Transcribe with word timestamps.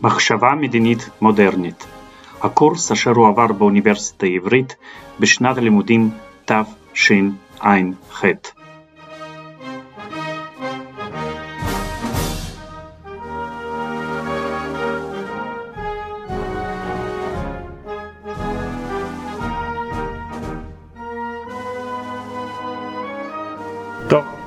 מחשבה 0.00 0.54
מדינית 0.54 1.08
מודרנית, 1.20 1.86
הקורס 2.42 2.92
אשר 2.92 3.10
הועבר 3.10 3.46
באוניברסיטה 3.46 4.26
העברית 4.26 4.76
בשנת 5.20 5.58
הלימודים 5.58 6.10
תשע"ח. 6.44 8.24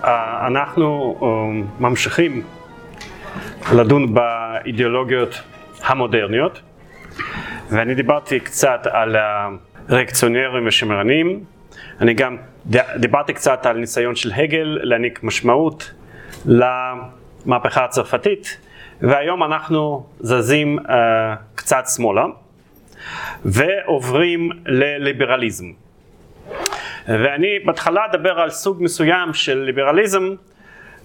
אה, 0.03 0.47
אנחנו 0.47 1.15
אה, 1.21 1.27
ממשיכים 1.79 2.43
לדון 3.73 4.13
באידיאולוגיות 4.13 5.41
המודרניות 5.83 6.61
ואני 7.69 7.95
דיברתי 7.95 8.39
קצת 8.39 8.87
על 8.91 9.15
הריאקציונרים 9.89 10.67
ושמרנים, 10.67 11.43
אני 12.01 12.13
גם 12.13 12.37
דיברתי 12.95 13.33
קצת 13.33 13.65
על 13.65 13.77
ניסיון 13.77 14.15
של 14.15 14.31
הגל 14.35 14.79
להעניק 14.81 15.23
משמעות 15.23 15.91
למהפכה 16.45 17.85
הצרפתית 17.85 18.57
והיום 19.01 19.43
אנחנו 19.43 20.05
זזים 20.19 20.79
uh, 20.79 20.91
קצת 21.55 21.83
שמאלה 21.95 22.25
ועוברים 23.45 24.49
לליברליזם. 24.65 25.65
ואני 27.07 27.59
בהתחלה 27.65 28.05
אדבר 28.05 28.39
על 28.39 28.49
סוג 28.49 28.83
מסוים 28.83 29.33
של 29.33 29.57
ליברליזם, 29.57 30.29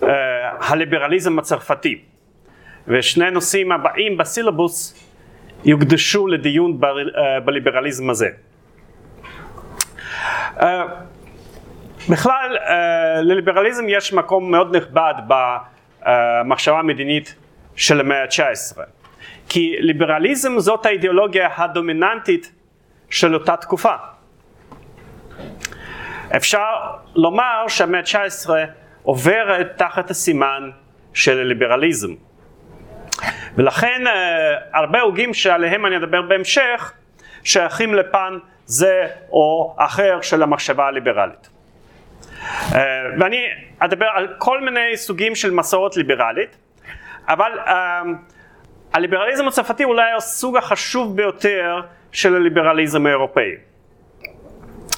uh, 0.00 0.06
הליברליזם 0.60 1.38
הצרפתי. 1.38 2.15
ושני 2.88 3.30
נושאים 3.30 3.72
הבאים 3.72 4.16
בסילבוס 4.16 5.04
יוקדשו 5.64 6.26
לדיון 6.26 6.80
ב, 6.80 6.84
uh, 6.84 6.88
בליברליזם 7.44 8.10
הזה. 8.10 8.28
Uh, 10.56 10.64
בכלל, 12.10 12.56
uh, 12.56 12.70
לליברליזם 13.22 13.84
יש 13.88 14.12
מקום 14.12 14.50
מאוד 14.50 14.76
נכבד 14.76 15.14
במחשבה 15.26 16.78
המדינית 16.78 17.34
של 17.76 18.00
המאה 18.00 18.22
ה-19, 18.22 18.78
כי 19.48 19.76
ליברליזם 19.78 20.58
זאת 20.58 20.86
האידיאולוגיה 20.86 21.48
הדומיננטית 21.56 22.52
של 23.10 23.34
אותה 23.34 23.56
תקופה. 23.56 23.94
אפשר 26.36 26.74
לומר 27.14 27.64
שהמאה 27.68 28.00
ה-19 28.00 28.50
עוברת 29.02 29.72
תחת 29.76 30.10
הסימן 30.10 30.70
של 31.14 31.42
ליברליזם. 31.42 32.14
ולכן 33.56 34.02
uh, 34.06 34.10
הרבה 34.74 35.00
הוגים 35.00 35.34
שעליהם 35.34 35.86
אני 35.86 35.96
אדבר 35.96 36.22
בהמשך 36.22 36.92
שייכים 37.44 37.94
לפן 37.94 38.38
זה 38.66 39.06
או 39.30 39.74
אחר 39.78 40.20
של 40.22 40.42
המחשבה 40.42 40.86
הליברלית. 40.86 41.48
Uh, 42.70 42.74
ואני 43.20 43.46
אדבר 43.78 44.06
על 44.14 44.28
כל 44.38 44.60
מיני 44.60 44.96
סוגים 44.96 45.34
של 45.34 45.50
מסורת 45.50 45.96
ליברלית, 45.96 46.56
אבל 47.28 47.52
uh, 47.64 47.70
הליברליזם 48.92 49.48
הצרפתי 49.48 49.84
אולי 49.84 50.12
הסוג 50.16 50.56
החשוב 50.56 51.16
ביותר 51.16 51.80
של 52.12 52.36
הליברליזם 52.36 53.06
האירופאי. 53.06 53.50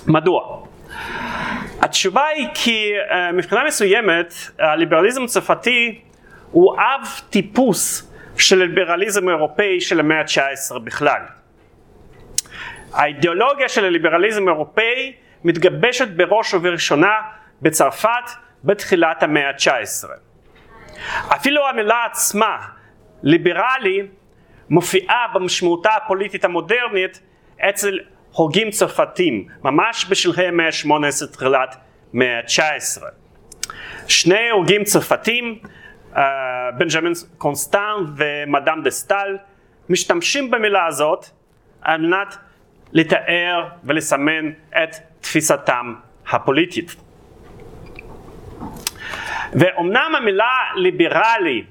מדוע? 0.07 0.65
התשובה 1.81 2.27
היא 2.27 2.49
כי 2.55 2.93
מבחינה 3.33 3.65
מסוימת 3.65 4.35
הליברליזם 4.59 5.25
הצרפתי 5.25 6.01
הוא 6.51 6.75
אב 6.75 7.09
טיפוס 7.31 8.08
של 8.41 8.62
הליברליזם 8.62 9.28
האירופאי 9.28 9.81
של 9.81 10.00
המאה 10.00 10.21
ה-19 10.21 10.78
בכלל. 10.78 11.21
האידיאולוגיה 12.93 13.69
של 13.69 13.84
הליברליזם 13.84 14.49
האירופאי 14.49 15.12
מתגבשת 15.44 16.09
בראש 16.09 16.54
ובראשונה 16.54 17.12
בצרפת 17.62 18.31
בתחילת 18.65 19.22
המאה 19.22 19.48
ה-19. 19.48 20.09
אפילו 21.34 21.69
המילה 21.69 22.04
עצמה, 22.10 22.56
ליברלי, 23.22 24.06
מופיעה 24.71 25.27
במשמעותה 25.34 25.91
הפוליטית 25.97 26.44
המודרנית 26.44 27.21
אצל 27.69 27.98
הוגים 28.32 28.71
צרפתים, 28.71 29.47
ממש 29.65 30.06
בשלהי 30.09 30.47
המאה 30.47 30.66
ה-18 30.66 31.32
תחילת 31.32 31.77
מאה 32.12 32.38
ה-19. 32.38 33.03
שני 34.09 34.50
הוגים 34.50 34.84
צרפתים 34.84 35.59
בנג'מין 36.79 37.13
קונסטן 37.39 37.95
ומדאם 38.17 38.83
דה 38.83 38.91
סטל 38.91 39.37
משתמשים 39.89 40.51
במילה 40.51 40.87
הזאת 40.87 41.27
על 41.83 42.01
מנת 42.01 42.37
לתאר 42.93 43.69
ולסמן 43.85 44.51
את 44.83 44.97
תפיסתם 45.21 45.95
הפוליטית. 46.31 46.97
ואומנם 49.53 50.13
המילה 50.17 50.59
ליברלי 50.77 51.65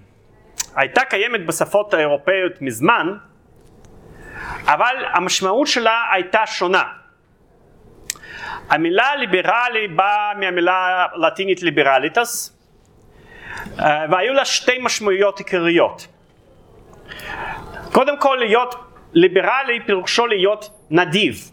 הייתה 0.76 1.06
קיימת 1.06 1.46
בשפות 1.46 1.94
האירופאיות 1.94 2.62
מזמן, 2.62 3.18
אבל 4.66 4.96
המשמעות 5.14 5.68
שלה 5.68 6.04
הייתה 6.12 6.46
שונה. 6.46 6.84
המילה 8.70 9.16
ליברלי 9.16 9.88
באה 9.88 10.34
מהמילה 10.40 11.06
הלטינית 11.14 11.64
ליברליטס, 11.64 12.52
אה, 12.52 12.57
והיו 14.12 14.34
לה 14.34 14.46
שתי 14.46 14.78
משמעויות 14.82 15.40
עיקריות. 15.40 16.08
קודם 17.92 18.20
כל 18.20 18.38
להיות 18.40 18.76
ליברלי 19.14 19.80
פירושו 19.86 20.28
להיות 20.28 20.70
נדיב, 20.90 21.52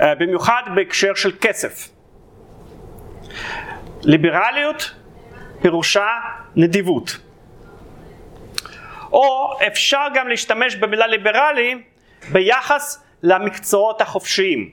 אה, 0.00 0.14
במיוחד 0.14 0.62
בהקשר 0.74 1.14
של 1.14 1.32
כסף. 1.40 1.88
ליברליות 4.02 4.94
פירושה 5.62 6.08
נדיבות. 6.56 7.16
או 9.12 9.58
אפשר 9.66 10.06
גם 10.14 10.28
להשתמש 10.28 10.76
במילה 10.76 11.06
ליברלי 11.06 11.82
ביחס 12.32 13.04
למקצועות 13.22 14.00
החופשיים. 14.00 14.70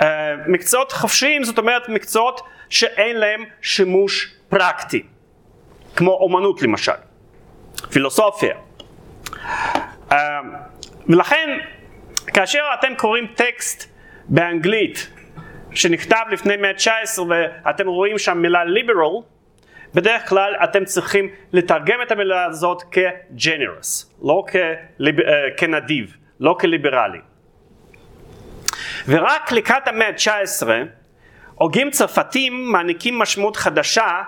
אה, 0.00 0.34
מקצועות 0.46 0.92
חופשיים 0.92 1.44
זאת 1.44 1.58
אומרת 1.58 1.88
מקצועות 1.88 2.40
שאין 2.70 3.16
להם 3.16 3.44
שימוש 3.62 4.34
פרקטי, 4.48 5.02
כמו 5.96 6.10
אומנות 6.10 6.62
למשל, 6.62 6.92
פילוסופיה. 7.90 8.56
אמ, 10.12 10.16
ולכן 11.08 11.58
כאשר 12.26 12.64
אתם 12.78 12.94
קוראים 12.94 13.26
טקסט 13.34 13.90
באנגלית 14.28 15.10
שנכתב 15.74 16.24
לפני 16.30 16.56
מאה 16.56 16.70
ה-19 16.70 17.20
ואתם 17.28 17.86
רואים 17.86 18.18
שם 18.18 18.38
מילה 18.38 18.64
ליברל, 18.64 19.22
בדרך 19.94 20.28
כלל 20.28 20.54
אתם 20.64 20.84
צריכים 20.84 21.28
לתרגם 21.52 22.02
את 22.02 22.12
המילה 22.12 22.44
הזאת 22.44 22.82
כ-generous, 22.90 24.06
לא 24.22 24.44
כליב... 24.50 25.20
אה, 25.20 25.34
כנדיב, 25.56 26.16
לא 26.40 26.56
כליברלי. 26.60 27.18
ורק 29.08 29.52
לקראת 29.52 29.88
המאה 29.88 30.08
ה-19 30.08 30.66
הוגים 31.60 31.90
צרפתים 31.90 32.72
מעניקים 32.72 33.18
משמעות 33.18 33.56
חדשה 33.56 34.22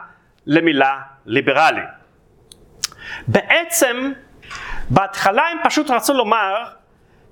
למילה 0.47 1.01
ליברלי. 1.27 1.81
בעצם 3.27 4.13
בהתחלה 4.91 5.43
הם 5.49 5.59
פשוט 5.65 5.91
רצו 5.91 6.15
לומר 6.15 6.65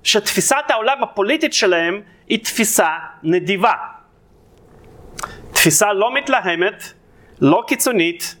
שתפיסת 0.03 0.65
העולם 0.69 1.03
הפוליטית 1.03 1.53
שלהם 1.53 2.01
היא 2.27 2.43
תפיסה 2.43 2.89
נדיבה. 3.23 3.73
תפיסה 5.51 5.93
לא 5.93 6.13
מתלהמת, 6.13 6.93
לא 7.41 7.63
קיצונית, 7.67 8.35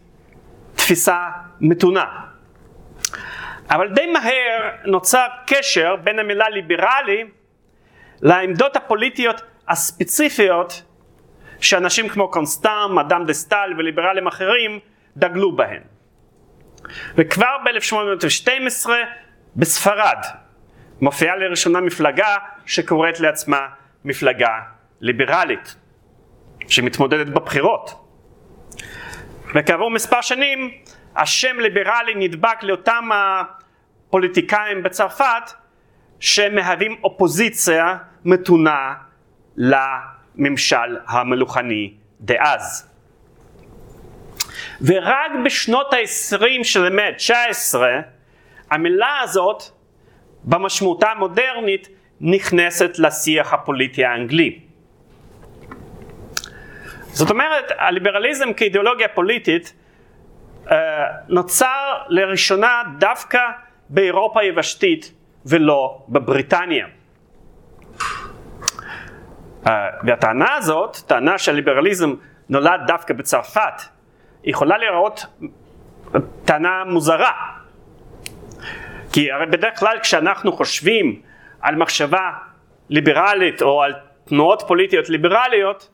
תפיסה 0.75 1.19
מתונה. 1.59 2.05
אבל 3.69 3.87
די 3.87 4.05
מהר 4.05 4.69
נוצר 4.85 5.27
קשר 5.47 5.95
בין 6.03 6.19
המילה 6.19 6.49
ליברלי 6.49 7.23
לעמדות 8.21 8.75
הפוליטיות 8.75 9.41
הספציפיות 9.67 10.83
שאנשים 11.61 12.09
כמו 12.09 12.31
קונסטן, 12.31 12.87
מדאם 12.89 13.25
דה 13.25 13.33
סטל 13.33 13.73
וליברלים 13.77 14.27
אחרים 14.27 14.79
דגלו 15.17 15.55
בהן. 15.55 15.81
וכבר 17.15 17.57
ב-1812 17.65 18.89
בספרד 19.55 20.17
מופיעה 21.01 21.35
לראשונה 21.35 21.81
מפלגה 21.81 22.37
שקוראת 22.65 23.19
לעצמה 23.19 23.67
מפלגה 24.05 24.59
ליברלית, 25.01 25.75
שמתמודדת 26.67 27.27
בבחירות. 27.27 28.05
וכעבור 29.55 29.91
מספר 29.91 30.21
שנים 30.21 30.71
השם 31.15 31.59
ליברלי 31.59 32.13
נדבק 32.15 32.63
לאותם 32.63 33.09
הפוליטיקאים 33.13 34.83
בצרפת 34.83 35.51
שמהווים 36.19 36.95
אופוזיציה 37.03 37.97
מתונה 38.25 38.93
לממשל 40.35 40.97
המלוכני 41.07 41.93
דאז. 42.21 42.91
ורק 44.81 45.31
בשנות 45.45 45.93
ה-20 45.93 46.63
של 46.63 46.85
המאה 46.85 47.07
ה-19 47.07 47.75
המילה 48.71 49.19
הזאת 49.23 49.63
במשמעותה 50.43 51.11
המודרנית 51.11 51.87
נכנסת 52.21 52.99
לשיח 52.99 53.53
הפוליטי 53.53 54.05
האנגלי. 54.05 54.59
זאת 57.07 57.29
אומרת, 57.29 57.71
הליברליזם 57.77 58.53
כאידיאולוגיה 58.53 59.07
פוליטית 59.07 59.73
אה, 60.71 60.77
נוצר 61.27 61.97
לראשונה 62.07 62.83
דווקא 62.99 63.39
באירופה 63.89 64.41
היבשתית 64.41 65.13
ולא 65.45 66.05
בבריטניה. 66.09 66.87
אה, 69.67 69.87
והטענה 70.03 70.53
הזאת, 70.53 70.97
טענה 71.07 71.37
שהליברליזם 71.37 72.13
נולד 72.49 72.81
דווקא 72.87 73.13
בצרפת, 73.13 73.81
יכולה 74.43 74.77
להיראות 74.77 75.25
טענה 76.45 76.83
מוזרה. 76.85 77.31
כי 79.13 79.31
הרי 79.31 79.45
בדרך 79.45 79.79
כלל 79.79 79.99
כשאנחנו 79.99 80.51
חושבים 80.51 81.21
על 81.61 81.75
מחשבה 81.75 82.31
ליברלית 82.89 83.61
או 83.61 83.83
על 83.83 83.93
תנועות 84.25 84.63
פוליטיות 84.67 85.09
ליברליות, 85.09 85.89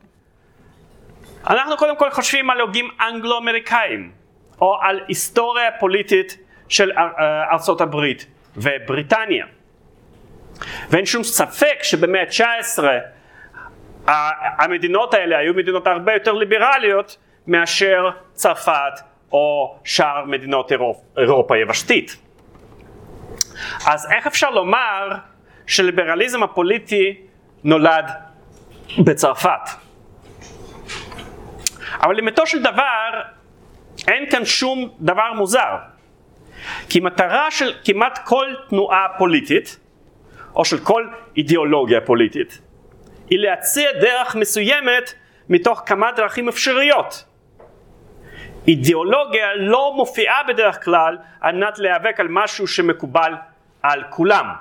אנחנו 1.50 1.78
קודם 1.78 1.98
כל 1.98 2.12
חושבים 2.12 2.50
על 2.50 2.60
הוגים 2.60 2.90
אנגלו-אמריקאים, 3.00 4.12
או 4.62 4.78
על 4.82 5.00
היסטוריה 5.08 5.72
פוליטית 5.80 6.38
של 6.70 6.92
אה, 6.92 7.52
ארצות 7.52 7.82
הברית 7.82 8.26
ובריטניה. 8.58 9.46
ואין 10.90 11.06
שום 11.06 11.24
ספק 11.24 11.78
שבמאה 11.82 12.22
ה-19 12.22 12.84
המדינות 14.08 15.14
האלה 15.14 15.38
היו 15.38 15.54
מדינות 15.54 15.88
הרבה 15.88 16.14
יותר 16.14 16.34
ליברליות 16.34 17.18
מאשר 17.48 18.10
צרפת 18.34 19.02
או 19.32 19.78
שאר 19.84 20.26
מדינות 20.26 20.72
אירופ, 20.72 20.98
אירופה 21.18 21.56
היבשתית. 21.56 22.18
אז 23.88 24.12
איך 24.12 24.28
אפשר 24.28 24.50
לומר 24.50 25.10
שליברליזם 25.68 26.44
הפוליטי 26.44 27.22
נולד 27.64 28.12
בצרפת? 29.00 29.70
אבל 32.02 32.16
לאמיתו 32.16 32.48
של 32.48 32.62
דבר 32.62 33.22
אין 34.08 34.30
כאן 34.30 34.46
שום 34.46 34.90
דבר 35.00 35.34
מוזר. 35.34 35.78
כי 36.90 37.00
מטרה 37.00 37.52
של 37.52 37.74
כמעט 37.86 38.20
כל 38.26 38.48
תנועה 38.70 39.08
פוליטית, 39.18 39.80
או 40.56 40.66
של 40.66 40.78
כל 40.78 41.08
אידיאולוגיה 41.38 42.02
פוליטית, 42.02 42.62
היא 43.30 43.40
להציע 43.40 43.92
דרך 43.92 44.36
מסוימת 44.36 45.14
מתוך 45.50 45.82
כמה 45.86 46.12
דרכים 46.12 46.50
אפשריות. 46.50 47.26
אידיאולוגיה 48.68 49.56
לא 49.56 49.94
מופיעה 49.96 50.44
בדרך 50.44 50.84
כלל 50.84 51.18
על 51.42 51.56
מנת 51.56 51.80
להיאבק 51.80 52.20
על 52.20 52.28
משהו 52.30 52.68
שמקובל 52.68 53.34
על 53.84 54.04
כולם. 54.10 54.54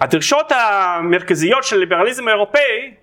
הדרישות 0.00 0.52
המרכזיות 0.52 1.64
של 1.64 1.76
הליברליזם 1.76 2.28
האירופאי 2.28 2.94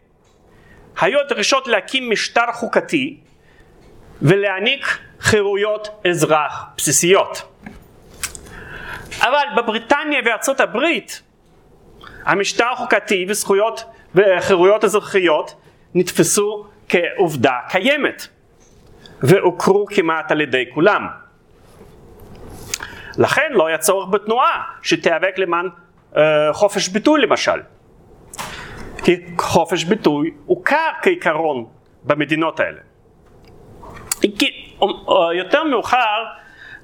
היו 1.02 1.20
הדרישות 1.20 1.68
להקים 1.68 2.10
משטר 2.10 2.52
חוקתי 2.54 3.20
ולהעניק 4.22 4.98
חירויות 5.20 6.02
אזרח 6.10 6.66
בסיסיות. 6.78 7.42
אבל 9.20 9.46
בבריטניה 9.58 10.22
וארצות 10.26 10.60
הברית 10.60 11.22
המשטר 12.26 12.66
החוקתי 12.72 13.26
וזכויות 13.30 13.84
וחירויות 14.16 14.84
אזרחיות 14.84 15.56
נתפסו 15.94 16.66
כעובדה 16.90 17.58
קיימת 17.70 18.28
והוכרו 19.22 19.86
כמעט 19.86 20.32
על 20.32 20.42
ידי 20.42 20.66
כולם. 20.74 21.08
לכן 23.18 23.52
לא 23.54 23.68
היה 23.68 23.78
צורך 23.78 24.10
בתנועה 24.10 24.64
שתיאבק 24.82 25.38
למען 25.38 25.70
אה, 26.18 26.54
חופש 26.54 26.88
ביטוי 26.88 27.22
למשל. 27.22 27.60
כי 29.04 29.16
חופש 29.38 29.84
ביטוי 29.84 30.32
הוכר 30.46 30.90
כעיקרון 31.02 31.66
במדינות 32.04 32.60
האלה. 32.60 32.80
כי 34.22 34.76
אה, 34.84 34.88
יותר 35.34 35.64
מאוחר 35.64 36.26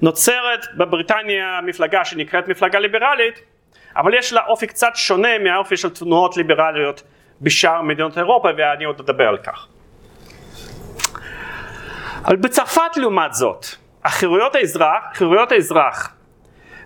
נוצרת 0.00 0.66
בבריטניה 0.76 1.60
מפלגה 1.66 2.04
שנקראת 2.04 2.48
מפלגה 2.48 2.78
ליברלית, 2.78 3.40
אבל 3.98 4.14
יש 4.14 4.32
לה 4.32 4.40
אופי 4.46 4.66
קצת 4.66 4.92
שונה 4.94 5.38
מהאופי 5.38 5.76
של 5.76 5.90
תנועות 5.90 6.36
ליברליות 6.36 7.02
בשאר 7.40 7.82
מדינות 7.82 8.18
אירופה 8.18 8.48
ואני 8.58 8.84
עוד 8.84 9.00
אדבר 9.00 9.28
על 9.28 9.38
כך. 9.38 9.66
אבל 12.24 12.36
בצרפת 12.36 12.96
לעומת 12.96 13.34
זאת, 13.34 13.66
החירויות 14.04 14.54
האזרח, 14.54 15.04
חירויות 15.14 15.52
האזרח 15.52 16.14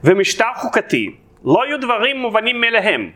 ומשטר 0.04 0.50
חוקתי 0.56 1.16
לא 1.44 1.62
היו 1.62 1.80
דברים 1.80 2.16
מובנים 2.16 2.60
מאליהם. 2.60 3.10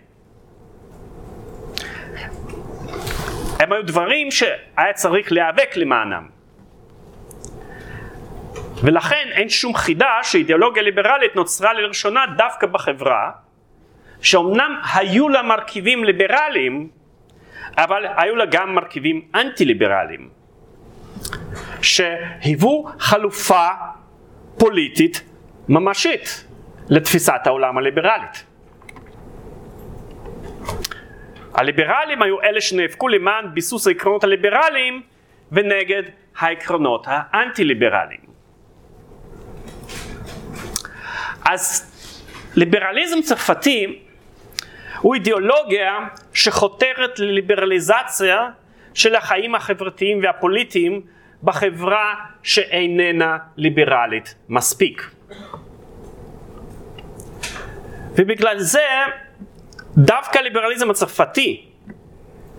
הם 3.60 3.72
היו 3.72 3.82
דברים 3.87 4.31
שהיה 4.31 4.93
צריך 4.94 5.32
להיאבק 5.32 5.76
למענם. 5.76 6.28
ולכן 8.82 9.28
אין 9.32 9.48
שום 9.48 9.75
חידה 9.75 10.19
שאידיאולוגיה 10.22 10.82
ליברלית 10.82 11.37
נוצרה 11.37 11.72
לראשונה 11.72 12.25
דווקא 12.37 12.66
בחברה, 12.66 13.31
שאומנם 14.20 14.80
היו 14.94 15.28
לה 15.28 15.42
מרכיבים 15.42 16.04
ליברליים, 16.04 16.88
אבל 17.76 18.06
היו 18.16 18.36
לה 18.36 18.46
גם 18.46 18.74
מרכיבים 18.74 19.28
אנטי 19.34 19.64
ליברליים, 19.64 20.28
שהיוו 21.82 22.88
חלופה 22.98 23.68
פוליטית 24.58 25.22
ממשית 25.68 26.46
לתפיסת 26.88 27.40
העולם 27.46 27.78
הליברלית. 27.78 28.44
הליברלים 31.54 32.22
היו 32.22 32.42
אלה 32.42 32.60
שנאבקו 32.60 33.08
למען 33.08 33.54
ביסוס 33.54 33.86
העקרונות 33.86 34.24
הליברליים 34.24 35.02
ונגד 35.52 36.02
העקרונות 36.38 37.06
האנטי 37.08 37.64
ליברליים. 37.64 38.26
אז 41.44 41.92
ליברליזם 42.56 43.20
צרפתי 43.22 44.06
הוא 45.00 45.14
אידיאולוגיה 45.14 45.98
שחותרת 46.32 47.19
לליברליזציה 47.19 48.48
של 48.94 49.15
החיים 49.15 49.55
החברתיים 49.55 50.20
והפוליטיים 50.22 51.00
בחברה 51.43 52.15
שאיננה 52.43 53.38
ליברלית 53.56 54.34
מספיק. 54.48 55.10
ובגלל 58.17 58.58
זה 58.58 58.86
דווקא 59.96 60.38
הליברליזם 60.38 60.91
הצרפתי 60.91 61.65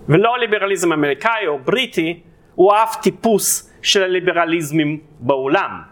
ולא 0.08 0.34
הליברליזם 0.34 0.92
האמריקאי 0.92 1.46
או 1.46 1.58
בריטי 1.58 2.20
הוא 2.54 2.72
אף 2.74 2.96
טיפוס 3.02 3.72
של 3.82 4.02
הליברליזמים 4.02 5.00
בעולם. 5.20 5.82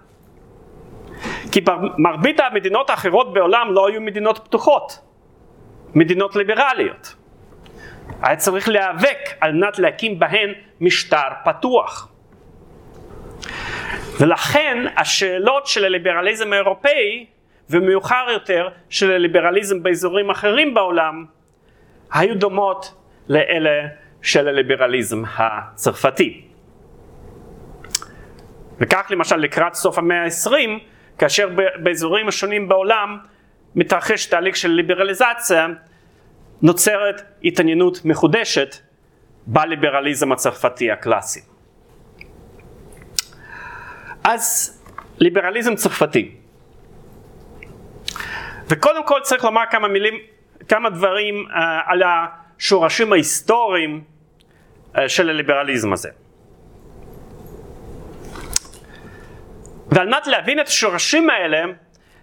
כי 1.52 1.60
מרבית 1.98 2.40
המדינות 2.40 2.90
האחרות 2.90 3.34
בעולם 3.34 3.72
לא 3.72 3.88
היו 3.88 4.00
מדינות 4.00 4.38
פתוחות, 4.38 4.98
מדינות 5.96 6.36
ליברליות. 6.36 7.14
היה 8.22 8.36
צריך 8.36 8.68
להיאבק 8.68 9.18
על 9.40 9.52
מנת 9.52 9.78
להקים 9.78 10.18
בהן 10.18 10.52
משטר 10.80 11.28
פתוח. 11.44 12.12
ולכן 14.20 14.84
השאלות 14.96 15.66
של 15.66 15.84
הליברליזם 15.84 16.52
האירופאי 16.52 17.26
ומאוחר 17.70 18.26
יותר 18.32 18.68
של 18.88 19.12
הליברליזם 19.12 19.82
באזורים 19.82 20.30
אחרים 20.30 20.74
בעולם 20.74 21.24
היו 22.12 22.38
דומות 22.38 22.94
לאלה 23.28 23.88
של 24.22 24.48
הליברליזם 24.48 25.22
הצרפתי. 25.36 26.44
וכך 28.80 29.06
למשל 29.10 29.36
לקראת 29.36 29.74
סוף 29.74 29.98
המאה 29.98 30.22
העשרים 30.22 30.78
כאשר 31.18 31.48
באזורים 31.82 32.28
השונים 32.28 32.68
בעולם 32.68 33.18
מתרחש 33.76 34.26
תהליך 34.26 34.56
של 34.56 34.70
ליברליזציה 34.70 35.66
נוצרת 36.62 37.22
התעניינות 37.44 38.04
מחודשת 38.04 38.76
בליברליזם 39.46 40.32
הצרפתי 40.32 40.90
הקלאסי. 40.90 41.40
אז 44.24 44.76
ליברליזם 45.18 45.74
צרפתי 45.74 46.36
וקודם 48.68 49.06
כל 49.06 49.20
צריך 49.22 49.44
לומר 49.44 49.62
כמה 49.70 49.88
מילים, 49.88 50.14
כמה 50.68 50.90
דברים 50.90 51.46
uh, 51.48 51.52
על 51.86 52.02
השורשים 52.02 53.12
ההיסטוריים 53.12 54.04
uh, 54.94 54.98
של 55.08 55.30
הליברליזם 55.30 55.92
הזה. 55.92 56.08
ועל 59.90 60.08
מנת 60.08 60.26
להבין 60.26 60.60
את 60.60 60.66
השורשים 60.66 61.30
האלה 61.30 61.58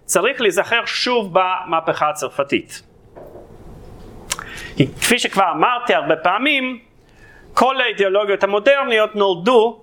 צריך 0.04 0.40
להיזכר 0.40 0.84
שוב 0.84 1.30
במהפכה 1.32 2.10
הצרפתית. 2.10 2.82
כי 4.76 4.86
כפי 4.86 5.18
שכבר 5.18 5.50
אמרתי 5.50 5.94
הרבה 5.94 6.16
פעמים, 6.16 6.78
כל 7.54 7.80
האידיאולוגיות 7.80 8.44
המודרניות 8.44 9.16
נולדו 9.16 9.80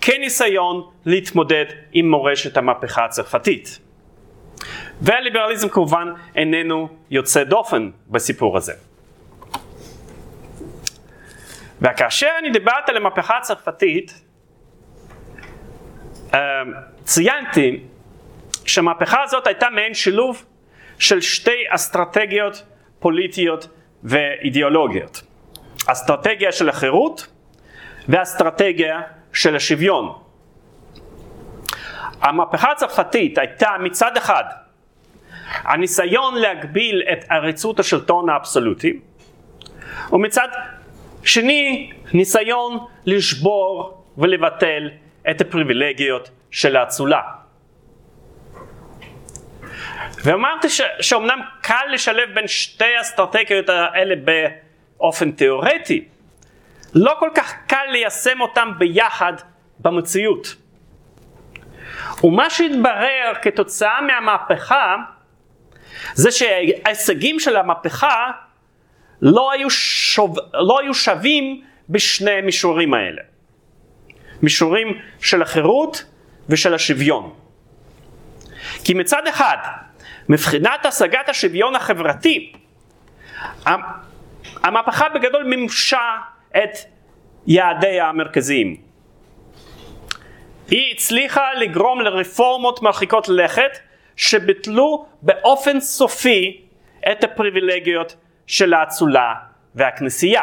כניסיון 0.00 0.90
להתמודד 1.06 1.64
עם 1.92 2.10
מורשת 2.10 2.56
המהפכה 2.56 3.04
הצרפתית. 3.04 3.78
והליברליזם 5.00 5.68
כמובן 5.68 6.12
איננו 6.36 6.88
יוצא 7.10 7.44
דופן 7.44 7.90
בסיפור 8.08 8.56
הזה. 8.56 8.72
וכאשר 11.80 12.28
אני 12.38 12.50
דיברתי 12.50 12.90
על 12.90 12.96
המהפכה 12.96 13.38
הצרפתית, 13.38 14.22
אמ, 16.34 16.38
ציינתי 17.04 17.80
שהמהפכה 18.70 19.22
הזאת 19.22 19.46
הייתה 19.46 19.70
מעין 19.70 19.94
שילוב 19.94 20.44
של 20.98 21.20
שתי 21.20 21.64
אסטרטגיות 21.68 22.64
פוליטיות 22.98 23.68
ואידיאולוגיות. 24.04 25.22
אסטרטגיה 25.86 26.52
של 26.52 26.68
החירות 26.68 27.26
ואסטרטגיה 28.08 29.00
של 29.32 29.56
השוויון. 29.56 30.12
המהפכה 32.20 32.72
הצרפתית 32.72 33.38
הייתה 33.38 33.70
מצד 33.80 34.16
אחד 34.16 34.44
הניסיון 35.50 36.34
להגביל 36.34 37.02
את 37.12 37.24
עריצות 37.30 37.80
השלטון 37.80 38.30
האבסולוטי 38.30 39.00
ומצד 40.12 40.48
שני 41.24 41.92
ניסיון 42.12 42.78
לשבור 43.06 44.04
ולבטל 44.18 44.90
את 45.30 45.40
הפריבילגיות 45.40 46.30
של 46.50 46.76
האצולה. 46.76 47.39
ואמרתי 50.24 50.68
ש, 50.68 50.80
שאומנם 51.00 51.40
קל 51.60 51.84
לשלב 51.92 52.34
בין 52.34 52.48
שתי 52.48 52.96
האסטרטגיות 52.98 53.68
האלה 53.68 54.14
באופן 54.98 55.32
תיאורטי, 55.32 56.04
לא 56.94 57.14
כל 57.18 57.30
כך 57.34 57.54
קל 57.66 57.84
ליישם 57.92 58.40
אותם 58.40 58.72
ביחד 58.78 59.32
במציאות. 59.78 60.56
ומה 62.24 62.50
שהתברר 62.50 63.32
כתוצאה 63.42 64.00
מהמהפכה 64.00 64.96
זה 66.14 66.30
שההישגים 66.30 67.40
של 67.40 67.56
המהפכה 67.56 68.30
לא 69.22 69.52
היו, 69.52 69.70
שוב, 69.70 70.36
לא 70.54 70.80
היו 70.80 70.94
שווים 70.94 71.62
בשני 71.88 72.30
המישורים 72.30 72.94
האלה. 72.94 73.22
מישורים 74.42 74.98
של 75.20 75.42
החירות 75.42 76.04
ושל 76.48 76.74
השוויון. 76.74 77.34
כי 78.84 78.94
מצד 78.94 79.26
אחד, 79.26 79.56
מבחינת 80.30 80.86
השגת 80.86 81.28
השוויון 81.28 81.76
החברתי, 81.76 82.52
המהפכה 84.62 85.08
בגדול 85.08 85.44
מימשה 85.44 86.16
את 86.56 86.70
יעדיה 87.46 88.08
המרכזיים. 88.08 88.76
היא 90.68 90.94
הצליחה 90.94 91.54
לגרום 91.54 92.00
לרפורמות 92.00 92.82
מרחיקות 92.82 93.28
לכת 93.28 93.78
שביטלו 94.16 95.06
באופן 95.22 95.80
סופי 95.80 96.60
את 97.12 97.24
הפריבילגיות 97.24 98.16
של 98.46 98.74
האצולה 98.74 99.34
והכנסייה. 99.74 100.42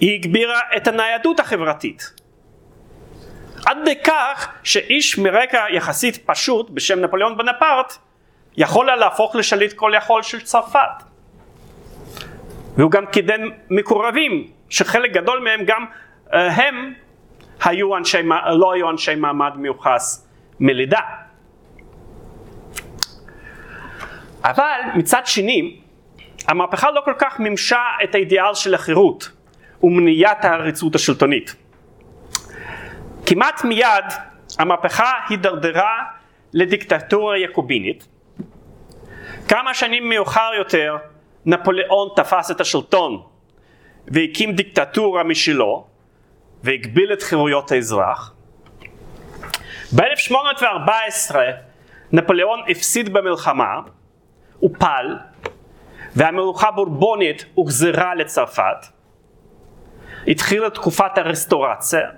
היא 0.00 0.14
הגבירה 0.14 0.60
את 0.76 0.88
הניידות 0.88 1.40
החברתית. 1.40 2.17
עד 3.66 3.78
כדי 3.82 3.94
כך 4.04 4.48
שאיש 4.62 5.18
מרקע 5.18 5.64
יחסית 5.70 6.16
פשוט 6.26 6.70
בשם 6.70 7.00
נפוליאון 7.00 7.36
בנפרט 7.36 7.98
יכול 8.56 8.88
היה 8.88 8.96
להפוך 8.96 9.36
לשליט 9.36 9.72
כל 9.72 9.92
יכול 9.96 10.22
של 10.22 10.40
צרפת. 10.40 11.02
והוא 12.76 12.90
גם 12.90 13.06
קידם 13.06 13.50
מקורבים 13.70 14.50
שחלק 14.68 15.12
גדול 15.12 15.40
מהם 15.40 15.60
גם 15.64 15.84
uh, 16.26 16.36
הם 16.36 16.92
היו 17.64 17.96
אנשי, 17.96 18.18
לא 18.52 18.72
היו 18.72 18.90
אנשי 18.90 19.14
מעמד 19.14 19.52
מיוחס 19.56 20.28
מלידה. 20.60 21.00
אבל 24.44 24.80
מצד 24.94 25.26
שני 25.26 25.80
המהפכה 26.48 26.90
לא 26.90 27.00
כל 27.04 27.14
כך 27.18 27.40
מימשה 27.40 27.82
את 28.04 28.14
האידיאל 28.14 28.54
של 28.54 28.74
החירות 28.74 29.30
ומניעת 29.82 30.44
העריצות 30.44 30.94
השלטונית. 30.94 31.67
כמעט 33.28 33.64
מיד 33.64 34.04
המהפכה 34.58 35.12
הידרדרה 35.28 36.04
לדיקטטורה 36.52 37.38
יקובינית. 37.38 38.08
כמה 39.48 39.74
שנים 39.74 40.08
מאוחר 40.08 40.50
יותר 40.58 40.96
נפוליאון 41.46 42.08
תפס 42.16 42.50
את 42.50 42.60
השלטון 42.60 43.22
והקים 44.06 44.52
דיקטטורה 44.52 45.22
משלו 45.24 45.86
והגביל 46.62 47.12
את 47.12 47.22
חירויות 47.22 47.72
האזרח. 47.72 48.34
ב-1814 49.96 51.34
נפוליאון 52.12 52.60
הפסיד 52.68 53.12
במלחמה, 53.12 53.80
הופל, 54.58 55.16
והמלוכה 56.16 56.70
בורבונית 56.70 57.44
הוחזרה 57.54 58.14
לצרפת. 58.14 58.86
התחילה 60.28 60.70
תקופת 60.70 61.18
הרסטורציה, 61.18 62.08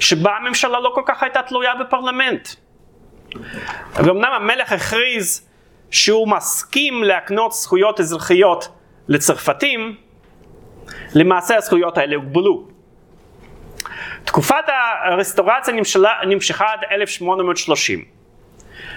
שבה 0.00 0.36
הממשלה 0.36 0.80
לא 0.80 0.92
כל 0.94 1.02
כך 1.06 1.22
הייתה 1.22 1.42
תלויה 1.42 1.74
בפרלמנט. 1.74 2.48
ואומנם 3.94 4.32
המלך 4.32 4.72
הכריז 4.72 5.48
שהוא 5.90 6.28
מסכים 6.28 7.04
להקנות 7.04 7.52
זכויות 7.52 8.00
אזרחיות 8.00 8.68
לצרפתים, 9.08 9.96
למעשה 11.14 11.56
הזכויות 11.56 11.98
האלה 11.98 12.16
הוגבלו. 12.16 12.68
תקופת 14.24 14.64
הרסטורציה 15.04 15.74
נמשלה, 15.74 16.12
נמשכה 16.26 16.66
עד 16.72 16.80
1830 16.90 18.04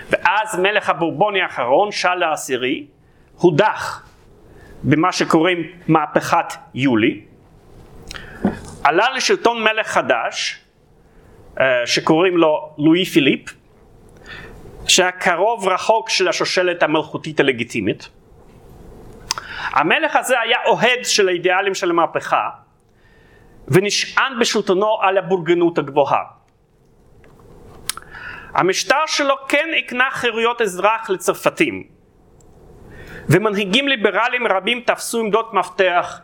ואז 0.09 0.59
מלך 0.59 0.89
הבורבוני 0.89 1.41
האחרון, 1.41 1.91
שאלה 1.91 2.27
העשירי, 2.27 2.85
הודח 3.35 4.07
במה 4.83 5.11
שקוראים 5.11 5.71
מהפכת 5.87 6.53
יולי, 6.73 7.21
עלה 8.83 9.09
לשלטון 9.09 9.63
מלך 9.63 9.87
חדש 9.87 10.62
שקוראים 11.85 12.37
לו 12.37 12.73
לואי 12.77 13.05
פיליפ, 13.05 13.49
שהיה 14.87 15.11
קרוב 15.11 15.67
רחוק 15.67 16.09
של 16.09 16.27
השושלת 16.27 16.83
המלכותית 16.83 17.39
הלגיטימית. 17.39 18.09
המלך 19.73 20.15
הזה 20.15 20.39
היה 20.39 20.57
אוהד 20.65 21.03
של 21.03 21.27
האידיאלים 21.27 21.73
של 21.73 21.89
המהפכה 21.89 22.49
ונשען 23.67 24.39
בשלטונו 24.39 25.01
על 25.01 25.17
הבורגנות 25.17 25.77
הגבוהה. 25.77 26.23
המשטר 28.53 29.03
שלו 29.07 29.35
כן 29.47 29.69
הקנה 29.79 30.07
חירויות 30.11 30.61
אזרח 30.61 31.09
לצרפתים 31.09 31.83
ומנהיגים 33.29 33.87
ליברליים 33.87 34.47
רבים 34.47 34.81
תפסו 34.85 35.19
עמדות 35.19 35.53
מפתח 35.53 36.19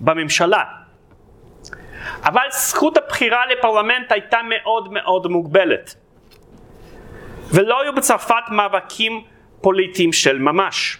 בממשלה. 0.00 0.79
אבל 2.24 2.46
זכות 2.50 2.96
הבחירה 2.96 3.46
לפרלמנט 3.46 4.12
הייתה 4.12 4.38
מאוד 4.48 4.92
מאוד 4.92 5.26
מוגבלת. 5.26 5.94
ולא 7.54 7.80
היו 7.80 7.94
בצרפת 7.94 8.44
מאבקים 8.50 9.24
פוליטיים 9.60 10.12
של 10.12 10.38
ממש. 10.38 10.98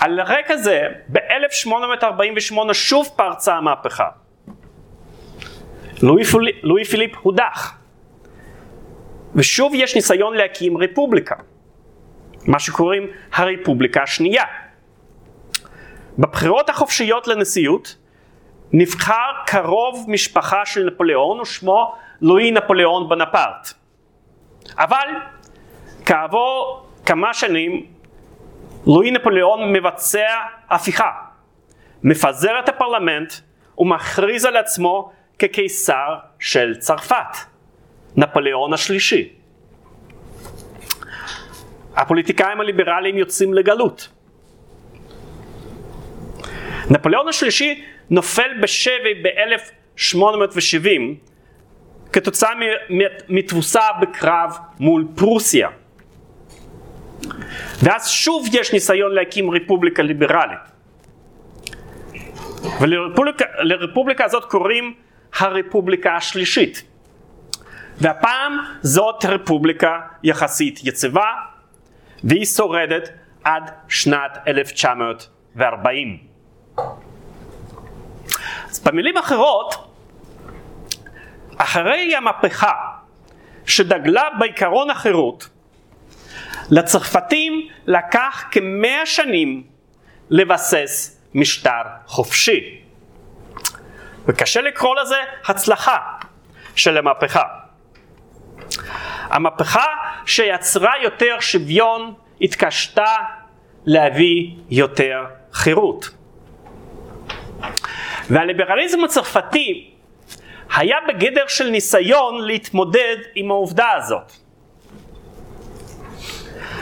על 0.00 0.20
רקע 0.20 0.56
זה, 0.56 0.82
ב-1848 1.08 2.72
שוב 2.72 3.08
פרצה 3.16 3.54
המהפכה. 3.54 4.08
לואי, 6.02 6.24
פיליפ, 6.24 6.56
לואי 6.62 6.84
פיליפ 6.84 7.16
הודח, 7.16 7.78
ושוב 9.34 9.72
יש 9.74 9.94
ניסיון 9.94 10.34
להקים 10.34 10.78
רפובליקה, 10.78 11.34
מה 12.46 12.58
שקוראים 12.58 13.06
הרפובליקה 13.32 14.02
השנייה. 14.02 14.44
בבחירות 16.18 16.70
החופשיות 16.70 17.28
לנשיאות 17.28 17.96
נבחר 18.72 19.30
קרוב 19.46 20.04
משפחה 20.08 20.66
של 20.66 20.84
נפוליאון 20.84 21.40
ושמו 21.40 21.94
לואי 22.20 22.50
נפוליאון 22.50 23.08
בנפרט. 23.08 23.72
אבל 24.78 25.08
כעבור 26.06 26.86
כמה 27.06 27.34
שנים 27.34 27.86
לואי 28.86 29.10
נפוליאון 29.10 29.72
מבצע 29.72 30.26
הפיכה, 30.70 31.10
מפזר 32.02 32.58
את 32.58 32.68
הפרלמנט 32.68 33.32
ומכריז 33.78 34.44
על 34.44 34.56
עצמו 34.56 35.12
כקיסר 35.38 36.16
של 36.38 36.76
צרפת, 36.78 37.36
נפוליאון 38.16 38.72
השלישי. 38.72 39.28
הפוליטיקאים 41.96 42.60
הליברליים 42.60 43.18
יוצאים 43.18 43.54
לגלות. 43.54 44.08
נפוליאון 46.90 47.28
השלישי 47.28 47.84
נופל 48.12 48.50
בשבי 48.62 49.14
ב-1870 49.22 50.88
כתוצאה 52.12 52.50
מתבוסה 53.28 53.80
בקרב 54.00 54.58
מול 54.80 55.06
פרוסיה. 55.16 55.68
ואז 57.82 58.08
שוב 58.08 58.46
יש 58.52 58.72
ניסיון 58.72 59.12
להקים 59.12 59.50
רפובליקה 59.50 60.02
ליברלית. 60.02 60.58
ולרפובליקה 62.80 64.24
הזאת 64.24 64.44
קוראים 64.44 64.94
הרפובליקה 65.38 66.16
השלישית. 66.16 66.82
והפעם 67.98 68.58
זאת 68.82 69.24
רפובליקה 69.24 70.00
יחסית 70.22 70.80
יציבה, 70.84 71.26
והיא 72.24 72.44
שורדת 72.44 73.10
עד 73.44 73.70
שנת 73.88 74.38
1940. 74.46 76.18
אז 78.72 78.80
במילים 78.80 79.16
אחרות, 79.16 79.94
אחרי 81.56 82.16
המהפכה 82.16 82.72
שדגלה 83.66 84.28
בעיקרון 84.38 84.90
החירות, 84.90 85.48
לצרפתים 86.70 87.68
לקח 87.86 88.44
כמאה 88.50 89.06
שנים 89.06 89.62
לבסס 90.30 91.20
משטר 91.34 91.82
חופשי. 92.06 92.80
וקשה 94.26 94.60
לקרוא 94.60 94.96
לזה 94.96 95.18
הצלחה 95.46 95.98
של 96.76 96.98
המהפכה. 96.98 97.44
המהפכה 99.20 99.86
שיצרה 100.26 100.92
יותר 101.02 101.36
שוויון 101.40 102.14
התקשתה 102.40 103.14
להביא 103.84 104.50
יותר 104.70 105.24
חירות. 105.52 106.21
והליברליזם 108.30 109.04
הצרפתי 109.04 109.90
היה 110.76 110.96
בגדר 111.08 111.46
של 111.48 111.70
ניסיון 111.70 112.44
להתמודד 112.44 113.16
עם 113.34 113.50
העובדה 113.50 113.92
הזאת. 113.92 114.32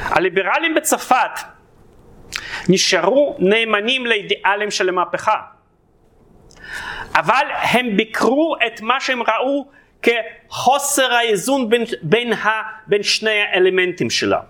הליברלים 0.05 0.75
בצרפת 0.75 1.41
נשארו 2.69 3.37
נאמנים 3.39 4.07
לאידיאלים 4.07 4.71
של 4.71 4.89
המהפכה, 4.89 5.41
אבל 7.15 7.47
הם 7.51 7.97
ביקרו 7.97 8.57
את 8.67 8.81
מה 8.81 9.01
שהם 9.01 9.23
ראו 9.23 9.69
כחוסר 10.03 11.13
האיזון 11.13 11.69
בין, 11.69 11.85
בין, 12.03 12.33
ה, 12.33 12.49
בין 12.87 13.03
שני 13.03 13.41
האלמנטים 13.53 14.11
שלה. 14.11 14.41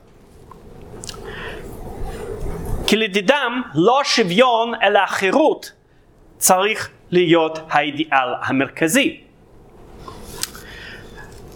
כי 2.87 2.97
לדידם 2.97 3.63
לא 3.75 4.01
השוויון 4.01 4.73
אלא 4.83 4.99
החירות 4.99 5.73
צריך 6.41 6.91
להיות 7.11 7.59
האידיאל 7.71 8.35
המרכזי. 8.43 9.21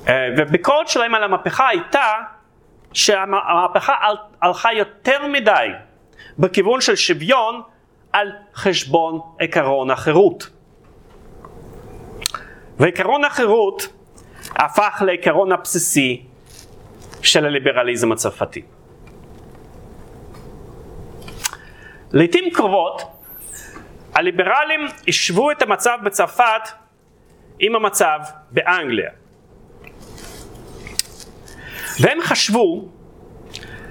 אה, 0.08 0.28
וביקורת 0.36 0.88
שלהם 0.88 1.14
על 1.14 1.24
המהפכה 1.24 1.68
הייתה 1.68 2.12
שהמהפכה 2.92 3.94
הלכה 4.42 4.72
יותר 4.72 5.26
מדי 5.26 5.68
בכיוון 6.38 6.80
של 6.80 6.96
שוויון 6.96 7.62
על 8.12 8.32
חשבון 8.54 9.20
עקרון 9.40 9.90
החירות. 9.90 10.50
ועקרון 12.78 13.24
החירות 13.24 13.88
הפך 14.50 15.02
לעקרון 15.06 15.52
הבסיסי 15.52 16.26
של 17.22 17.46
הליברליזם 17.46 18.12
הצרפתי. 18.12 18.62
לעיתים 22.12 22.50
קרובות 22.52 23.13
הליברלים 24.14 24.86
השוו 25.08 25.50
את 25.50 25.62
המצב 25.62 25.98
בצרפת 26.04 26.68
עם 27.58 27.76
המצב 27.76 28.18
באנגליה. 28.50 29.10
והם 32.00 32.18
חשבו 32.22 32.88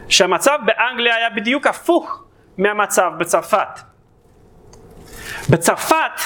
שהמצב 0.10 0.60
באנגליה 0.66 1.16
היה 1.16 1.30
בדיוק 1.30 1.68
הפוך 1.68 2.24
מהמצב 2.58 3.12
בצרפת. 3.18 3.80
בצרפת 5.50 6.20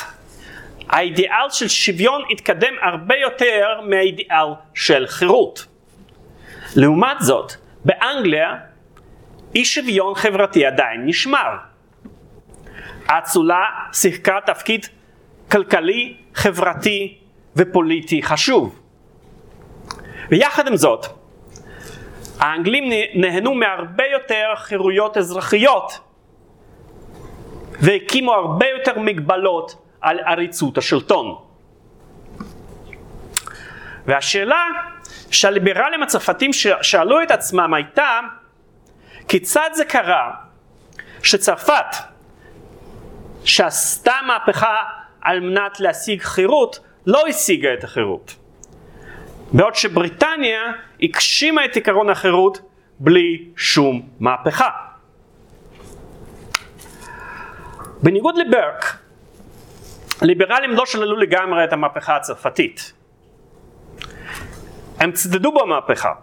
האידיאל 0.90 1.50
של 1.50 1.68
שוויון 1.68 2.22
התקדם 2.32 2.74
הרבה 2.82 3.16
יותר 3.16 3.82
מהאידיאל 3.90 4.48
של 4.74 5.08
חירות. 5.08 5.66
לעומת 6.76 7.18
זאת, 7.20 7.52
באנגליה 7.86 8.56
אי 9.56 9.66
שוויון 9.66 10.16
חברתי 10.16 10.66
עדיין 10.66 11.06
נשמר. 11.06 11.67
האצולה 13.08 13.64
שיחקה 13.94 14.38
תפקיד 14.46 14.86
כלכלי, 15.52 16.18
חברתי 16.34 17.18
ופוליטי 17.56 18.24
חשוב. 18.24 18.80
ויחד 20.30 20.68
עם 20.68 20.78
זאת, 20.78 21.06
האנגלים 22.40 22.84
נהנו 23.14 23.54
מהרבה 23.54 24.04
יותר 24.06 24.54
חירויות 24.56 25.18
אזרחיות 25.18 26.00
והקימו 27.82 28.34
הרבה 28.34 28.66
יותר 28.68 29.00
מגבלות 29.00 29.76
על 30.02 30.20
עריצות 30.20 30.78
השלטון. 30.78 31.36
והשאלה 34.06 34.64
שהליברלים 35.32 36.04
הצרפתים 36.04 36.52
שאלו 36.82 37.24
את 37.24 37.32
עצמם 37.32 37.74
הייתה 37.74 38.20
כיצד 39.28 39.70
זה 39.74 39.86
קרה 39.86 40.32
שצרפת 41.24 41.96
שעשתה 43.48 44.14
מהפכה 44.28 44.76
על 45.22 45.40
מנת 45.40 45.80
להשיג 45.80 46.22
חירות 46.22 46.80
לא 47.06 47.28
השיגה 47.28 47.74
את 47.74 47.84
החירות. 47.84 48.36
בעוד 49.54 49.76
שבריטניה 49.76 50.62
הגשימה 51.02 51.66
את 51.66 51.78
עקרון 51.78 52.10
החירות 52.10 52.60
בלי 53.00 53.46
שום 53.58 54.10
מהפכה. 54.20 54.70
בניגוד 58.04 58.36
לברק, 58.38 58.98
הליברלים 60.22 60.72
לא 60.72 60.86
שללו 60.86 61.18
לגמרי 61.18 61.64
את 61.64 61.74
המהפכה 61.74 62.16
הצרפתית. 62.16 62.94
הם 65.00 65.12
צדדו 65.12 65.52
במהפכה. 65.52 66.14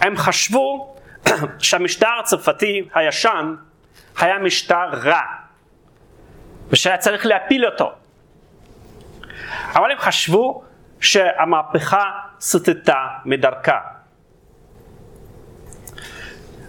הם 0.00 0.16
חשבו 0.16 0.96
שהמשטר 1.58 2.18
הצרפתי 2.20 2.88
הישן 2.94 3.54
היה 4.20 4.38
משטר 4.38 4.88
רע 4.92 5.22
ושהיה 6.68 6.98
צריך 6.98 7.26
להפיל 7.26 7.66
אותו. 7.66 7.92
אבל 9.72 9.90
הם 9.90 9.98
חשבו 9.98 10.64
שהמהפכה 11.00 12.10
סטתה 12.40 13.06
מדרכה. 13.24 13.80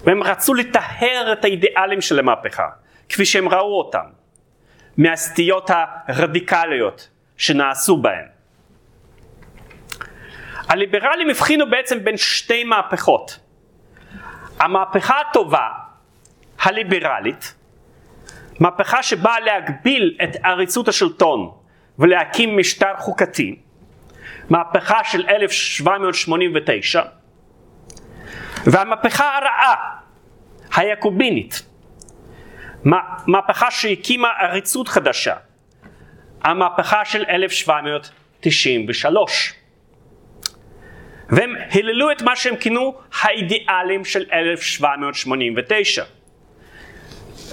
והם 0.03 0.23
רצו 0.23 0.53
לטהר 0.53 1.33
את 1.33 1.45
האידיאלים 1.45 2.01
של 2.01 2.19
המהפכה, 2.19 2.69
כפי 3.09 3.25
שהם 3.25 3.49
ראו 3.49 3.77
אותם, 3.77 4.05
מהסטיות 4.97 5.69
הרדיקליות 6.07 7.09
שנעשו 7.37 7.97
בהם. 7.97 8.25
הליברלים 10.69 11.29
הבחינו 11.29 11.69
בעצם 11.69 12.03
בין 12.03 12.17
שתי 12.17 12.63
מהפכות. 12.63 13.39
המהפכה 14.59 15.19
הטובה, 15.19 15.69
הליברלית, 16.61 17.55
מהפכה 18.59 19.03
שבאה 19.03 19.39
להגביל 19.39 20.17
את 20.23 20.29
עריצות 20.43 20.87
השלטון 20.87 21.51
ולהקים 21.99 22.57
משטר 22.57 22.93
חוקתי, 22.97 23.59
מהפכה 24.49 25.03
של 25.03 25.25
1789, 25.29 27.01
והמהפכה 28.65 29.37
הרעה, 29.37 29.75
היעקובינית, 30.75 31.61
מהפכה 33.27 33.71
שהקימה 33.71 34.27
עריצות 34.39 34.87
חדשה, 34.87 35.35
המהפכה 36.41 37.05
של 37.05 37.25
1793. 37.29 39.53
והם 41.29 41.55
היללו 41.69 42.11
את 42.11 42.21
מה 42.21 42.35
שהם 42.35 42.55
כינו 42.55 42.97
האידיאלים 43.21 44.05
של 44.05 44.25
1789 44.33 46.03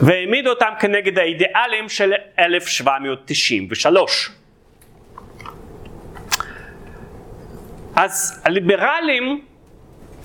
והעמידו 0.03 0.51
אותם 0.51 0.73
כנגד 0.81 1.19
האידיאלים 1.19 1.89
של 1.89 2.13
1793. 2.39 4.31
אז 7.97 8.43
הליברלים 8.45 9.45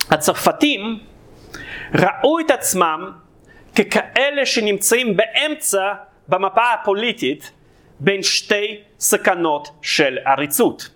הצרפתים 0.09 0.99
ראו 1.93 2.39
את 2.39 2.51
עצמם 2.51 3.11
ככאלה 3.75 4.45
שנמצאים 4.45 5.17
באמצע 5.17 5.93
במפה 6.27 6.73
הפוליטית 6.73 7.51
בין 7.99 8.23
שתי 8.23 8.79
סכנות 8.99 9.69
של 9.81 10.17
עריצות. 10.25 10.89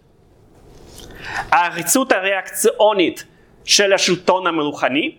העריצות 1.52 2.12
הריאקציונית 2.12 3.26
של 3.64 3.94
השלטון 3.94 4.48
המלוכני 4.48 5.16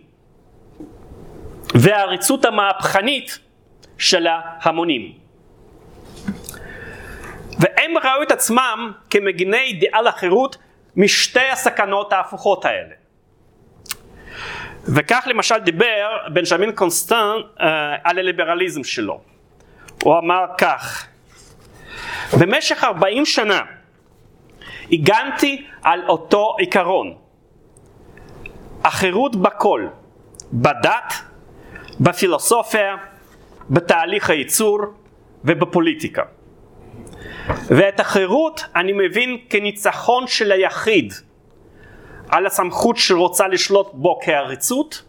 והעריצות 1.74 2.44
המהפכנית 2.44 3.38
של 3.98 4.26
ההמונים. 4.26 5.12
והם 7.59 7.98
ראו 7.98 8.22
את 8.22 8.30
עצמם 8.30 8.92
כמגיני 9.11 9.59
אידיאל 9.59 10.06
החירות 10.06 10.56
משתי 10.96 11.48
הסכנות 11.52 12.12
ההפוכות 12.12 12.64
האלה. 12.64 12.94
וכך 14.94 15.24
למשל 15.26 15.59
דיבר 15.59 16.16
בנג'מין 16.32 16.72
קונסטן 16.72 17.35
uh, 17.56 17.62
על 18.04 18.18
הליברליזם 18.18 18.85
שלו. 18.85 19.20
הוא 20.02 20.18
אמר 20.18 20.44
כך: 20.59 21.06
במשך 22.40 22.85
40 22.85 23.26
שנה 23.26 23.61
הגנתי 24.92 25.66
על 25.82 26.09
אותו 26.09 26.56
עיקרון. 26.59 27.14
החירות 28.85 29.37
בכל, 29.37 29.87
בדת, 30.52 31.14
בפילוסופיה, 32.00 32.96
בתהליך 33.70 34.31
הייצור 34.31 34.79
ובפוליטיקה. 35.44 36.22
ואת 37.66 38.00
החירות 38.00 38.64
אני 38.76 38.92
מבין 38.92 39.38
כניצחון 39.50 40.26
של 40.26 40.52
היחיד 40.52 41.12
על 42.29 42.46
הסמכות 42.46 42.96
שרוצה 42.96 43.48
לשלוט 43.48 43.90
בו 43.92 44.20
כעריצות 44.22 45.02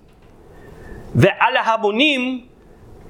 ועל 1.15 1.58
ההמונים 1.58 2.46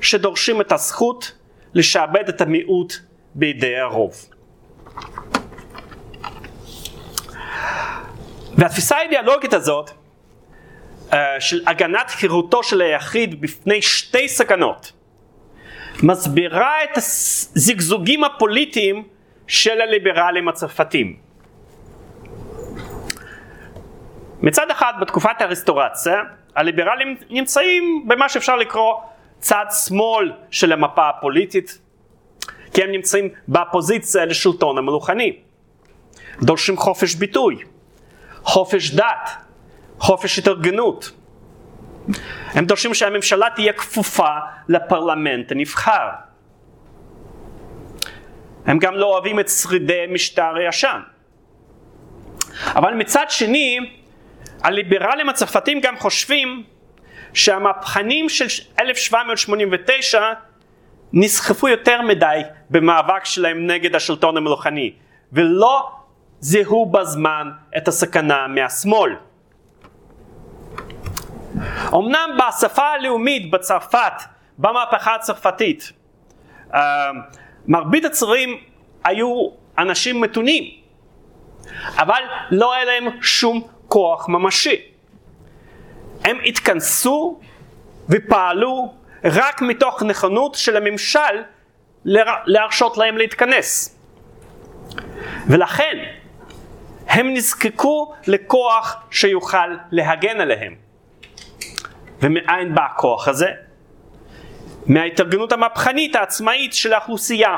שדורשים 0.01 0.61
את 0.61 0.71
הזכות 0.71 1.31
לשעבד 1.73 2.29
את 2.29 2.41
המיעוט 2.41 2.93
בידי 3.35 3.77
הרוב. 3.77 4.15
והתפיסה 8.57 8.97
האידיאולוגית 8.97 9.53
הזאת 9.53 9.91
אה, 11.13 11.41
של 11.41 11.61
הגנת 11.67 12.09
חירותו 12.09 12.63
של 12.63 12.81
היחיד 12.81 13.41
בפני 13.41 13.81
שתי 13.81 14.27
סכנות 14.27 14.91
מסבירה 16.03 16.83
את 16.83 16.97
הזגזוגים 16.97 18.23
הפוליטיים 18.23 19.03
של 19.47 19.81
הליברלים 19.81 20.47
הצרפתים. 20.47 21.17
מצד 24.41 24.71
אחד 24.71 24.93
בתקופת 25.01 25.41
הרסטורציה 25.41 26.21
הליברלים 26.55 27.17
נמצאים 27.29 28.05
במה 28.07 28.29
שאפשר 28.29 28.55
לקרוא 28.55 28.93
צד 29.39 29.65
שמאל 29.85 30.31
של 30.51 30.71
המפה 30.71 31.09
הפוליטית 31.09 31.79
כי 32.73 32.83
הם 32.83 32.91
נמצאים 32.91 33.29
באפוזיציה 33.47 34.25
לשלטון 34.25 34.77
המלוכני. 34.77 35.39
דורשים 36.41 36.77
חופש 36.77 37.15
ביטוי, 37.15 37.57
חופש 38.43 38.91
דת, 38.91 39.29
חופש 39.99 40.39
התארגנות. 40.39 41.11
הם 42.53 42.65
דורשים 42.65 42.93
שהממשלה 42.93 43.47
תהיה 43.55 43.73
כפופה 43.73 44.29
לפרלמנט 44.69 45.51
הנבחר. 45.51 46.09
הם 48.65 48.79
גם 48.79 48.95
לא 48.95 49.05
אוהבים 49.05 49.39
את 49.39 49.49
שרידי 49.49 50.05
משטר 50.09 50.55
הישן. 50.55 50.99
אבל 52.65 52.93
מצד 52.93 53.25
שני, 53.29 53.79
הליברלים 54.63 55.29
הצרפתים 55.29 55.79
גם 55.81 55.97
חושבים 55.97 56.63
שהמהפכנים 57.33 58.29
של 58.29 58.45
1789 58.79 60.21
נסחפו 61.13 61.67
יותר 61.67 62.01
מדי 62.01 62.41
במאבק 62.69 63.25
שלהם 63.25 63.67
נגד 63.67 63.95
השלטון 63.95 64.37
המלוכני 64.37 64.93
ולא 65.33 65.91
זיהו 66.39 66.85
בזמן 66.85 67.49
את 67.77 67.87
הסכנה 67.87 68.47
מהשמאל. 68.47 69.15
אמנם 71.93 72.37
בשפה 72.37 72.87
הלאומית 72.87 73.51
בצרפת, 73.51 74.13
במהפכה 74.57 75.15
הצרפתית, 75.15 75.91
אה, 76.73 76.79
מרבית 77.67 78.05
הצרים 78.05 78.57
היו 79.03 79.49
אנשים 79.77 80.21
מתונים, 80.21 80.63
אבל 81.97 82.21
לא 82.51 82.73
היה 82.73 82.85
להם 82.85 83.21
שום 83.21 83.67
כוח 83.87 84.29
ממשי. 84.29 84.81
הם 86.23 86.37
התכנסו 86.45 87.39
ופעלו 88.09 88.93
רק 89.23 89.61
מתוך 89.61 90.03
נכונות 90.03 90.55
של 90.55 90.77
הממשל 90.77 91.43
להרשות 92.45 92.97
להם 92.97 93.17
להתכנס. 93.17 93.97
ולכן 95.47 95.97
הם 97.07 97.33
נזקקו 97.33 98.13
לכוח 98.27 98.95
שיוכל 99.11 99.75
להגן 99.91 100.41
עליהם. 100.41 100.86
ומאין 102.21 102.75
בא 102.75 102.85
הכוח 102.85 103.27
הזה? 103.27 103.51
מההתארגנות 104.85 105.51
המהפכנית 105.51 106.15
העצמאית 106.15 106.73
של 106.73 106.93
האוכלוסייה, 106.93 107.57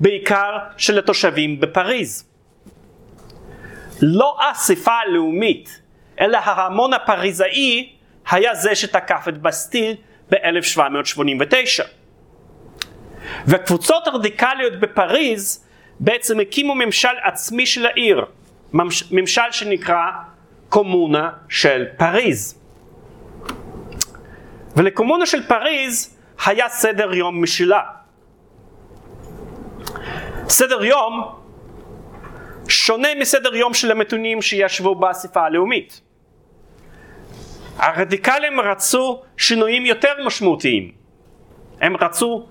בעיקר 0.00 0.58
של 0.76 0.98
התושבים 0.98 1.60
בפריז. 1.60 2.28
לא 4.02 4.36
האספה 4.40 4.92
הלאומית, 4.92 5.80
אלא 6.20 6.38
ההמון 6.38 6.92
הפריזאי 6.92 7.92
היה 8.30 8.54
זה 8.54 8.74
שתקף 8.74 9.24
את 9.28 9.38
בסטיל 9.38 9.94
ב-1789. 10.30 11.84
והקבוצות 13.46 14.06
הרדיקליות 14.06 14.80
בפריז 14.80 15.64
בעצם 16.00 16.40
הקימו 16.40 16.74
ממשל 16.74 17.08
עצמי 17.22 17.66
של 17.66 17.86
העיר, 17.86 18.24
ממשל 19.10 19.50
שנקרא 19.50 20.06
קומונה 20.68 21.30
של 21.48 21.84
פריז. 21.96 22.63
ולקומונה 24.76 25.26
של 25.26 25.46
פריז 25.46 26.18
היה 26.46 26.68
סדר 26.68 27.14
יום 27.14 27.42
משלה. 27.42 27.82
סדר 30.48 30.84
יום 30.84 31.34
שונה 32.68 33.08
מסדר 33.20 33.54
יום 33.54 33.74
של 33.74 33.90
המתונים 33.90 34.42
שישבו 34.42 34.94
באספה 34.94 35.40
הלאומית. 35.40 36.00
הרדיקלים 37.76 38.60
רצו 38.60 39.22
שינויים 39.36 39.86
יותר 39.86 40.12
משמעותיים. 40.26 40.92
הם 41.80 41.96
רצו 41.96 42.46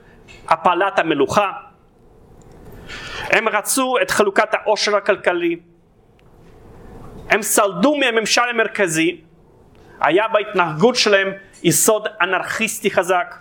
הפלת 0.47 0.99
המלוכה, 0.99 1.51
הם 3.19 3.49
רצו 3.49 3.95
את 4.01 4.11
חלוקת 4.11 4.53
העושר 4.53 4.95
הכלכלי, 4.95 5.59
הם 7.29 7.41
סלדו 7.41 7.95
מהממשל 7.95 8.41
המרכזי, 8.49 9.21
היה 10.01 10.27
בהתנהגות 10.27 10.95
שלהם 10.95 11.27
יסוד 11.63 12.07
אנרכיסטי 12.21 12.91
חזק. 12.91 13.35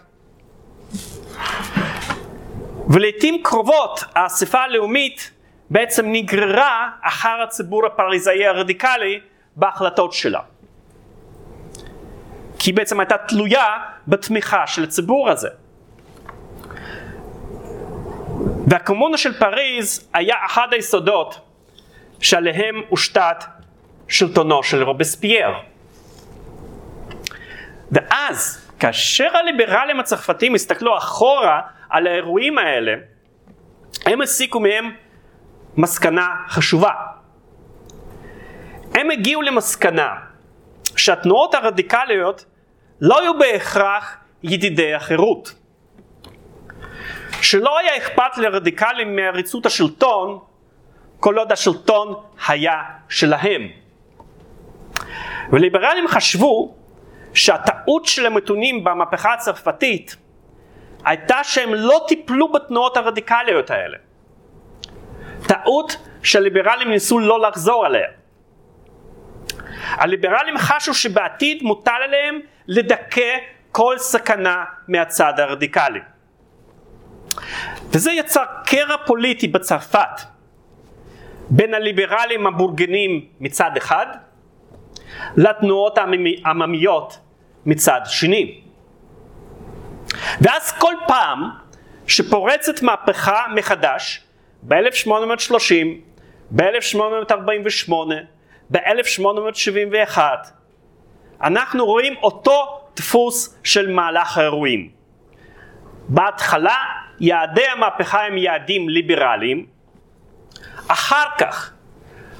ולעיתים 2.88 3.42
קרובות 3.42 4.04
האספה 4.14 4.58
הלאומית 4.58 5.30
בעצם 5.70 6.06
נגררה 6.12 6.90
אחר 7.02 7.42
הציבור 7.42 7.86
הפריזאי 7.86 8.46
הרדיקלי 8.46 9.20
בהחלטות 9.56 10.12
שלה. 10.12 10.40
כי 12.58 12.70
היא 12.70 12.76
בעצם 12.76 13.00
הייתה 13.00 13.16
תלויה 13.18 13.66
בתמיכה 14.08 14.66
של 14.66 14.84
הציבור 14.84 15.30
הזה. 15.30 15.48
והקומונה 18.66 19.18
של 19.18 19.38
פריז 19.38 20.08
היה 20.12 20.36
אחד 20.46 20.68
היסודות 20.70 21.40
שעליהם 22.20 22.82
הושתת 22.88 23.44
שלטונו 24.08 24.62
של 24.62 24.82
רובספייר. 24.82 25.71
ואז 27.92 28.68
כאשר 28.78 29.36
הליברלים 29.36 30.00
הצרפתים 30.00 30.54
הסתכלו 30.54 30.98
אחורה 30.98 31.60
על 31.90 32.06
האירועים 32.06 32.58
האלה, 32.58 32.92
הם 34.06 34.20
הסיקו 34.20 34.60
מהם 34.60 34.94
מסקנה 35.76 36.28
חשובה. 36.48 36.92
הם 38.94 39.10
הגיעו 39.10 39.42
למסקנה 39.42 40.14
שהתנועות 40.96 41.54
הרדיקליות 41.54 42.44
לא 43.00 43.20
היו 43.20 43.38
בהכרח 43.38 44.16
ידידי 44.42 44.94
החירות. 44.94 45.54
שלא 47.42 47.78
היה 47.78 47.96
אכפת 47.96 48.38
לרדיקלים 48.38 49.16
מעריצות 49.16 49.66
השלטון 49.66 50.38
כל 51.20 51.38
עוד 51.38 51.52
השלטון 51.52 52.14
היה 52.48 52.82
שלהם. 53.08 53.68
וליברלים 55.52 56.08
חשבו 56.08 56.74
שהטעות 57.34 58.06
של 58.06 58.26
המתונים 58.26 58.84
במהפכה 58.84 59.32
הצרפתית 59.32 60.16
הייתה 61.04 61.44
שהם 61.44 61.74
לא 61.74 62.04
טיפלו 62.08 62.52
בתנועות 62.52 62.96
הרדיקליות 62.96 63.70
האלה. 63.70 63.98
טעות 65.48 65.96
שהליברלים 66.22 66.90
ניסו 66.90 67.18
לא 67.18 67.40
לחזור 67.40 67.86
עליה. 67.86 68.08
הליברלים 69.90 70.58
חשו 70.58 70.94
שבעתיד 70.94 71.62
מוטל 71.62 72.00
עליהם 72.04 72.40
לדכא 72.68 73.36
כל 73.72 73.98
סכנה 73.98 74.64
מהצד 74.88 75.32
הרדיקלי. 75.40 76.00
וזה 77.90 78.12
יצר 78.12 78.44
קרע 78.66 78.96
פוליטי 79.06 79.48
בצרפת 79.48 80.20
בין 81.50 81.74
הליברלים 81.74 82.46
הבורגנים 82.46 83.26
מצד 83.40 83.70
אחד 83.76 84.06
לתנועות 85.36 85.98
העממיות 86.44 87.18
מצד 87.66 88.00
שני. 88.06 88.60
ואז 90.40 90.72
כל 90.72 90.94
פעם 91.06 91.50
שפורצת 92.06 92.82
מהפכה 92.82 93.42
מחדש 93.54 94.24
ב-1830, 94.62 95.86
ב-1848, 96.50 97.92
ב-1871, 98.70 100.18
אנחנו 101.42 101.86
רואים 101.86 102.14
אותו 102.22 102.80
דפוס 102.96 103.58
של 103.64 103.90
מהלך 103.90 104.38
האירועים. 104.38 104.90
בהתחלה 106.08 106.76
יעדי 107.20 107.66
המהפכה 107.66 108.26
הם 108.26 108.38
יעדים 108.38 108.88
ליברליים, 108.88 109.66
אחר 110.88 111.24
כך 111.38 111.72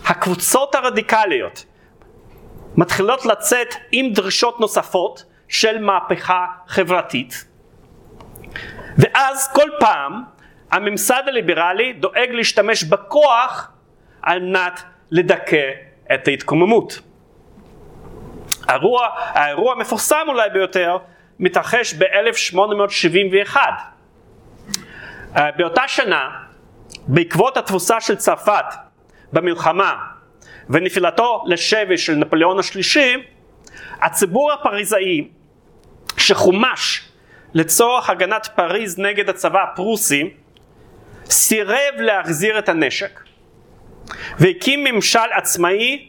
הקבוצות 0.07 0.75
הרדיקליות 0.75 1.65
מתחילות 2.77 3.27
לצאת 3.27 3.75
עם 3.93 4.13
דרישות 4.13 4.61
נוספות 4.61 5.25
של 5.49 5.79
מהפכה 5.79 6.47
חברתית, 6.67 7.45
ואז 8.99 9.53
כל 9.55 9.69
פעם 9.81 10.23
הממסד 10.71 11.23
הליברלי 11.27 11.93
דואג 11.93 12.29
להשתמש 12.31 12.85
בכוח 12.85 13.71
על 14.23 14.41
מנת 14.41 14.83
לדכא 15.11 15.71
את 16.15 16.29
ההתקוממות. 16.29 17.01
האירוע, 18.69 19.09
האירוע 19.17 19.73
המפורסם 19.73 20.25
אולי 20.29 20.51
ביותר 20.51 20.99
מתרחש 21.39 21.95
ב-1871. 21.95 23.57
אה, 25.37 25.51
באותה 25.57 25.89
שנה, 25.89 26.31
בעקבות 27.07 27.57
התבוסה 27.57 28.01
של 28.01 28.17
צרפת 28.17 28.65
במלחמה 29.33 29.95
ונפילתו 30.71 31.45
לשבי 31.47 31.99
של 31.99 32.15
נפוליאון 32.15 32.59
השלישי, 32.59 33.15
הציבור 34.01 34.53
הפריזאי 34.53 35.29
שחומש 36.17 37.09
לצורך 37.55 38.11
הגנת 38.11 38.49
פריז 38.55 38.99
נגד 38.99 39.29
הצבא 39.29 39.63
הפרוסי, 39.63 40.31
סירב 41.25 41.95
להחזיר 41.99 42.59
את 42.59 42.69
הנשק 42.69 43.21
והקים 44.39 44.85
ממשל 44.85 45.33
עצמאי 45.33 46.09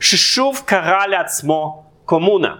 ששוב 0.00 0.62
קרא 0.64 1.06
לעצמו 1.06 1.84
קומונה. 2.04 2.54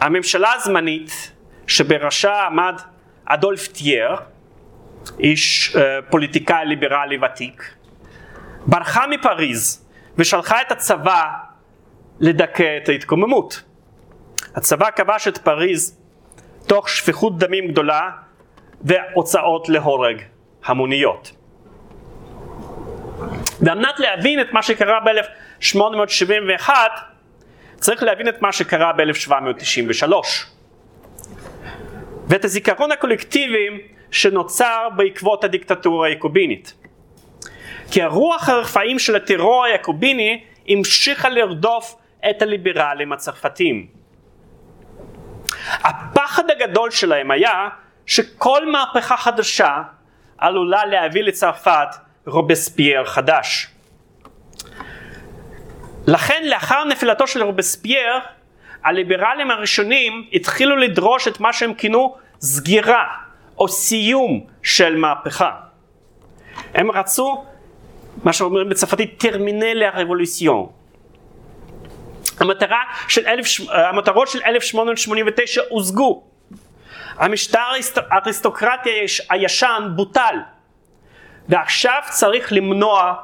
הממשלה 0.00 0.52
הזמנית 0.52 1.32
שבראשה 1.66 2.42
עמד 2.42 2.80
אדולף 3.24 3.66
טייר, 3.68 4.16
איש 5.20 5.76
אה, 5.76 5.98
פוליטיקאי 6.10 6.66
ליברלי 6.66 7.18
ותיק, 7.18 7.74
ברחה 8.66 9.06
מפריז 9.06 9.88
ושלחה 10.18 10.62
את 10.62 10.72
הצבא 10.72 11.24
לדכא 12.20 12.76
את 12.82 12.88
ההתקוממות. 12.88 13.62
הצבא 14.54 14.90
כבש 14.96 15.28
את 15.28 15.38
פריז 15.38 15.98
תוך 16.66 16.88
שפיכות 16.88 17.38
דמים 17.38 17.68
גדולה 17.68 18.10
והוצאות 18.82 19.68
להורג 19.68 20.22
המוניות. 20.64 21.32
ועל 23.60 23.78
מנת 23.78 24.00
להבין 24.00 24.40
את 24.40 24.52
מה 24.52 24.62
שקרה 24.62 25.00
ב-1871 25.00 26.70
צריך 27.76 28.02
להבין 28.02 28.28
את 28.28 28.42
מה 28.42 28.52
שקרה 28.52 28.92
ב-1793 28.92 30.12
ואת 32.28 32.44
הזיכרון 32.44 32.92
הקולקטיבי 32.92 33.66
שנוצר 34.10 34.88
בעקבות 34.96 35.44
הדיקטטורה 35.44 36.06
היעקובינית. 36.06 36.74
כי 37.90 38.02
הרוח 38.02 38.48
הרפאים 38.48 38.98
של 38.98 39.16
הטרור 39.16 39.64
היעקוביני 39.64 40.44
המשיכה 40.68 41.28
לרדוף 41.28 41.96
את 42.30 42.42
הליברלים 42.42 43.12
הצרפתים. 43.12 43.86
הפחד 45.70 46.50
הגדול 46.50 46.90
שלהם 46.90 47.30
היה 47.30 47.68
שכל 48.06 48.72
מהפכה 48.72 49.16
חדשה 49.16 49.82
עלולה 50.38 50.84
להביא 50.84 51.22
לצרפת 51.22 51.88
רובספייר 52.26 53.04
חדש. 53.04 53.68
לכן 56.06 56.42
לאחר 56.44 56.84
נפילתו 56.84 57.26
של 57.26 57.42
רובספייר 57.42 58.18
הליברלים 58.84 59.50
הראשונים 59.50 60.28
התחילו 60.32 60.76
לדרוש 60.76 61.28
את 61.28 61.40
מה 61.40 61.52
שהם 61.52 61.74
כינו 61.74 62.16
סגירה 62.40 63.06
או 63.58 63.68
סיום 63.68 64.46
של 64.62 64.96
מהפכה. 64.96 65.50
הם 66.74 66.90
רצו 66.90 67.44
מה 68.24 68.32
שאומרים 68.32 68.68
בצרפתית 68.68 69.18
טרמינלי 69.18 69.84
של 73.08 73.26
אלף, 73.26 73.46
המטרות 73.68 74.28
של 74.28 74.38
1889 74.46 75.62
הושגו. 75.68 76.22
המשטר 77.16 77.60
האריסטוקרטי 78.10 78.90
הישן 79.30 79.88
בוטל 79.96 80.34
ועכשיו 81.48 82.02
צריך 82.10 82.52
למנוע 82.52 83.14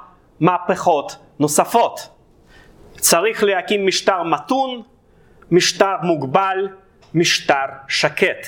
מהפכות 0.40 1.16
נוספות. 1.38 2.00
צריך 2.96 3.42
להקים 3.42 3.86
משטר 3.86 4.22
מתון, 4.22 4.82
משטר 5.50 5.94
מוגבל, 6.02 6.68
משטר 7.14 7.66
שקט. 7.88 8.46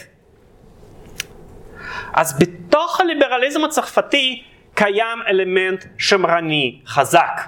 אז 2.13 2.39
בתוך 2.39 3.01
הליברליזם 3.01 3.65
הצרפתי 3.65 4.43
קיים 4.75 5.19
אלמנט 5.29 5.85
שמרני 5.99 6.81
חזק. 6.87 7.41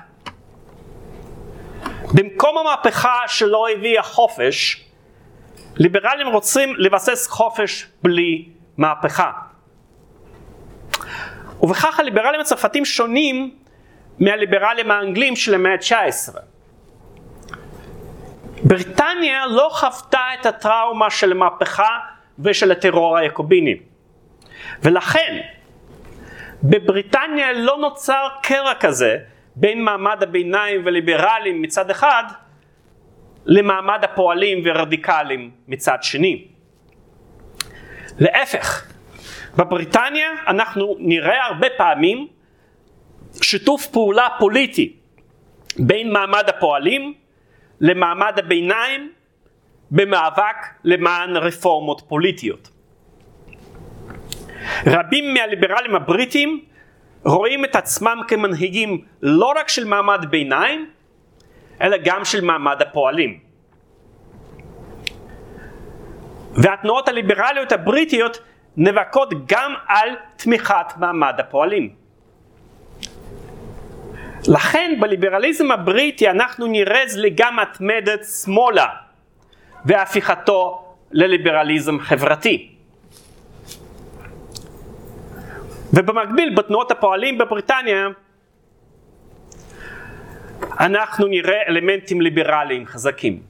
במקום 2.14 2.58
המהפכה 2.58 3.18
שלא 3.26 3.66
הביאה 3.68 4.02
חופש, 4.02 4.84
ליברלים 5.76 6.26
רוצים 6.26 6.74
לבסס 6.78 7.28
חופש 7.28 7.87
בלי 8.02 8.48
מהפכה. 8.76 9.30
ובכך 11.62 12.00
הליברלים 12.00 12.40
הצרפתים 12.40 12.84
שונים 12.84 13.56
מהליברלים 14.18 14.90
האנגלים 14.90 15.37
של 15.37 15.54
המאה 15.54 15.72
ה-19. 15.72 16.38
בריטניה 18.62 19.46
לא 19.46 19.68
חוותה 19.72 20.24
את 20.40 20.46
הטראומה 20.46 21.10
של 21.10 21.32
המהפכה 21.32 21.98
ושל 22.38 22.72
הטרור 22.72 23.18
היעקוביני. 23.18 23.76
ולכן 24.82 25.40
בבריטניה 26.64 27.53
לא 27.53 27.77
נוצר 27.81 28.29
קרע 28.42 28.74
כזה 28.74 29.18
בין 29.57 29.85
מעמד 29.85 30.22
הביניים 30.22 30.83
וליברלים 30.85 31.62
מצד 31.62 31.90
אחד 31.90 32.24
למעמד 33.46 34.05
הפועלים 34.05 34.62
ורדיקלים 34.64 35.50
מצד 35.68 35.98
שני. 36.03 36.44
להפך, 38.18 38.87
בבריטניה 39.57 40.29
אנחנו 40.46 40.96
נראה 40.98 41.46
הרבה 41.46 41.66
פעמים 41.77 42.29
שיתוף 43.42 43.87
פעולה 43.87 44.29
פוליטי 44.38 44.96
בין 45.79 46.12
מעמד 46.12 46.44
הפועלים 46.48 47.14
למעמד 47.81 48.38
הביניים 48.38 49.12
במאבק 49.90 50.57
למען 50.85 51.37
רפורמות 51.37 52.03
פוליטיות. 52.09 52.73
רבים 54.87 55.35
מהליברלים 55.35 55.94
הבריטים 55.94 56.64
רואים 57.24 57.64
את 57.64 57.77
עצמם 57.77 58.20
כמנהיגים 58.29 59.05
לא 59.22 59.53
רק 59.57 59.68
של 59.68 59.85
מעמד 59.85 60.27
ביניים, 60.31 60.90
אלא 61.81 61.96
גם 62.05 62.24
של 62.24 62.44
מעמד 62.44 62.83
הפועלים. 62.83 63.38
והתנועות 66.57 67.09
הליברליות 67.09 67.72
הבריטיות 67.72 68.38
נאבקות 68.77 69.46
גם 69.46 69.74
על 69.88 70.09
תמיכת 70.37 70.87
מעמד 70.96 71.35
הפועלים. 71.38 71.94
לכן 74.48 74.96
בליברליזם 75.00 75.70
הבריטי 75.70 76.31
אנחנו 76.31 76.66
נראה 76.66 77.07
זליגה 77.07 77.50
מתמדת 77.50 78.24
שמאלה 78.24 78.87
והפיכתו 79.85 80.85
לליברליזם 81.12 81.98
חברתי. 82.00 82.73
ובמקביל 85.94 86.54
בתנועות 86.54 86.90
הפועלים 86.90 87.38
בבריטניה 87.38 88.09
אנחנו 90.80 91.26
נראה 91.26 91.62
אלמנטים 91.68 92.20
ליברליים 92.20 92.87
חזקים. 92.87 93.42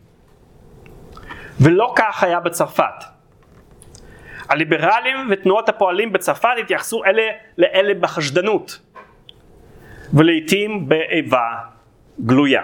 ולא 1.60 1.92
כך 1.96 2.22
היה 2.22 2.40
בצרפת. 2.40 3.04
הליברלים 4.48 5.16
ותנועות 5.30 5.68
הפועלים 5.68 6.12
בצרפת 6.12 6.48
התייחסו 6.60 7.04
אלה 7.04 7.22
לאלה 7.58 7.94
בחשדנות 8.00 8.78
ולעיתים 10.14 10.88
באיבה 10.88 11.52
גלויה. 12.26 12.62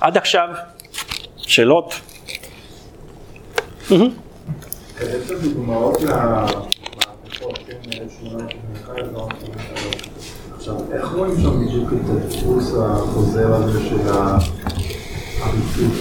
עד 0.00 0.16
עכשיו 0.16 0.48
שאלות? 1.36 2.00
עכשיו, 10.56 10.74
איך 10.92 11.12
רואים 11.12 11.34
שם 11.42 11.66
בדיוק 11.66 11.92
את 11.92 12.10
הדפוס 12.10 12.74
החוזר 12.80 13.54
הזה 13.54 13.88
של 13.88 14.08
העריצות? 14.08 15.92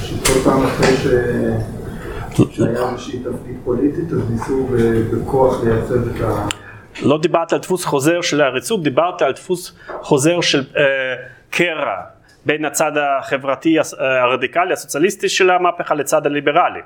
שכל 0.00 0.40
פעם 0.44 0.62
אחרי 0.64 0.96
שהיה 0.96 2.90
איזושהי 2.90 3.18
תפקיד 3.18 3.56
פוליטית, 3.64 4.12
אז 4.12 4.30
ניסו 4.30 4.66
בכוח 5.12 5.64
לייצב 5.64 6.08
את 6.08 6.20
ה... 6.20 6.46
לא 7.02 7.18
דיברת 7.18 7.52
על 7.52 7.58
דפוס 7.58 7.84
חוזר 7.84 8.20
של 8.20 8.40
העריצות, 8.40 8.82
דיברת 8.82 9.22
על 9.22 9.32
דפוס 9.32 9.76
חוזר 10.02 10.40
של 10.40 10.64
אה, 10.76 10.82
קרע 11.50 11.94
בין 12.46 12.64
הצד 12.64 12.92
החברתי 12.96 13.78
אה, 13.78 14.22
הרדיקלי, 14.22 14.72
הסוציאליסטי 14.72 15.28
של 15.28 15.50
המהפכה 15.50 15.94
לצד 15.94 16.26
הליברלי. 16.26 16.80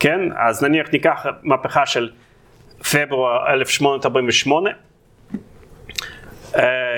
כן? 0.00 0.20
אז 0.36 0.62
נניח 0.62 0.86
ניקח 0.92 1.26
מהפכה 1.42 1.86
של 1.86 2.10
פברואר 2.78 3.52
1848. 3.52 4.70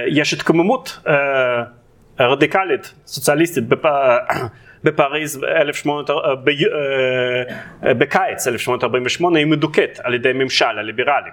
יש 0.07 0.35
התקוממות 0.35 0.99
רדיקלית, 2.21 2.95
סוציאליסטית, 3.07 3.65
בפריז 4.85 5.45
1800, 5.45 6.11
ב, 6.45 6.51
בקיץ 7.83 8.47
1848 8.47 9.39
היא 9.39 9.47
מדוכאת 9.47 9.99
על 10.03 10.15
ידי 10.15 10.33
ממשל 10.33 10.79
הליברלי. 10.79 11.31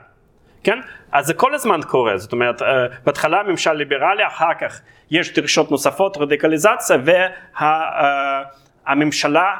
כן? 0.64 0.80
אז 1.12 1.26
זה 1.26 1.34
כל 1.34 1.54
הזמן 1.54 1.80
קורה, 1.88 2.18
זאת 2.18 2.32
אומרת, 2.32 2.62
בהתחלה 3.06 3.44
ממשל 3.44 3.74
ליברלי, 3.74 4.28
אחר 4.28 4.54
כך 4.62 4.82
יש 5.12 5.34
דרישות 5.34 5.72
נוספות, 5.72 6.18
רדיקליזציה, 6.18 6.98
והממשלה 8.86 9.56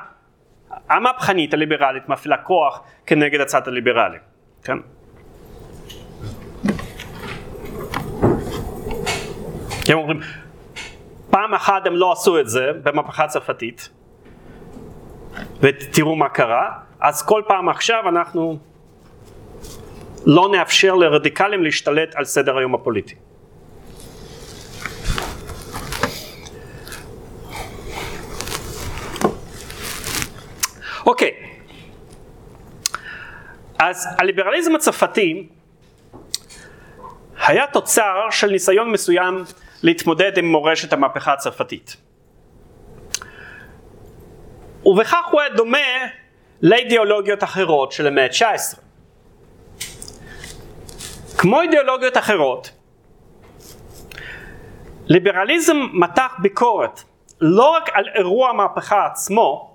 המהפכנית 0.90 1.54
הליברלית 1.54 2.10
מפעילה 2.10 2.38
כוח 2.38 2.84
כנגד 3.06 3.42
הצד 3.42 3.68
הליברלי. 3.68 4.18
כן? 4.66 4.78
הם 9.88 9.98
אומרים, 9.98 10.20
פעם 11.30 11.54
אחת 11.54 11.86
הם 11.86 11.96
לא 11.96 12.12
עשו 12.12 12.40
את 12.40 12.50
זה 12.50 12.72
במהפכה 12.84 13.24
הצרפתית, 13.24 13.90
ותראו 15.62 16.16
מה 16.16 16.30
קרה, 16.30 16.72
אז 17.00 17.26
כל 17.26 17.42
פעם 17.48 17.70
עכשיו 17.70 18.10
אנחנו 18.10 18.58
לא 20.26 20.50
נאפשר 20.52 20.96
לרדיקלים 20.96 21.64
להשתלט 21.64 22.16
על 22.16 22.26
סדר 22.26 22.58
היום 22.58 22.76
הפוליטי. 22.76 23.16
אוקיי, 31.06 31.45
אז 33.80 34.08
הליברליזם 34.18 34.76
הצרפתי 34.76 35.48
היה 37.48 37.68
תוצר 37.68 38.28
של 38.32 38.48
ניסיון 38.48 38.92
מסוים 38.92 39.44
להתמודד 39.84 40.38
עם 40.38 40.46
מורשת 40.46 40.94
המהפכה 40.94 41.34
הצרפתית. 41.34 41.96
ובכך 44.86 45.26
הוא 45.32 45.42
היה 45.42 45.50
דומה 45.50 45.78
לאידיאולוגיות 46.62 47.44
אחרות 47.44 47.92
של 47.92 48.08
המאה 48.08 48.26
ה-19. 48.26 48.78
כמו 51.38 51.62
אידיאולוגיות 51.62 52.18
אחרות, 52.18 52.72
ליברליזם 55.08 55.78
מתח 55.94 56.36
ביקורת 56.40 57.04
לא 57.42 57.70
רק 57.70 57.90
על 57.94 58.06
אירוע 58.16 58.50
המהפכה 58.50 59.06
עצמו, 59.06 59.75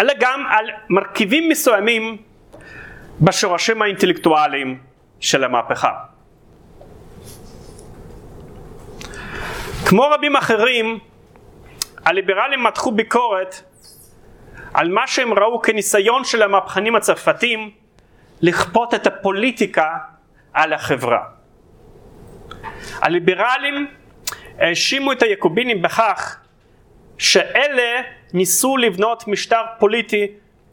אלא 0.00 0.12
גם 0.20 0.46
על 0.50 0.66
מרכיבים 0.90 1.48
מסוימים 1.48 2.16
בשורשים 3.20 3.82
האינטלקטואליים 3.82 4.78
של 5.20 5.44
המהפכה. 5.44 5.92
כמו 9.88 10.02
רבים 10.10 10.36
אחרים, 10.36 10.98
הליברלים 12.04 12.62
מתחו 12.62 12.92
ביקורת 12.92 13.62
על 14.74 14.88
מה 14.88 15.06
שהם 15.06 15.34
ראו 15.34 15.62
כניסיון 15.62 16.24
של 16.24 16.42
המהפכנים 16.42 16.96
הצרפתים 16.96 17.70
לכפות 18.40 18.94
את 18.94 19.06
הפוליטיקה 19.06 19.96
על 20.52 20.72
החברה. 20.72 21.24
הליברלים 23.02 23.86
האשימו 24.58 25.12
את 25.12 25.22
היעקובינים 25.22 25.82
בכך 25.82 26.36
שאלה 27.18 28.02
ניסו 28.32 28.76
לבנות 28.76 29.28
משטר 29.28 29.62
פוליטי 29.78 30.26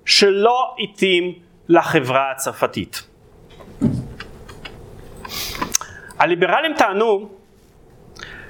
שלא 0.06 0.76
התאים 0.80 1.40
לחברה 1.70 2.32
הצרפתית. 2.32 3.04
הליברלים 6.20 6.74
טענו 6.78 7.30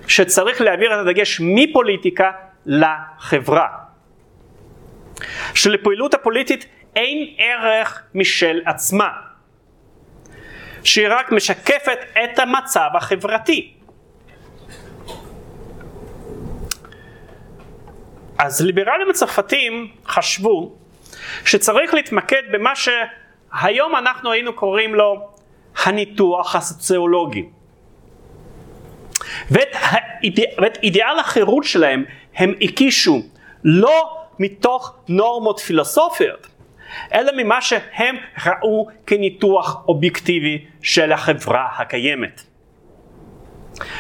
שצריך 0.07 0.61
להעביר 0.61 0.93
את 0.93 1.07
הדגש 1.07 1.41
מפוליטיקה 1.43 2.31
לחברה. 2.65 3.67
שלפעילות 5.53 6.13
הפוליטית 6.13 6.65
אין 6.95 7.35
ערך 7.37 8.03
משל 8.15 8.61
עצמה, 8.65 9.09
שהיא 10.83 11.07
רק 11.09 11.31
משקפת 11.31 11.99
את 12.23 12.39
המצב 12.39 12.89
החברתי. 12.93 13.73
אז 18.37 18.61
ליברלים 18.61 19.09
הצרפתים 19.09 19.91
חשבו 20.07 20.75
שצריך 21.45 21.93
להתמקד 21.93 22.41
במה 22.51 22.73
שהיום 22.75 23.95
אנחנו 23.95 24.31
היינו 24.31 24.53
קוראים 24.53 24.95
לו 24.95 25.29
הניתוח 25.85 26.55
הסוציולוגי. 26.55 27.45
ואת, 29.51 29.69
האידא... 29.73 30.43
ואת 30.61 30.77
אידיאל 30.83 31.19
החירות 31.19 31.63
שלהם 31.63 32.05
הם 32.35 32.53
הקישו 32.61 33.21
לא 33.63 34.17
מתוך 34.39 34.95
נורמות 35.07 35.59
פילוסופיות, 35.59 36.47
אלא 37.13 37.31
ממה 37.37 37.61
שהם 37.61 38.15
ראו 38.45 38.87
כניתוח 39.07 39.83
אובייקטיבי 39.87 40.65
של 40.81 41.11
החברה 41.11 41.67
הקיימת. 41.77 42.41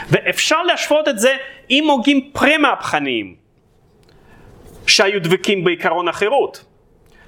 ואפשר 0.09 0.63
להשוות 0.63 1.07
את 1.07 1.19
זה 1.19 1.35
עם 1.69 1.87
הוגים 1.87 2.29
פרה-מהפכניים 2.33 3.42
שהיו 4.87 5.21
דבקים 5.21 5.63
בעיקרון 5.63 6.07
החירות, 6.07 6.65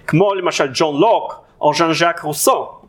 כמו 0.07 0.33
למשל 0.33 0.67
ג'ון 0.73 1.01
לוק 1.01 1.45
או 1.61 1.73
ז'אן 1.73 1.93
ז'אק 1.93 2.19
רוסו. 2.19 2.79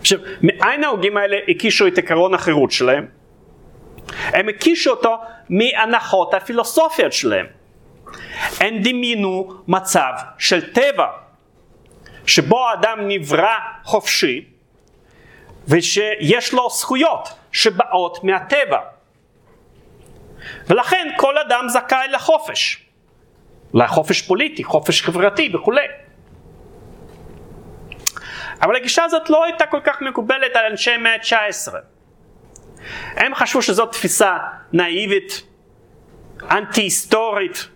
עכשיו, 0.00 0.18
מאין 0.42 0.84
ההוגים 0.84 1.16
האלה 1.16 1.36
הקישו 1.48 1.86
את 1.86 1.98
עקרון 1.98 2.34
החירות 2.34 2.72
שלהם? 2.72 3.06
הם 4.18 4.48
הקישו 4.48 4.90
אותו 4.90 5.16
מהנחות 5.48 6.34
הפילוסופיות 6.34 7.12
שלהם. 7.12 7.46
הם 8.60 8.78
דמיינו 8.82 9.52
מצב 9.68 10.12
של 10.38 10.72
טבע, 10.72 11.06
שבו 12.26 12.68
האדם 12.68 12.98
נברא 13.08 13.58
חופשי 13.84 14.44
ושיש 15.68 16.52
לו 16.52 16.70
זכויות 16.70 17.28
שבאות 17.52 18.24
מהטבע. 18.24 18.78
ולכן 20.66 21.08
כל 21.16 21.38
אדם 21.38 21.64
זכאי 21.68 22.08
לחופש, 22.08 22.86
לחופש 23.74 24.22
פוליטי, 24.22 24.64
חופש 24.64 25.02
חברתי 25.02 25.50
וכולי. 25.54 25.86
אבל 28.62 28.76
הגישה 28.76 29.04
הזאת 29.04 29.30
לא 29.30 29.44
הייתה 29.44 29.66
כל 29.66 29.80
כך 29.84 30.02
מקובלת 30.02 30.56
על 30.56 30.64
אנשי 30.70 30.90
המאה 30.90 31.14
ה-19. 31.14 31.74
הם 33.16 33.34
חשבו 33.34 33.62
שזאת 33.62 33.92
תפיסה 33.92 34.36
נאיבית, 34.72 35.42
אנטי 36.50 36.80
היסטורית, 36.80 37.68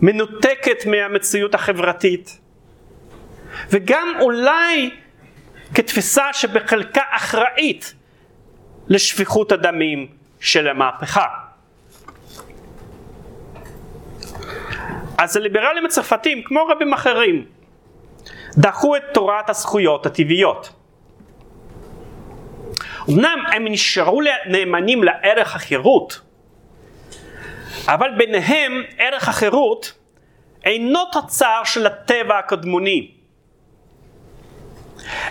מנותקת 0.00 0.86
מהמציאות 0.86 1.54
החברתית, 1.54 2.40
וגם 3.70 4.12
אולי 4.20 4.90
כתפיסה 5.74 6.32
שבחלקה 6.32 7.02
אחראית 7.10 7.94
לשפיכות 8.88 9.52
הדמים 9.52 10.17
של 10.40 10.68
המהפכה. 10.68 11.26
אז 15.18 15.36
הליברלים 15.36 15.84
הצרפתים, 15.86 16.42
כמו 16.42 16.66
רבים 16.66 16.92
אחרים, 16.92 17.46
דחו 18.58 18.96
את 18.96 19.02
תורת 19.14 19.50
הזכויות 19.50 20.06
הטבעיות. 20.06 20.72
אמנם 23.10 23.38
הם 23.52 23.64
נשארו 23.68 24.20
נאמנים 24.46 25.04
לערך 25.04 25.56
החירות, 25.56 26.20
אבל 27.86 28.10
ביניהם 28.16 28.82
ערך 28.98 29.28
החירות 29.28 29.92
אינו 30.64 31.00
תוצר 31.12 31.60
של 31.64 31.86
הטבע 31.86 32.38
הקדמוני. 32.38 33.10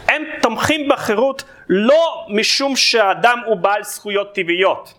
הם 0.08 0.24
תומכים 0.42 0.90
בחירות 0.90 1.44
לא 1.70 2.26
משום 2.30 2.76
שהאדם 2.76 3.40
הוא 3.46 3.58
בעל 3.58 3.84
זכויות 3.84 4.36
טבעיות, 4.36 4.94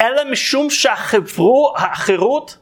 אלא 0.00 0.30
משום 0.30 0.70
שהחירות 0.70 2.58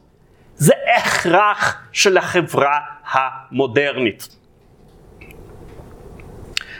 זה 0.55 0.73
הכרח 0.97 1.81
של 1.91 2.17
החברה 2.17 2.79
המודרנית. 3.11 4.35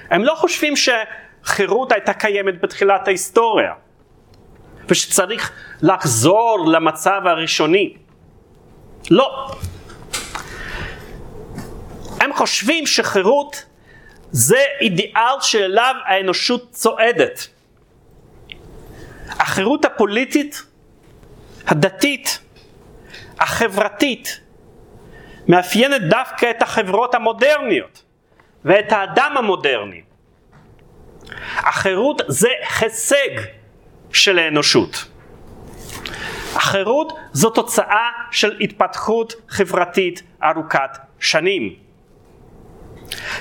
הם 0.10 0.24
לא 0.24 0.36
חושבים 0.36 0.74
שחירות 0.76 1.92
הייתה 1.92 2.14
קיימת 2.14 2.62
בתחילת 2.62 3.08
ההיסטוריה, 3.08 3.74
ושצריך 4.88 5.52
לחזור 5.82 6.66
למצב 6.72 7.22
הראשוני. 7.26 7.94
לא. 9.12 9.52
הם 12.22 12.34
חושבים 12.34 12.86
שחירות 12.86 13.66
זה 14.32 14.64
אידיאל 14.82 15.42
שאליו 15.42 15.96
האנושות 16.06 16.72
צועדת. 16.72 17.48
החירות 19.30 19.86
הפוליטית, 19.86 20.64
הדתית, 21.68 22.40
החברתית, 23.40 24.40
מאפיינת 25.48 26.02
דווקא 26.02 26.50
את 26.50 26.62
החברות 26.62 27.16
המודרניות 27.16 28.04
ואת 28.66 28.92
האדם 28.92 29.36
המודרני, 29.38 30.02
החירות 31.58 32.22
זה 32.28 32.50
הישג 32.80 33.42
של 34.14 34.40
האנושות. 34.40 35.06
החירות 36.56 37.14
זו 37.34 37.50
תוצאה 37.50 38.10
של 38.32 38.58
התפתחות 38.62 39.34
חברתית 39.50 40.24
ארוכת 40.44 40.98
שנים. 41.20 41.89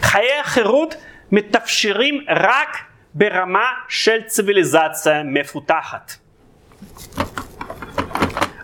חיי 0.01 0.39
החירות 0.41 0.95
מתאפשרים 1.33 2.25
רק 2.29 2.79
ברמה 3.15 3.67
של 3.89 4.23
ציוויליזציה 4.27 5.23
מפותחת. 5.23 6.13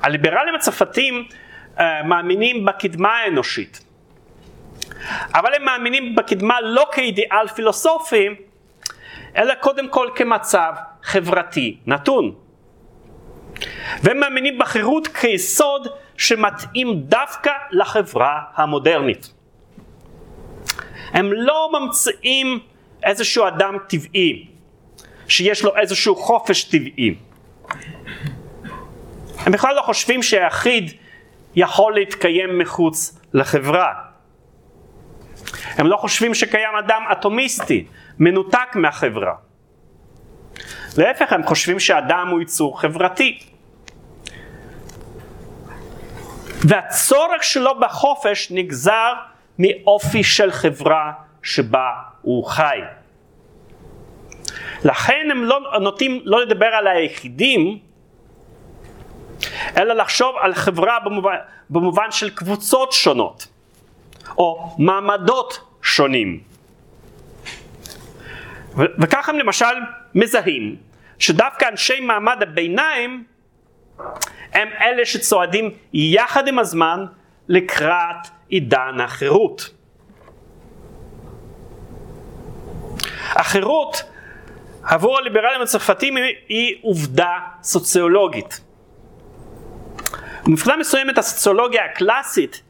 הליברלים 0.03 0.55
הצרפתים 0.55 1.25
uh, 1.77 1.81
מאמינים 2.05 2.65
בקדמה 2.65 3.09
האנושית, 3.09 3.85
אבל 5.35 5.55
הם 5.55 5.65
מאמינים 5.65 6.15
בקדמה 6.15 6.61
לא 6.61 6.87
כאידיאל 6.93 7.49
פילוסופי, 7.55 8.29
אלא 9.37 9.55
קודם 9.55 9.89
כל 9.89 10.09
כמצב 10.15 10.73
חברתי 11.03 11.79
נתון. 11.87 12.35
והם 14.03 14.21
מאמינים 14.21 14.59
בחירות 14.59 15.09
כיסוד 15.09 15.89
שמתאים 16.17 17.01
דווקא 17.01 17.53
לחברה 17.71 18.41
המודרנית. 18.55 19.35
הם 21.15 21.33
לא 21.33 21.71
ממציאים 21.73 22.61
איזשהו 23.03 23.47
אדם 23.49 23.77
טבעי, 23.89 24.47
שיש 25.29 25.65
לו 25.65 25.77
איזשהו 25.77 26.17
חופש 26.17 26.65
טבעי. 26.65 27.15
הם 29.39 29.53
בכלל 29.53 29.75
לא 29.75 29.83
חושבים 29.83 30.23
שהיחיד 30.23 30.93
יכול 31.57 31.95
להתקיים 31.95 32.59
מחוץ 32.59 33.21
לחברה. 33.35 33.93
הם 35.77 35.87
לא 35.87 35.97
חושבים 35.97 36.35
שקיים 36.35 36.75
אדם 36.79 37.03
אטומיסטי, 37.13 37.87
מנותק 38.19 38.69
מהחברה. 38.75 39.35
להפך, 40.99 41.33
הם 41.33 41.43
חושבים 41.43 41.81
שאדם 41.81 42.29
הוא 42.31 42.41
יצור 42.41 42.81
חברתי. 42.81 43.39
והצורך 46.69 47.43
שלו 47.43 47.81
בחופש 47.81 48.49
נגזר 48.51 49.13
מאופי 49.59 50.25
של 50.25 50.51
חברה 50.51 51.13
שבה 51.43 51.91
הוא 52.23 52.45
חי. 52.45 52.79
לכן 54.85 55.29
הם 55.31 55.45
לא, 55.45 55.61
נוטים 55.81 56.21
לא 56.25 56.43
לדבר 56.43 56.67
על 56.67 56.87
היחידים, 56.87 57.79
אלא 59.77 59.95
לחשוב 59.95 60.37
על 60.41 60.55
חברה 60.55 61.01
במובן, 61.05 61.37
במובן 61.71 62.11
של 62.11 62.31
קבוצות 62.31 62.93
שונות, 62.93 63.47
או 64.39 64.77
מעמדות 64.79 65.79
שונים. 65.83 66.41
ו- 68.77 68.83
וכך 69.03 69.29
הם 69.29 69.39
למשל 69.39 69.75
מזהים 70.15 70.77
שדווקא 71.19 71.69
אנשי 71.69 72.01
מעמד 72.01 72.43
הביניים 72.43 73.25
הם 74.53 74.69
אלה 74.81 75.05
שצועדים 75.05 75.71
יחד 75.93 76.49
עם 76.49 76.59
הזמן 76.59 77.07
לקראת 77.49 78.29
עידן 78.49 79.01
החירות. 79.01 79.71
החירות 83.31 84.03
עבור 84.83 85.19
הליברלים 85.19 85.63
הצרפתים 85.63 86.15
היא 86.49 86.77
עובדה 86.83 87.39
סוציולוגית. 87.63 88.61
מבחינה 90.49 90.77
מסוימת 90.77 91.19
הסוציולוגיה 91.19 91.85
הקלאסית 91.85 92.63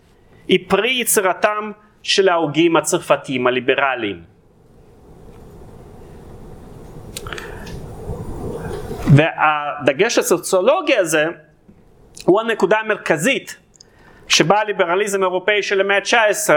היא 0.48 0.68
פרי 0.68 1.00
יצירתם 1.00 1.72
של 2.02 2.28
ההוגים 2.28 2.76
הצרפתיים 2.76 3.46
הליברליים. 3.46 4.22
והדגש 9.16 10.18
הסוציולוגי 10.18 10.96
הזה 10.96 11.24
הוא 12.24 12.40
הנקודה 12.40 12.78
המרכזית 12.78 13.56
שבה 14.28 14.60
הליברליזם 14.60 15.22
האירופאי 15.22 15.62
של 15.62 15.80
המאה 15.80 15.96
ה-19 15.96 16.50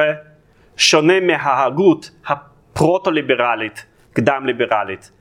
שונה 0.77 1.19
מההגות 1.19 2.11
הפרוטו-ליברלית, 2.25 3.85
קדם-ליברלית 4.13 5.11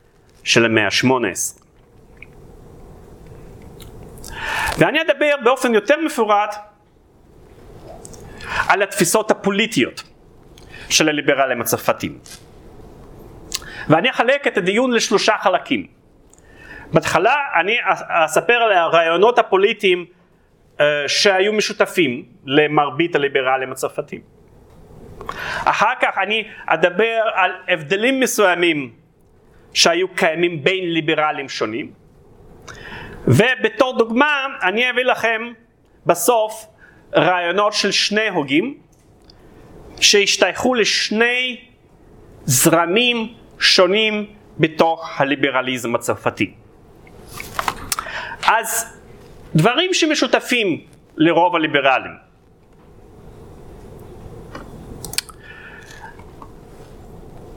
של 0.44 0.64
המאה 0.64 0.84
ה-18. 0.84 1.62
ואני 4.78 5.02
אדבר 5.02 5.34
באופן 5.44 5.74
יותר 5.74 6.00
מפורט 6.00 6.54
על 8.68 8.82
התפיסות 8.82 9.30
הפוליטיות 9.30 10.02
של 10.90 11.08
הליברלים 11.08 11.60
הצרפתים. 11.60 12.18
ואני 13.88 14.10
אחלק 14.10 14.46
את 14.46 14.58
הדיון 14.58 14.92
לשלושה 14.92 15.34
חלקים. 15.40 15.86
בהתחלה 16.92 17.34
אני 17.60 17.76
אספר 18.08 18.52
על 18.52 18.72
הרעיונות 18.72 19.38
הפוליטיים 19.38 20.06
שהיו 21.06 21.52
משותפים 21.52 22.24
למרבית 22.44 23.14
הליברלים 23.14 23.72
הצרפתים. 23.72 24.20
אחר 25.64 25.92
כך 26.00 26.18
אני 26.18 26.48
אדבר 26.66 27.20
על 27.34 27.50
הבדלים 27.68 28.20
מסוימים 28.20 28.92
שהיו 29.74 30.08
קיימים 30.08 30.64
בין 30.64 30.92
ליברלים 30.92 31.48
שונים 31.48 31.92
ובתור 33.26 33.98
דוגמה 33.98 34.46
אני 34.62 34.90
אביא 34.90 35.04
לכם 35.04 35.42
בסוף 36.06 36.66
רעיונות 37.16 37.72
של 37.72 37.90
שני 37.92 38.28
הוגים 38.28 38.78
שהשתייכו 40.00 40.74
לשני 40.74 41.60
זרמים 42.44 43.34
שונים 43.58 44.26
בתוך 44.58 45.20
הליברליזם 45.20 45.94
הצרפתי. 45.94 46.54
אז 48.46 48.98
דברים 49.56 49.94
שמשותפים 49.94 50.80
לרוב 51.16 51.56
הליברלים. 51.56 52.12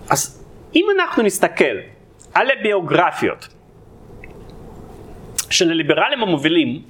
אז 0.09 0.45
אם 0.75 0.85
אנחנו 0.95 1.23
נסתכל 1.23 1.75
על 2.33 2.47
הביוגרפיות 2.51 3.47
של 5.49 5.71
הליברלים 5.71 6.23
המובילים, 6.23 6.81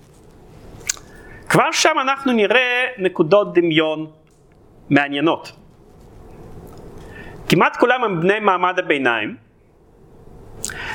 כבר 1.50 1.72
שם 1.72 1.96
אנחנו 2.02 2.34
נראה 2.34 2.86
נקודות 2.98 3.54
דמיון 3.54 4.12
מעניינות. 4.90 5.52
כמעט 7.50 7.78
כולם 7.78 8.04
הם 8.04 8.22
בני 8.22 8.40
מעמד 8.40 8.80
הביניים, 8.80 9.36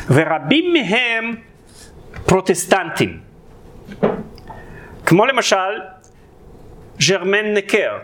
ורבים 0.09 0.73
מהם 0.73 1.37
פרוטסטנטים. 2.27 3.24
כמו 5.07 5.26
למשל 5.26 5.80
ז'רמן 7.00 7.55
נקר, 7.55 7.98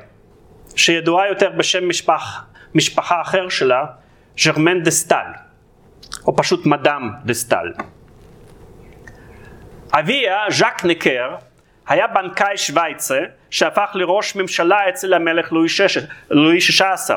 שידועה 0.77 1.29
יותר 1.29 1.51
בשם 1.51 1.89
משפח, 1.89 2.45
משפחה 2.75 3.21
אחר 3.21 3.49
שלה, 3.49 3.85
ז'רמן 4.39 4.83
דה 4.83 4.91
סטל, 4.91 5.27
או 6.27 6.37
פשוט 6.37 6.67
מדאם 6.67 7.11
דה 7.25 7.35
סטל. 7.35 7.73
אביה, 9.93 10.37
ז'אק 10.51 10.85
נקר, 10.85 11.37
היה 11.89 12.07
בנקאי 12.07 12.57
שווייצר 12.57 13.23
שהפך 13.51 13.91
לראש 13.95 14.37
ממשלה 14.37 14.89
אצל 14.89 15.15
המלך 15.15 15.53
לואי 15.53 16.59
XVI 16.59 17.13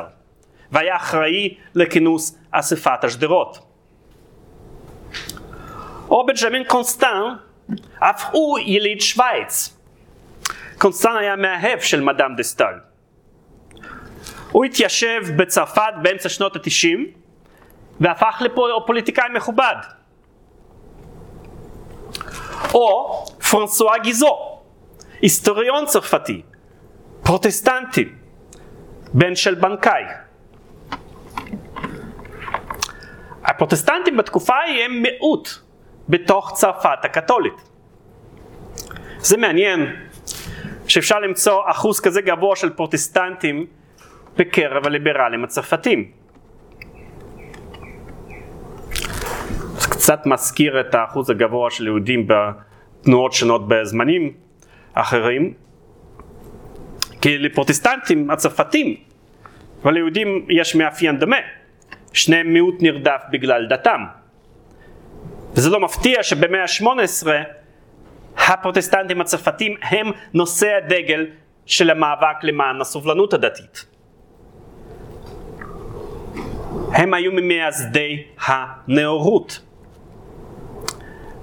והיה 0.71 0.95
אחראי 0.95 1.55
לכינוס 1.75 2.37
אספת 2.51 3.03
השדרות. 3.03 3.59
או 6.09 6.25
בנג'מין 6.25 6.63
קונסטן 6.63 7.23
אף 7.99 8.23
הוא 8.31 8.59
יליד 8.59 9.01
שווייץ. 9.01 9.77
קונסטן 10.77 11.15
היה 11.19 11.35
מאהב 11.35 11.79
של 11.79 12.01
מדאם 12.01 12.35
דה 12.35 12.43
סטל. 12.43 12.73
הוא 14.51 14.65
התיישב 14.65 15.21
בצרפת 15.37 15.93
באמצע 16.01 16.29
שנות 16.29 16.55
התשעים 16.55 17.11
והפך 17.99 18.41
לפוליטיקאי 18.41 19.29
מכובד. 19.33 19.75
או 22.73 23.25
פרנסואה 23.51 23.97
גיזו, 23.97 24.59
היסטוריון 25.21 25.85
צרפתי, 25.85 26.41
פרוטסטנטי, 27.23 28.09
בן 29.13 29.35
של 29.35 29.55
בנקאי. 29.55 30.03
הפרוטסטנטים 33.43 34.17
בתקופה 34.17 34.55
ההיא 34.55 34.83
הם 34.83 35.01
מיעוט 35.01 35.49
בתוך 36.09 36.51
צרפת 36.55 36.99
הקתולית. 37.03 37.53
זה 39.19 39.37
מעניין 39.37 39.95
שאפשר 40.87 41.19
למצוא 41.19 41.61
אחוז 41.65 41.99
כזה 41.99 42.21
גבוה 42.21 42.55
של 42.55 42.69
פרוטסטנטים 42.69 43.65
בקרב 44.37 44.85
הליברלים 44.85 45.43
הצרפתים. 45.43 46.11
זה 49.77 49.89
קצת 49.89 50.25
מזכיר 50.25 50.79
את 50.79 50.95
האחוז 50.95 51.29
הגבוה 51.29 51.71
של 51.71 51.85
יהודים 51.85 52.27
בתנועות 52.27 53.33
שונות 53.33 53.67
בזמנים 53.67 54.33
אחרים, 54.93 55.53
כי 57.21 57.37
לפרוטסטנטים 57.37 58.31
הצרפתים 58.31 58.95
וליהודים 59.85 60.45
יש 60.49 60.75
מאפיין 60.75 61.19
דומה. 61.19 61.37
שניהם 62.13 62.53
מיעוט 62.53 62.75
נרדף 62.81 63.21
בגלל 63.31 63.67
דתם. 63.69 64.03
וזה 65.55 65.69
לא 65.69 65.79
מפתיע 65.79 66.23
שבמאה 66.23 66.61
ה-18 66.61 67.27
הפרוטסטנטים 68.37 69.21
הצרפתים 69.21 69.75
הם 69.81 70.11
נושאי 70.33 70.73
הדגל 70.73 71.25
של 71.65 71.89
המאבק 71.89 72.43
למען 72.43 72.81
הסובלנות 72.81 73.33
הדתית. 73.33 73.85
הם 76.93 77.13
היו 77.13 77.31
ממייסדי 77.31 78.23
הנאורות. 78.45 79.61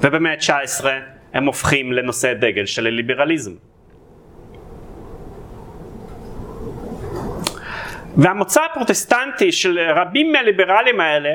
ובמאה 0.00 0.32
ה-19 0.32 0.84
הם 1.32 1.44
הופכים 1.44 1.92
לנושא 1.92 2.34
דגל 2.34 2.66
של 2.66 2.86
הליברליזם. 2.86 3.52
והמוצא 8.16 8.60
הפרוטסטנטי 8.70 9.52
של 9.52 9.78
רבים 9.78 10.32
מהליברלים 10.32 11.00
האלה 11.00 11.30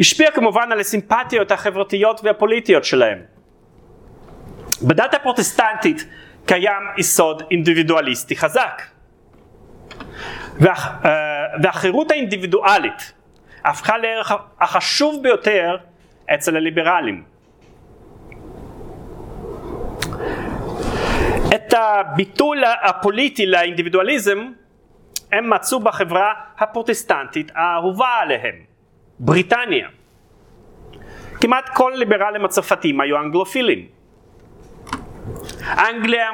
השפיע 0.00 0.30
כמובן 0.30 0.72
על 0.72 0.80
הסימפטיות 0.80 1.50
החברתיות 1.50 2.20
והפוליטיות 2.24 2.84
שלהם. 2.84 3.18
בדת 4.82 5.14
הפרוטסטנטית 5.14 6.06
קיים 6.46 6.82
יסוד 6.98 7.42
אינדיבידואליסטי 7.50 8.36
חזק. 8.36 8.82
אה, 10.66 10.74
והחירות 11.62 12.10
האינדיבידואלית 12.10 13.12
הפכה 13.64 13.98
לערך 13.98 14.32
החשוב 14.60 15.22
ביותר 15.22 15.76
אצל 16.34 16.56
הליברלים. 16.56 17.24
את 21.54 21.74
הביטול 21.76 22.64
הפוליטי 22.82 23.46
לאינדיבידואליזם 23.46 24.38
הם 25.32 25.50
מצאו 25.50 25.80
בחברה 25.80 26.32
הפרוטסטנטית 26.58 27.52
האהובה 27.54 28.08
עליהם, 28.20 28.69
בריטניה. 29.20 29.88
כמעט 31.40 31.68
כל 31.74 31.92
ליברלים 31.96 32.44
הצרפתים 32.44 33.00
היו 33.00 33.16
אנגלופילים. 33.16 33.86
אנגליה, 35.62 36.30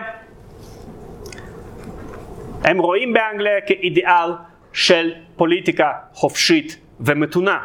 הם 2.64 2.78
רואים 2.78 3.12
באנגליה 3.12 3.60
כאידיאל 3.66 4.30
של 4.72 5.14
פוליטיקה 5.36 5.92
חופשית 6.12 6.76
ומתונה. 7.00 7.58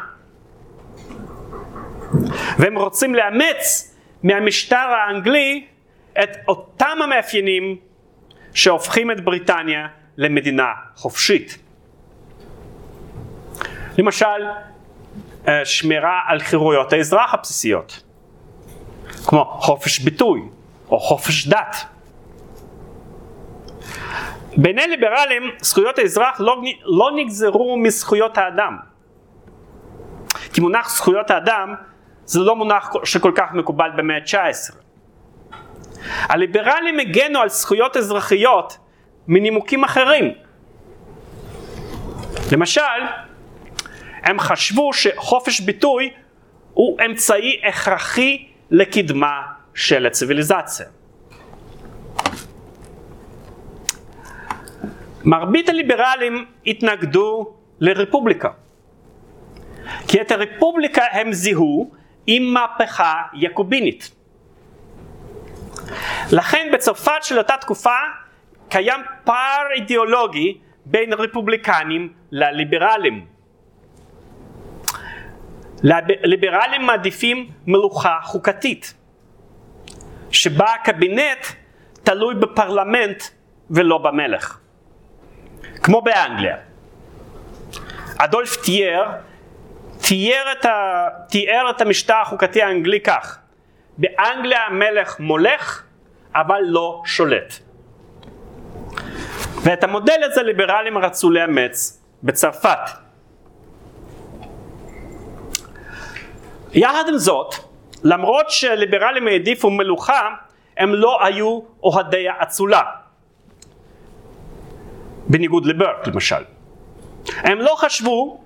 והם 2.59 2.77
רוצים 2.77 3.15
לאמץ 3.15 3.95
מהמשטר 4.23 4.75
האנגלי 4.75 5.65
את 6.23 6.29
אותם 6.47 6.97
המאפיינים 7.03 7.77
שהופכים 8.53 9.11
את 9.11 9.23
בריטניה 9.23 9.87
למדינה 10.17 10.71
חופשית. 10.95 11.57
למשל, 13.97 14.41
שמירה 15.63 16.19
על 16.27 16.39
חירויות 16.39 16.93
האזרח 16.93 17.33
הבסיסיות, 17.33 18.03
כמו 19.25 19.45
חופש 19.45 19.99
ביטוי 19.99 20.41
או 20.89 20.99
חופש 20.99 21.47
דת. 21.47 21.75
בעיני 24.57 24.87
ליברלים 24.87 25.43
זכויות 25.61 25.99
האזרח 25.99 26.39
לא, 26.39 26.61
לא 26.85 27.09
נגזרו 27.15 27.77
מזכויות 27.77 28.37
האדם. 28.37 28.77
כי 30.53 30.61
מונח 30.61 30.89
זכויות 30.95 31.31
האדם 31.31 31.75
זה 32.25 32.39
לא 32.39 32.55
מונח 32.55 32.91
שכל 33.03 33.31
כך 33.35 33.53
מקובל 33.53 33.89
במאה 33.97 34.17
ה-19. 34.17 34.75
הליברלים 36.03 36.99
הגנו 36.99 37.39
על 37.39 37.49
זכויות 37.49 37.97
אזרחיות 37.97 38.77
מנימוקים 39.27 39.83
אחרים. 39.83 40.33
למשל, 42.51 42.81
הם 44.23 44.39
חשבו 44.39 44.93
שחופש 44.93 45.59
ביטוי 45.59 46.09
הוא 46.73 46.97
אמצעי 47.05 47.61
הכרחי 47.67 48.45
לקדמה 48.71 49.41
של 49.73 50.05
הציוויליזציה. 50.05 50.85
מרבית 55.23 55.69
הליברלים 55.69 56.45
התנגדו 56.67 57.53
לרפובליקה. 57.79 58.49
כי 60.07 60.21
את 60.21 60.31
הרפובליקה 60.31 61.03
הם 61.11 61.33
זיהו 61.33 61.91
עם 62.27 62.43
מהפכה 62.53 63.13
יעקובינית. 63.33 64.11
לכן 66.31 66.69
בצרפת 66.73 67.23
של 67.23 67.37
אותה 67.37 67.57
תקופה 67.61 67.95
קיים 68.69 69.01
פער 69.23 69.67
אידיאולוגי 69.75 70.57
בין 70.85 71.13
רפובליקנים 71.13 72.13
לליברלים. 72.31 73.30
ליברלים 76.23 76.85
מעדיפים 76.85 77.47
מלוכה 77.67 78.17
חוקתית, 78.23 78.93
שבה 80.31 80.73
הקבינט 80.73 81.45
תלוי 82.03 82.35
בפרלמנט 82.35 83.23
ולא 83.69 83.97
במלך. 83.97 84.57
כמו 85.83 86.01
באנגליה. 86.01 86.57
אדולף 88.17 88.55
תיאר 88.55 89.11
תיאר 90.01 90.51
את, 90.51 90.65
ה... 90.65 91.07
תיאר 91.29 91.69
את 91.69 91.81
המשטר 91.81 92.15
החוקתי 92.15 92.61
האנגלי 92.61 92.99
כך: 92.99 93.39
באנגליה 93.97 94.59
המלך 94.67 95.19
מולך 95.19 95.83
אבל 96.35 96.59
לא 96.63 97.01
שולט. 97.05 97.53
ואת 99.63 99.83
המודל 99.83 100.23
הזה 100.23 100.43
ליברלים 100.43 100.97
רצו 100.97 101.29
לאמץ 101.29 102.01
בצרפת. 102.23 102.79
יחד 106.73 107.03
עם 107.07 107.17
זאת, 107.17 107.55
למרות 108.03 108.49
שליברלים 108.49 109.27
העדיפו 109.27 109.69
מלוכה, 109.69 110.29
הם 110.77 110.93
לא 110.93 111.25
היו 111.25 111.59
אוהדי 111.83 112.29
האצולה. 112.29 112.81
בניגוד 115.27 115.65
לברק 115.65 116.07
למשל. 116.07 116.43
הם 117.27 117.59
לא 117.59 117.75
חשבו 117.77 118.41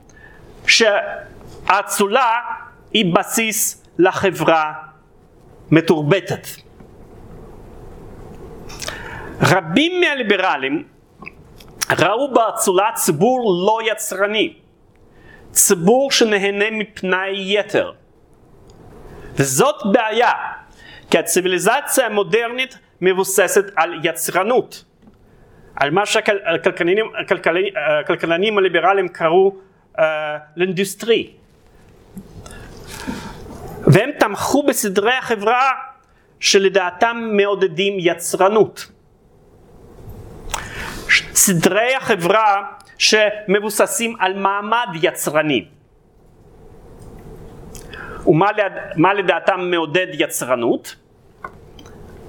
שהאצולה 0.67 2.31
היא 2.93 3.13
בסיס 3.15 3.85
לחברה 3.99 4.73
מתורבתת. 5.71 6.47
רבים 9.41 10.01
מהליברלים 10.01 10.83
ראו 11.99 12.33
באצולה 12.33 12.89
ציבור 12.95 13.65
לא 13.67 13.91
יצרני, 13.91 14.53
ציבור 15.51 16.11
שנהנה 16.11 16.65
מפנאי 16.71 17.59
יתר. 17.59 17.91
וזאת 19.35 19.75
בעיה, 19.91 20.31
כי 21.11 21.17
הציוויליזציה 21.17 22.05
המודרנית 22.05 22.77
מבוססת 23.01 23.65
על 23.75 23.99
יצרנות. 24.03 24.83
על 25.75 25.91
מה 25.91 26.05
שהכלכלנים 26.05 27.07
הליברליים 28.57 29.07
קראו 29.07 29.55
uh, 29.97 30.01
לאינדוסטרי. 30.55 31.31
והם 33.87 34.09
תמכו 34.19 34.63
בסדרי 34.63 35.13
החברה 35.13 35.71
שלדעתם 36.39 37.29
מעודדים 37.31 37.93
יצרנות. 37.99 38.91
סדרי 41.33 41.95
החברה 41.95 42.63
שמבוססים 42.97 44.15
על 44.19 44.33
מעמד 44.33 44.87
יצרני. 45.01 45.65
ומה 48.27 49.13
לדעתם 49.13 49.59
מעודד 49.71 50.07
יצרנות? 50.13 50.95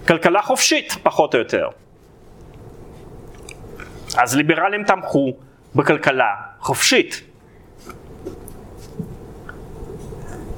כלכלה 0.09 0.43
חופשית 0.43 0.93
פחות 1.03 1.35
או 1.35 1.39
יותר. 1.39 1.69
אז 4.19 4.37
ליברלים 4.37 4.85
תמכו 4.85 5.37
בכלכלה 5.75 6.35
חופשית. 6.59 7.23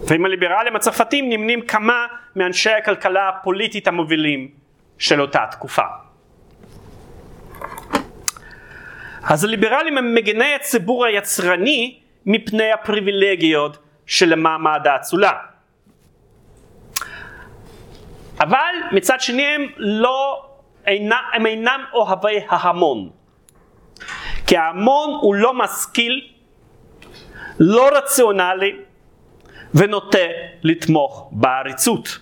ועם 0.09 0.25
הליברלים 0.25 0.77
הצרפתים 0.77 1.29
נמנים 1.29 1.61
כמה 1.61 2.07
מאנשי 2.37 2.71
הכלכלה 2.71 3.29
הפוליטית 3.29 3.89
המובילים 3.89 4.49
של 4.99 5.21
אותה 5.21 5.45
תקופה. 5.51 5.83
אז 9.23 9.45
הליברלים 9.45 9.99
הם 9.99 10.15
מגני 10.15 10.55
הציבור 10.55 11.05
היצרני 11.05 11.99
מפני 12.27 12.73
הפריבילגיות 12.73 13.79
של 14.09 14.33
המעמד 14.33 14.87
האצולה. 14.87 15.33
אבל 18.41 18.75
מצד 18.93 19.21
שני 19.21 19.43
הם 19.43 19.67
לא, 19.77 20.45
הם 21.33 21.47
אינם 21.47 21.85
אוהבי 21.93 22.41
ההמון. 22.49 23.11
כי 24.47 24.57
ההמון 24.57 25.19
הוא 25.21 25.35
לא 25.35 25.55
משכיל, 25.55 26.29
לא 27.59 27.89
רציונלי 27.93 28.77
ונוטה 29.75 30.29
לתמוך 30.63 31.29
בעריצות. 31.33 32.19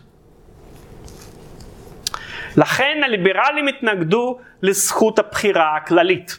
לכן 2.57 3.01
הליברלים 3.05 3.69
התנגדו 3.69 4.39
לזכות 4.63 5.19
הבחירה 5.19 5.77
הכללית. 5.77 6.39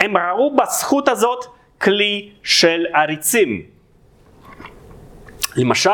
הם 0.00 0.16
ראו 0.16 0.56
בזכות 0.56 1.08
הזאת 1.08 1.44
כלי 1.82 2.30
של 2.42 2.86
עריצים. 2.94 3.62
למשל, 5.56 5.90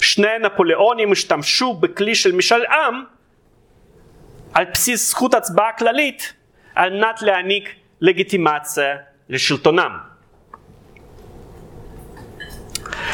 שני 0.00 0.38
נפוליאונים 0.40 1.12
השתמשו 1.12 1.74
בכלי 1.74 2.14
של 2.14 2.32
משאל 2.32 2.66
עם 2.66 3.04
על 4.54 4.64
בסיס 4.72 5.10
זכות 5.10 5.34
הצבעה 5.34 5.72
כללית 5.72 6.32
על 6.74 6.90
מנת 6.90 7.22
להעניק 7.22 7.74
לגיטימציה 8.00 8.96
לשלטונם. 9.28 9.98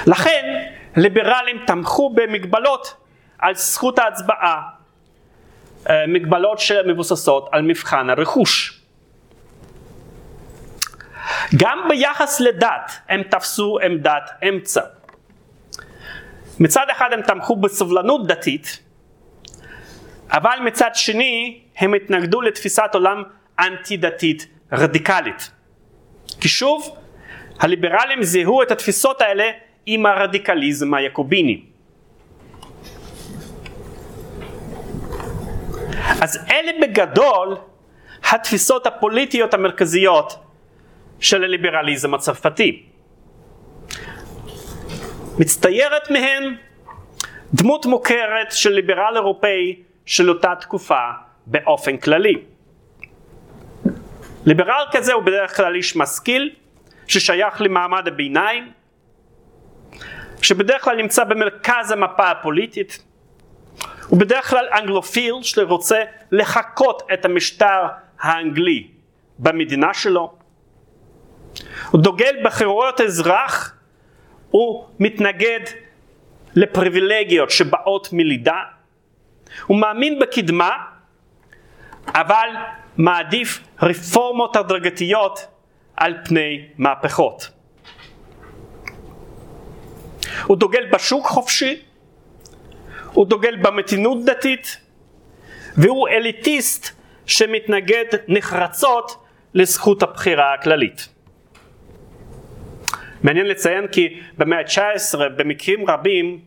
לכן 0.07 0.65
ליברלים 0.97 1.59
תמכו 1.67 2.11
במגבלות 2.15 2.97
על 3.39 3.55
זכות 3.55 3.99
ההצבעה, 3.99 4.63
אה, 5.91 6.07
מגבלות 6.09 6.59
שמבוססות 6.59 7.49
על 7.53 7.63
מבחן 7.63 8.11
הרכוש. 8.11 8.80
גם 11.57 11.79
ביחס 11.89 12.41
לדת 12.41 12.93
הם 13.09 13.23
תפסו 13.23 13.79
עמדת 13.85 14.31
אמצע. 14.49 14.81
מצד 16.61 16.87
אחד 16.93 17.13
הם 17.13 17.23
תמכו 17.23 17.57
בסובלנות 17.57 18.27
דתית, 18.27 18.79
אבל 20.31 20.59
מצד 20.65 20.91
שני 20.95 21.61
הם 21.77 21.95
התנגדו 21.95 22.41
לתפיסת 22.41 22.91
עולם 22.95 23.23
אנטי 23.61 23.97
דתית 23.97 24.47
רדיקלית. 24.73 25.51
כי 26.41 26.49
שוב, 26.49 26.97
הליברלים 27.61 28.23
זיהו 28.23 28.63
את 28.63 28.71
התפיסות 28.71 29.21
האלה 29.21 29.45
עם 29.87 30.07
הרדיקליזם 30.07 30.95
היעקוביני. 30.95 31.63
אז 36.23 36.39
אלה 36.51 36.73
בגדול 36.83 37.57
התפיסות 38.31 38.87
הפוליטיות 38.87 39.55
המרכזיות 39.55 40.50
של 41.21 41.45
הליברליזם 41.45 42.15
הצרפתי. 42.15 42.83
מצטיירת 45.39 46.11
מהן 46.11 46.57
דמות 47.55 47.87
מוכרת 47.87 48.53
של 48.53 48.71
ליברל 48.71 49.13
אירופאי 49.17 49.83
של 50.07 50.29
אותה 50.29 50.55
תקופה 50.61 51.11
באופן 51.47 51.97
כללי. 51.97 52.35
ליברל 54.47 54.85
כזה 54.93 55.13
הוא 55.13 55.23
בדרך 55.23 55.57
כלל 55.57 55.75
איש 55.75 55.97
משכיל 55.97 56.55
ששייך 57.07 57.61
למעמד 57.61 58.09
הביניים 58.09 58.73
שבדרך 60.43 60.85
כלל 60.85 60.97
נמצא 60.97 61.25
במרכז 61.25 61.91
המפה 61.91 62.31
הפוליטית 62.31 63.05
הוא 64.09 64.21
בדרך 64.21 64.51
כלל 64.51 64.69
אנגלופיל 64.79 65.35
שרוצה 65.43 66.03
לחקות 66.33 67.03
את 67.13 67.25
המשטר 67.25 67.87
האנגלי 68.21 68.89
במדינה 69.39 69.95
שלו 69.95 70.40
הוא 71.91 72.01
דוגל 72.01 72.37
בחירויות 72.45 73.01
אזרח 73.01 73.75
הוא 74.51 74.85
מתנגד 74.99 75.61
לפריבילגיות 76.55 77.51
שבאות 77.51 78.09
מלידה 78.13 78.63
הוא 79.67 79.81
מאמין 79.81 80.19
בקדמה 80.19 80.71
אבל 82.07 82.49
מעדיף 82.97 83.61
רפורמות 83.83 84.57
הדרגתיות 84.57 85.47
על 85.97 86.15
פני 86.25 86.69
מהפכות. 86.79 87.51
הוא 90.45 90.57
דוגל 90.57 90.87
בשוק 90.93 91.27
חופשי, 91.27 91.83
הוא 93.13 93.27
דוגל 93.27 93.57
במתינות 93.57 94.25
דתית 94.25 94.77
והוא 95.77 96.09
אליטיסט 96.09 96.97
שמתנגד 97.27 98.05
נחרצות 98.29 99.25
לזכות 99.55 100.03
הבחירה 100.03 100.55
הכללית. 100.55 101.09
מעניין 103.23 103.47
לציין 103.47 103.87
כי 103.87 104.21
במאה 104.39 104.59
ה-19 104.59 105.19
במקרים 105.37 105.91
רבים 105.91 106.41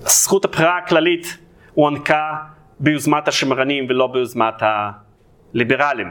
זכות 0.00 0.44
הבחירה 0.44 0.78
הכללית 0.78 1.38
הוענקה 1.74 2.36
ביוזמת 2.80 3.28
השמרנים 3.28 3.86
ולא 3.88 4.06
ביוזמת 4.06 4.54
הליברלים. 4.60 6.10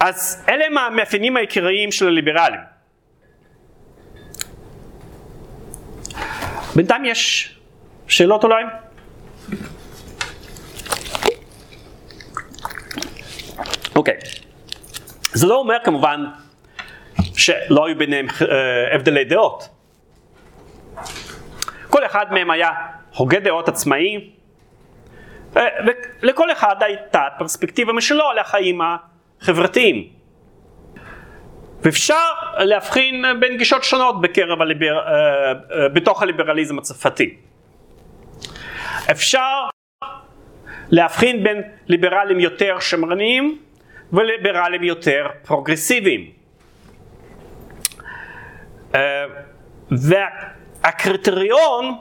אז 0.00 0.44
אלה 0.48 0.66
הם 0.66 0.78
המאפיינים 0.78 1.36
העיקריים 1.36 1.92
של 1.92 2.06
הליברלים. 2.06 2.60
בינתיים 6.76 7.04
יש 7.04 7.54
שאלות 8.08 8.44
אולי? 8.44 8.64
אוקיי. 13.96 14.37
זה 15.38 15.46
לא 15.46 15.54
אומר 15.54 15.76
כמובן 15.84 16.24
שלא 17.36 17.86
היו 17.86 17.98
ביניהם 17.98 18.26
אה, 18.42 18.94
הבדלי 18.94 19.24
דעות. 19.24 19.68
כל 21.88 22.06
אחד 22.06 22.26
מהם 22.32 22.50
היה 22.50 22.70
הוגה 23.16 23.40
דעות 23.40 23.68
עצמאי, 23.68 24.30
אה, 25.56 25.62
ולכל 26.22 26.52
אחד 26.52 26.76
הייתה 26.82 27.22
פרספקטיבה 27.38 27.92
משלו 27.92 28.24
על 28.30 28.38
החיים 28.38 28.80
החברתיים. 29.40 30.08
ואפשר 31.82 32.28
להבחין 32.58 33.24
בין 33.40 33.56
גישות 33.56 33.84
שונות 33.84 34.20
בקרב 34.20 34.62
הליבר... 34.62 34.98
אה, 34.98 35.88
בתוך 35.88 36.22
הליברליזם 36.22 36.78
הצרפתי. 36.78 37.36
אפשר 39.10 39.68
להבחין 40.90 41.44
בין 41.44 41.62
ליברלים 41.86 42.40
יותר 42.40 42.80
שמרניים 42.80 43.67
וליברלים 44.12 44.82
יותר 44.82 45.26
פרוגרסיביים. 45.46 46.30
והקריטריון 49.90 51.98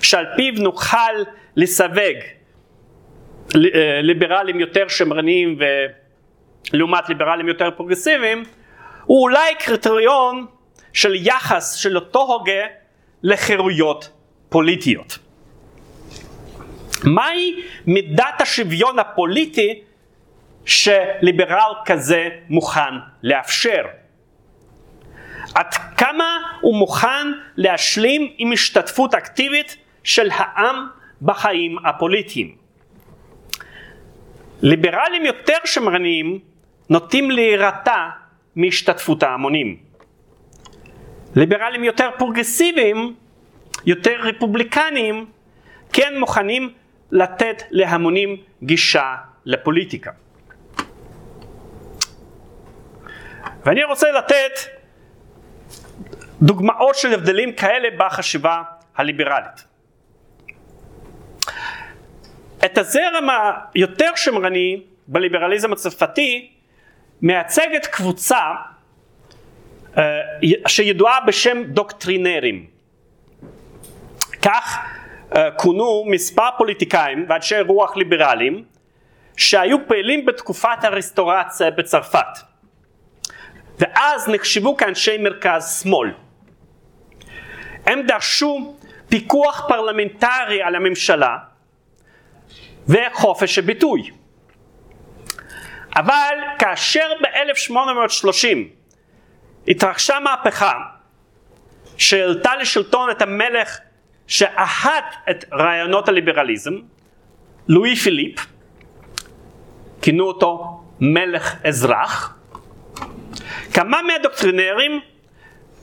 שעל 0.00 0.26
פיו 0.36 0.62
נוכל 0.62 1.22
לסווג 1.56 2.16
אה, 3.54 4.00
ליברלים 4.02 4.60
יותר 4.60 4.88
שמרניים 4.88 5.58
ולעומת 6.72 7.08
ליברלים 7.08 7.48
יותר 7.48 7.70
פרוגרסיביים 7.70 8.44
הוא 9.04 9.22
אולי 9.22 9.54
קריטריון 9.58 10.46
של 10.92 11.14
יחס 11.14 11.74
של 11.74 11.96
אותו 11.96 12.20
הוגה 12.20 12.66
לחירויות 13.22 14.10
פוליטיות. 14.48 15.18
מהי 17.04 17.62
מידת 17.86 18.40
השוויון 18.40 18.98
הפוליטי 18.98 19.82
שליברל 20.66 21.72
כזה 21.84 22.28
מוכן 22.48 22.94
לאפשר? 23.22 23.82
עד 25.54 25.74
כמה 25.96 26.38
הוא 26.60 26.76
מוכן 26.76 27.26
להשלים 27.56 28.32
עם 28.38 28.52
השתתפות 28.52 29.14
אקטיבית 29.14 29.76
של 30.04 30.28
העם 30.32 30.86
בחיים 31.22 31.76
הפוליטיים. 31.84 32.56
ליברלים 34.62 35.24
יותר 35.24 35.56
שמרניים 35.64 36.38
נוטים 36.90 37.30
להירתע 37.30 38.08
מהשתתפות 38.56 39.22
ההמונים. 39.22 39.76
ליברלים 41.36 41.84
יותר 41.84 42.10
פרוגרסיביים, 42.18 43.14
יותר 43.86 44.20
רפובליקניים, 44.20 45.26
כן 45.92 46.18
מוכנים 46.18 46.70
לתת 47.12 47.62
להמונים 47.70 48.36
גישה 48.62 49.14
לפוליטיקה. 49.44 50.10
ואני 53.64 53.84
רוצה 53.84 54.12
לתת 54.12 54.60
דוגמאות 56.42 56.94
של 56.94 57.14
הבדלים 57.14 57.52
כאלה 57.52 57.88
בחשיבה 57.98 58.62
הליברלית. 58.96 59.64
את 62.64 62.78
הזרם 62.78 63.28
היותר 63.74 64.10
שמרני 64.16 64.82
בליברליזם 65.08 65.72
הצרפתי 65.72 66.50
מייצגת 67.22 67.86
קבוצה 67.86 68.40
uh, 69.94 69.98
שידועה 70.66 71.20
בשם 71.26 71.62
דוקטרינרים. 71.64 72.66
כך 74.42 74.78
uh, 75.30 75.36
כונו 75.56 76.04
מספר 76.06 76.48
פוליטיקאים 76.58 77.26
ואנשי 77.28 77.60
רוח 77.60 77.96
ליברליים 77.96 78.64
שהיו 79.36 79.88
פעילים 79.88 80.26
בתקופת 80.26 80.84
הרסטורציה 80.84 81.70
בצרפת 81.70 82.38
ואז 83.78 84.28
נחשבו 84.28 84.76
כאנשי 84.76 85.18
מרכז 85.18 85.80
שמאל. 85.82 86.10
הם 87.86 88.02
דרשו 88.06 88.76
פיקוח 89.08 89.64
פרלמנטרי 89.68 90.62
על 90.62 90.74
הממשלה 90.74 91.36
וחופש 92.88 93.58
הביטוי. 93.58 94.10
אבל 95.96 96.34
כאשר 96.58 97.08
ב-1830 97.22 98.56
התרחשה 99.68 100.20
מהפכה 100.20 100.72
שהעלתה 101.98 102.56
לשלטון 102.56 103.10
את 103.10 103.22
המלך 103.22 103.78
שאהד 104.26 105.04
את 105.30 105.44
רעיונות 105.52 106.08
הליברליזם, 106.08 106.74
לואי 107.68 107.96
פיליפ, 107.96 108.46
כינו 110.02 110.24
אותו 110.24 110.80
מלך 111.00 111.54
אזרח. 111.64 112.35
כמה 113.74 114.02
מהדוקטרינרים, 114.02 115.00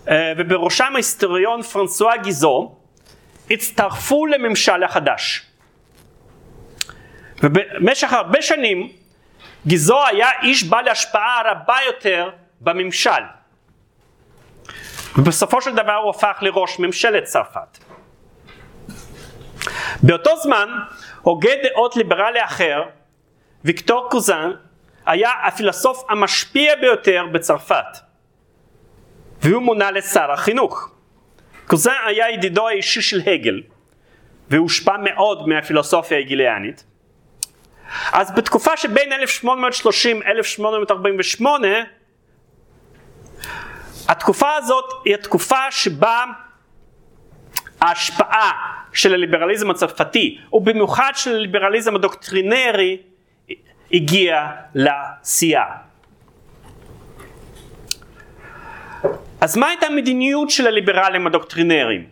אה, 0.10 0.34
ובראשם 0.38 0.91
ההיסטוריון 0.93 1.62
פרנסואה 1.62 2.18
גיזו, 2.18 2.76
הצטרפו 3.51 4.26
לממשל 4.26 4.84
החדש. 4.84 5.41
ובמשך 7.43 8.14
הרבה 8.14 8.41
שנים 8.41 8.91
גיזו 9.68 10.06
היה 10.06 10.30
איש 10.41 10.64
בעל 10.64 10.88
השפעה 10.88 11.41
רבה 11.45 11.78
יותר 11.86 12.30
בממשל. 12.62 13.24
ובסופו 15.18 15.62
של 15.62 15.76
דבר 15.76 15.95
הוא 15.95 16.10
הפך 16.10 16.38
לראש 16.41 16.80
ממשלת 16.80 17.24
צרפת. 17.24 17.78
באותו 20.04 20.38
זמן, 20.38 20.70
הוגה 21.22 21.51
דעות 21.64 21.95
ליברלי 21.95 22.43
אחר, 22.43 22.84
ויקטור 23.66 24.08
קוזן, 24.10 24.51
היה 25.06 25.32
הפילוסוף 25.43 26.04
המשפיע 26.10 26.76
ביותר 26.76 27.26
בצרפת, 27.32 27.97
והוא 29.41 29.62
מונה 29.64 29.91
לשר 29.91 30.32
החינוך. 30.32 30.89
קוזן 31.68 31.91
היה 32.06 32.30
ידידו 32.30 32.68
האישי 32.68 33.01
של 33.01 33.22
הגל, 33.26 33.62
והושפע 34.49 34.95
מאוד 35.04 35.47
מהפילוסופיה 35.47 36.18
ההגיליאנית. 36.18 36.84
אז 38.12 38.32
בתקופה 38.32 38.78
שבין 38.78 39.10
1830-1848 41.41 41.43
התקופה 44.08 44.56
הזאת 44.56 44.86
היא 45.06 45.14
התקופה 45.14 45.72
שבה 45.72 46.26
ההשפעה 47.82 48.51
של 48.93 49.14
הליברליזם 49.14 49.72
הצרפתי, 49.72 50.39
ובמיוחד 50.54 51.12
של 51.16 51.36
הליברליזם 51.36 51.95
הדוקטרינרי, 51.95 52.97
הגיעה 53.94 54.52
לשיאה. 54.76 55.66
אז 59.41 59.58
מה 59.58 59.68
הייתה 59.68 59.86
המדיניות 59.86 60.50
של 60.50 60.68
הליברלים 60.68 61.28
הדוקטרינריים 61.28 62.08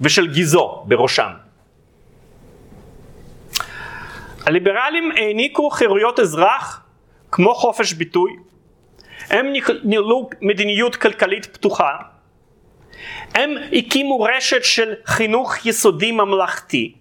ושל 0.00 0.26
גיזו 0.32 0.82
בראשם? 0.86 1.30
הליברלים 4.46 5.10
העניקו 5.16 5.70
חירויות 5.70 6.20
אזרח 6.20 6.84
כמו 7.30 7.54
חופש 7.54 7.92
ביטוי, 7.92 8.36
הם 9.30 9.52
ניהלו 9.84 10.30
מדיניות 10.40 10.96
כלכלית 10.96 11.46
פתוחה, 11.46 11.96
הם 13.34 13.50
הקימו 13.72 14.20
רשת 14.20 14.64
של 14.64 14.94
חינוך 15.06 15.66
יסודי 15.66 16.12
ממלכתי, 16.12 16.94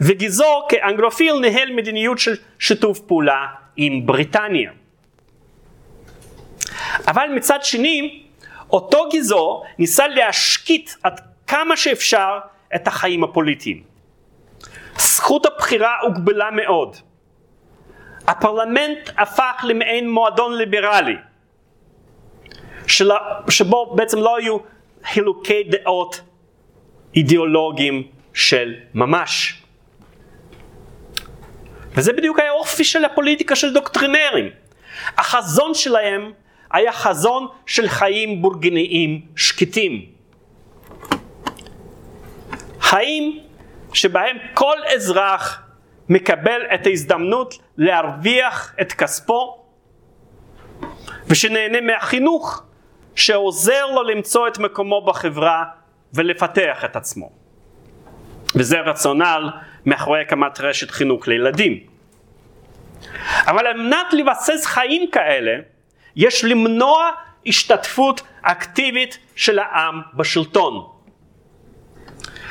וגיזו 0.00 0.62
כאנגלופיל 0.68 1.38
ניהל 1.40 1.72
מדיניות 1.72 2.18
של 2.18 2.36
שיתוף 2.58 3.00
פעולה 3.00 3.46
עם 3.76 4.06
בריטניה. 4.06 4.70
אבל 7.06 7.28
מצד 7.34 7.58
שני, 7.62 8.22
אותו 8.70 9.08
גיזו 9.10 9.62
ניסה 9.78 10.08
להשקיט 10.08 10.90
עד 11.02 11.20
כמה 11.46 11.76
שאפשר 11.76 12.38
את 12.74 12.88
החיים 12.88 13.24
הפוליטיים. 13.24 13.82
זכות 14.98 15.46
הבחירה 15.46 16.00
הוגבלה 16.02 16.50
מאוד. 16.50 16.96
הפרלמנט 18.26 19.10
הפך 19.16 19.64
למעין 19.64 20.10
מועדון 20.10 20.56
ליברלי, 20.56 21.16
שבו 23.48 23.94
בעצם 23.96 24.18
לא 24.18 24.36
היו 24.36 24.56
חילוקי 25.04 25.62
דעות 25.62 26.20
אידיאולוגיים 27.16 28.08
של 28.34 28.74
ממש. 28.94 29.59
וזה 31.94 32.12
בדיוק 32.12 32.38
היה 32.38 32.50
אופי 32.50 32.84
של 32.84 33.04
הפוליטיקה 33.04 33.56
של 33.56 33.74
דוקטרינרים. 33.74 34.50
החזון 35.18 35.74
שלהם 35.74 36.32
היה 36.70 36.92
חזון 36.92 37.46
של 37.66 37.88
חיים 37.88 38.42
בורגניים 38.42 39.20
שקטים. 39.36 40.06
חיים 42.80 43.40
שבהם 43.92 44.36
כל 44.54 44.76
אזרח 44.94 45.62
מקבל 46.08 46.60
את 46.74 46.86
ההזדמנות 46.86 47.54
להרוויח 47.76 48.74
את 48.80 48.92
כספו 48.92 49.64
ושנהנה 51.26 51.80
מהחינוך 51.80 52.62
שעוזר 53.14 53.86
לו 53.86 54.02
למצוא 54.02 54.48
את 54.48 54.58
מקומו 54.58 55.04
בחברה 55.04 55.64
ולפתח 56.14 56.84
את 56.84 56.96
עצמו. 56.96 57.30
וזה 58.54 58.80
רציונל 58.80 59.50
מאחורי 59.86 60.20
הקמת 60.20 60.60
רשת 60.60 60.90
חינוך 60.90 61.28
לילדים. 61.28 61.80
אבל 63.46 63.66
על 63.66 63.76
מנת 63.76 64.12
לבסס 64.12 64.66
חיים 64.66 65.10
כאלה, 65.10 65.52
יש 66.16 66.44
למנוע 66.44 67.10
השתתפות 67.46 68.22
אקטיבית 68.42 69.18
של 69.36 69.58
העם 69.58 70.00
בשלטון. 70.14 70.88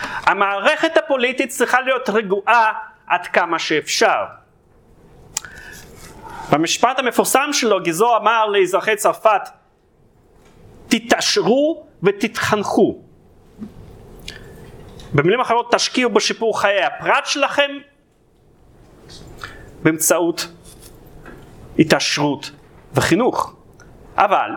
המערכת 0.02 0.98
הפוליטית 0.98 1.50
צריכה 1.50 1.82
להיות 1.82 2.10
רגועה 2.10 2.74
עד 3.08 3.28
כמה 3.28 3.60
שאפשר. 3.60 4.26
במשפט 6.52 7.00
המפורסם 7.00 7.50
שלו 7.54 7.84
גיזו 7.84 8.18
אמר 8.18 8.46
לאזרחי 8.46 8.96
צרפת 8.96 9.42
תתעשרו 10.88 11.86
ותתחנכו. 12.04 13.09
במילים 15.14 15.40
אחרות 15.40 15.74
תשקיעו 15.76 16.10
בשיפור 16.10 16.62
חיי 16.62 16.84
הפרט 16.84 17.26
שלכם 17.26 17.72
באמצעות 19.84 20.48
התעשרות 21.80 22.52
וחינוך. 22.94 23.56
אבל 24.16 24.50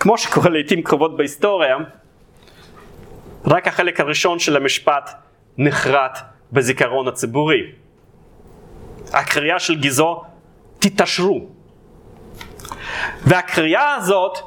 כמו 0.00 0.18
שקורה 0.18 0.50
לעיתים 0.50 0.82
קרובות 0.82 1.16
בהיסטוריה 1.16 1.76
רק 3.44 3.68
החלק 3.68 4.00
הראשון 4.00 4.38
של 4.38 4.56
המשפט 4.56 5.10
נחרט 5.58 6.18
בזיכרון 6.52 7.08
הציבורי. 7.08 7.60
הקריאה 9.12 9.58
של 9.58 9.74
גיזו 9.74 10.22
תתעשרו. 10.78 11.46
והקריאה 13.24 13.94
הזאת 13.94 14.38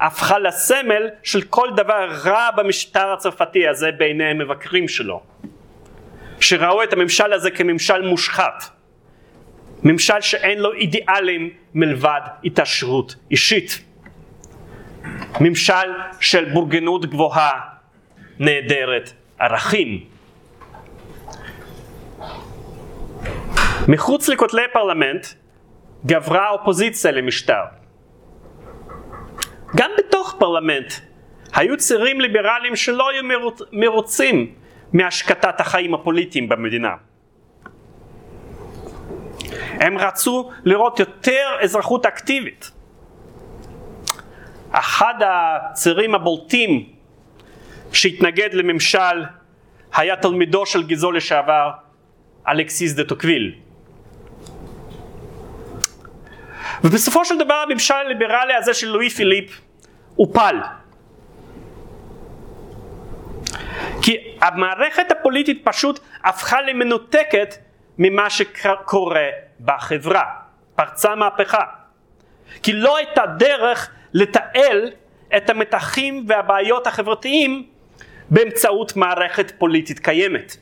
הפכה 0.00 0.38
לסמל 0.38 1.08
של 1.22 1.42
כל 1.42 1.68
דבר 1.76 2.08
רע 2.24 2.50
במשטר 2.56 3.12
הצרפתי 3.12 3.68
הזה 3.68 3.90
בעיני 3.98 4.24
המבקרים 4.24 4.88
שלו. 4.88 5.22
שראו 6.40 6.82
את 6.82 6.92
הממשל 6.92 7.32
הזה 7.32 7.50
כממשל 7.50 8.02
מושחת. 8.02 8.64
ממשל 9.82 10.20
שאין 10.20 10.58
לו 10.58 10.72
אידיאלים 10.72 11.50
מלבד 11.74 12.20
התעשרות 12.44 13.14
אישית. 13.30 13.84
ממשל 15.40 15.92
של 16.20 16.44
בורגנות 16.44 17.06
גבוהה 17.06 17.60
נעדרת 18.38 19.12
ערכים. 19.38 20.04
מחוץ 23.88 24.28
לכותלי 24.28 24.62
פרלמנט 24.72 25.26
גברה 26.06 26.46
האופוזיציה 26.46 27.10
למשטר. 27.10 27.62
גם 29.76 29.90
בתוך 29.98 30.36
פרלמנט 30.38 30.92
היו 31.54 31.76
צירים 31.76 32.20
ליברליים 32.20 32.76
שלא 32.76 33.08
היו 33.10 33.22
מרוצים 33.72 34.54
מהשקטת 34.92 35.60
החיים 35.60 35.94
הפוליטיים 35.94 36.48
במדינה. 36.48 36.94
הם 39.80 39.98
רצו 39.98 40.50
לראות 40.64 41.00
יותר 41.00 41.56
אזרחות 41.62 42.06
אקטיבית. 42.06 42.70
אחד 44.70 45.14
הצירים 45.20 46.14
הבולטים 46.14 46.88
שהתנגד 47.92 48.54
לממשל 48.54 49.24
היה 49.94 50.16
תלמידו 50.16 50.66
של 50.66 50.86
גיזו 50.86 51.12
לשעבר 51.12 51.70
אלכסיס 52.48 52.92
דה 52.92 53.04
טוקוויל. 53.04 53.54
ובסופו 56.84 57.24
של 57.24 57.38
דבר 57.38 57.54
הממשל 57.54 57.94
הליברלי 57.94 58.54
הזה 58.54 58.74
של 58.74 58.86
לואי 58.86 59.10
פיליפ 59.10 59.60
הופל. 60.16 60.56
כי 64.02 64.16
המערכת 64.40 65.12
הפוליטית 65.12 65.60
פשוט 65.64 66.00
הפכה 66.24 66.60
למנותקת 66.62 67.54
ממה 67.98 68.30
שקורה 68.30 69.26
בחברה. 69.60 70.24
פרצה 70.74 71.14
מהפכה. 71.14 71.64
כי 72.62 72.72
לא 72.72 72.96
הייתה 72.96 73.22
דרך 73.38 73.90
לתעל 74.14 74.90
את 75.36 75.50
המתחים 75.50 76.24
והבעיות 76.28 76.86
החברתיים 76.86 77.66
באמצעות 78.30 78.96
מערכת 78.96 79.52
פוליטית 79.58 79.98
קיימת. 79.98 80.56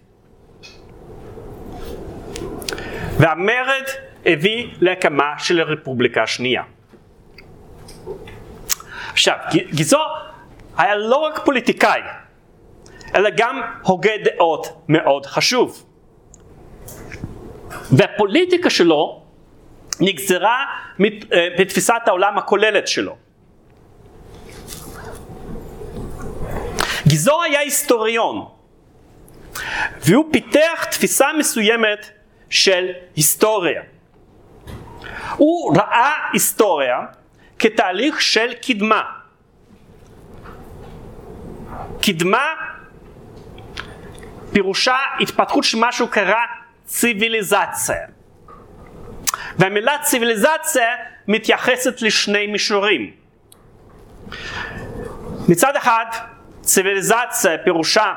והמרד 3.18 3.84
הביא 4.26 4.66
להקמה 4.80 5.38
של 5.38 5.60
הרפובליקה 5.60 6.22
השנייה. 6.22 6.62
עכשיו, 9.12 9.36
גיזו 9.72 10.00
היה 10.76 10.96
לא 10.96 11.16
רק 11.16 11.44
פוליטיקאי, 11.44 12.00
אלא 13.14 13.30
גם 13.36 13.60
הוגה 13.82 14.10
דעות 14.24 14.84
מאוד 14.88 15.26
חשוב. 15.26 15.84
והפוליטיקה 17.92 18.70
שלו 18.70 19.22
נגזרה 20.00 20.64
בתפיסת 21.58 22.02
העולם 22.06 22.38
הכוללת 22.38 22.88
שלו. 22.88 23.16
גיזו 27.06 27.42
היה 27.42 27.60
היסטוריון, 27.60 28.46
והוא 30.00 30.24
פיתח 30.32 30.84
תפיסה 30.90 31.26
מסוימת 31.38 32.10
של 32.50 32.90
היסטוריה. 33.16 33.82
הוא 35.36 35.76
ראה 35.76 36.12
היסטוריה 36.32 37.00
כתהליך 37.58 38.20
של 38.20 38.52
קדמה. 38.66 39.02
קדמה 42.02 42.46
פירושה 44.52 44.96
התפתחות 45.20 45.64
של 45.64 45.78
משהו 45.80 46.08
קרה 46.08 46.44
ציוויליזציה. 46.84 48.06
והמילה 49.58 49.98
ציוויליזציה 50.02 50.88
מתייחסת 51.28 52.02
לשני 52.02 52.46
מישורים. 52.46 53.10
מצד 55.48 55.76
אחד, 55.76 56.04
ציוויליזציה 56.60 57.58
פירושה 57.64 58.14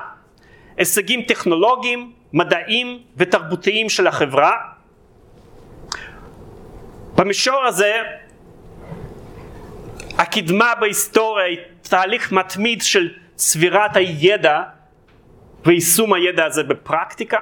הישגים 0.77 1.21
טכנולוגיים, 1.21 2.13
מדעיים 2.33 2.99
ותרבותיים 3.17 3.89
של 3.89 4.07
החברה. 4.07 4.57
במישור 7.19 7.65
הזה 7.65 8.01
הקדמה 10.17 10.73
בהיסטוריה 10.79 11.45
היא 11.45 11.57
תהליך 11.81 12.31
מתמיד 12.31 12.81
של 12.81 13.13
צבירת 13.35 13.95
הידע 13.95 14.61
ויישום 15.65 16.13
הידע 16.13 16.45
הזה 16.45 16.63
בפרקטיקה. 16.63 17.37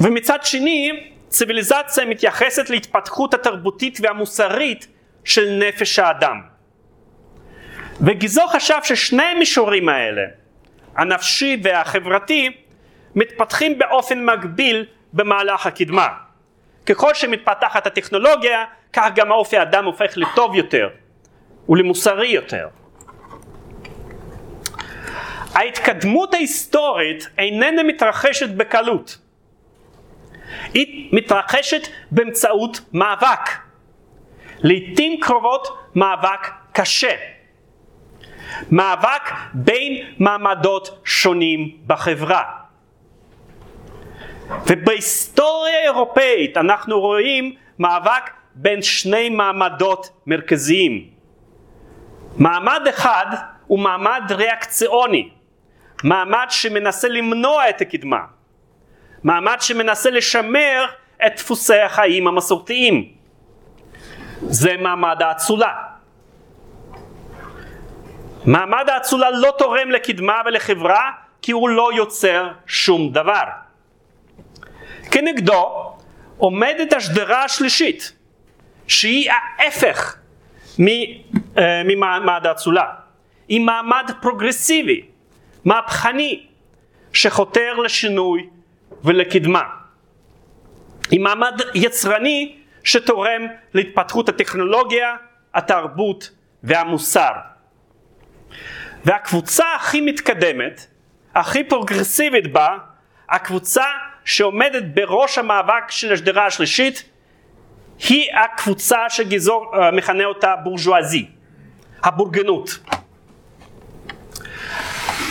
ומצד 0.00 0.38
שני, 0.42 1.10
ציוויליזציה 1.28 2.04
מתייחסת 2.04 2.70
להתפתחות 2.70 3.34
התרבותית 3.34 3.98
והמוסרית 4.02 4.86
של 5.24 5.58
נפש 5.58 5.98
האדם. 5.98 6.40
וגיזו 8.00 8.46
חשב 8.48 8.78
ששני 8.82 9.22
המישורים 9.22 9.88
האלה, 9.88 10.22
הנפשי 10.96 11.60
והחברתי, 11.62 12.56
מתפתחים 13.14 13.78
באופן 13.78 14.24
מקביל 14.24 14.86
במהלך 15.12 15.66
הקדמה. 15.66 16.08
ככל 16.86 17.14
שמתפתחת 17.14 17.86
הטכנולוגיה, 17.86 18.64
כך 18.92 19.08
גם 19.14 19.32
האופי 19.32 19.56
האדם 19.56 19.84
הופך 19.84 20.12
לטוב 20.16 20.54
יותר 20.54 20.88
ולמוסרי 21.68 22.28
יותר. 22.28 22.68
ההתקדמות 25.54 26.34
ההיסטורית 26.34 27.28
איננה 27.38 27.82
מתרחשת 27.82 28.48
בקלות. 28.48 29.18
היא 30.74 31.08
מתרחשת 31.12 31.88
באמצעות 32.10 32.80
מאבק. 32.92 33.50
לעיתים 34.58 35.20
קרובות 35.20 35.68
מאבק 35.94 36.50
קשה. 36.72 37.16
מאבק 38.70 39.30
בין 39.54 40.14
מעמדות 40.18 41.00
שונים 41.04 41.76
בחברה. 41.86 42.65
ובהיסטוריה 44.66 45.78
האירופאית 45.78 46.56
אנחנו 46.56 47.00
רואים 47.00 47.54
מאבק 47.78 48.30
בין 48.54 48.82
שני 48.82 49.28
מעמדות 49.28 50.10
מרכזיים. 50.26 51.10
מעמד 52.36 52.86
אחד 52.88 53.26
הוא 53.66 53.78
מעמד 53.78 54.22
ריאקציוני, 54.30 55.28
מעמד 56.04 56.46
שמנסה 56.50 57.08
למנוע 57.08 57.68
את 57.68 57.80
הקדמה, 57.80 58.20
מעמד 59.22 59.56
שמנסה 59.60 60.10
לשמר 60.10 60.86
את 61.26 61.32
דפוסי 61.36 61.80
החיים 61.80 62.26
המסורתיים. 62.26 63.08
זה 64.40 64.76
מעמד 64.76 65.22
האצולה. 65.22 65.74
מעמד 68.44 68.88
האצולה 68.88 69.30
לא 69.30 69.54
תורם 69.58 69.90
לקדמה 69.90 70.40
ולחברה 70.46 71.10
כי 71.42 71.52
הוא 71.52 71.68
לא 71.68 71.90
יוצר 71.94 72.48
שום 72.66 73.12
דבר. 73.12 73.65
כנגדו 75.10 75.92
עומדת 76.38 76.92
השדרה 76.92 77.44
השלישית 77.44 78.12
שהיא 78.86 79.30
ההפך 79.30 80.16
אה, 80.80 81.82
ממעמד 81.84 82.46
האצולה. 82.46 82.84
היא 83.48 83.60
מעמד 83.60 84.10
פרוגרסיבי, 84.20 85.02
מהפכני, 85.64 86.46
שחותר 87.12 87.74
לשינוי 87.74 88.48
ולקדמה. 89.04 89.62
היא 91.10 91.20
מעמד 91.20 91.60
יצרני 91.74 92.56
שתורם 92.84 93.46
להתפתחות 93.74 94.28
הטכנולוגיה, 94.28 95.16
התרבות 95.54 96.30
והמוסר. 96.62 97.32
והקבוצה 99.04 99.64
הכי 99.76 100.00
מתקדמת, 100.00 100.86
הכי 101.34 101.64
פרוגרסיבית 101.64 102.52
בה, 102.52 102.76
הקבוצה 103.28 103.84
שעומדת 104.26 104.82
בראש 104.94 105.38
המאבק 105.38 105.90
של 105.90 106.12
השדרה 106.12 106.46
השלישית, 106.46 107.04
היא 108.08 108.28
הקבוצה 108.34 108.96
שגיזור 109.08 109.72
אה, 109.74 109.90
מכנה 109.90 110.24
אותה 110.24 110.54
בורז'ואזי, 110.64 111.26
הבורגנות. 112.02 112.70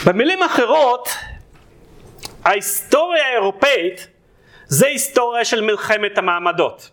במילים 0.06 0.44
אחרות, 0.44 1.10
ההיסטוריה 2.46 3.28
האירופאית 3.28 4.08
זה 4.66 4.88
היסטוריה 4.88 5.46
של 5.46 5.62
מלחמת 5.62 6.18
המעמדות. 6.18 6.92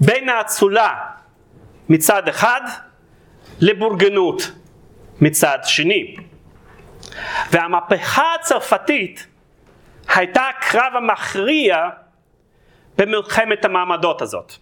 בין 0.00 0.28
האצולה 0.28 0.94
מצד 1.88 2.28
אחד 2.28 2.60
לבורגנות 3.60 4.52
מצד 5.20 5.58
שני. 5.64 6.16
והמהפכה 7.50 8.34
הצרפתית 8.34 9.26
הייתה 10.14 10.48
הקרב 10.48 10.92
המכריע 10.96 11.88
במלחמת 12.98 13.64
המעמדות 13.64 14.22
הזאת. 14.22 14.52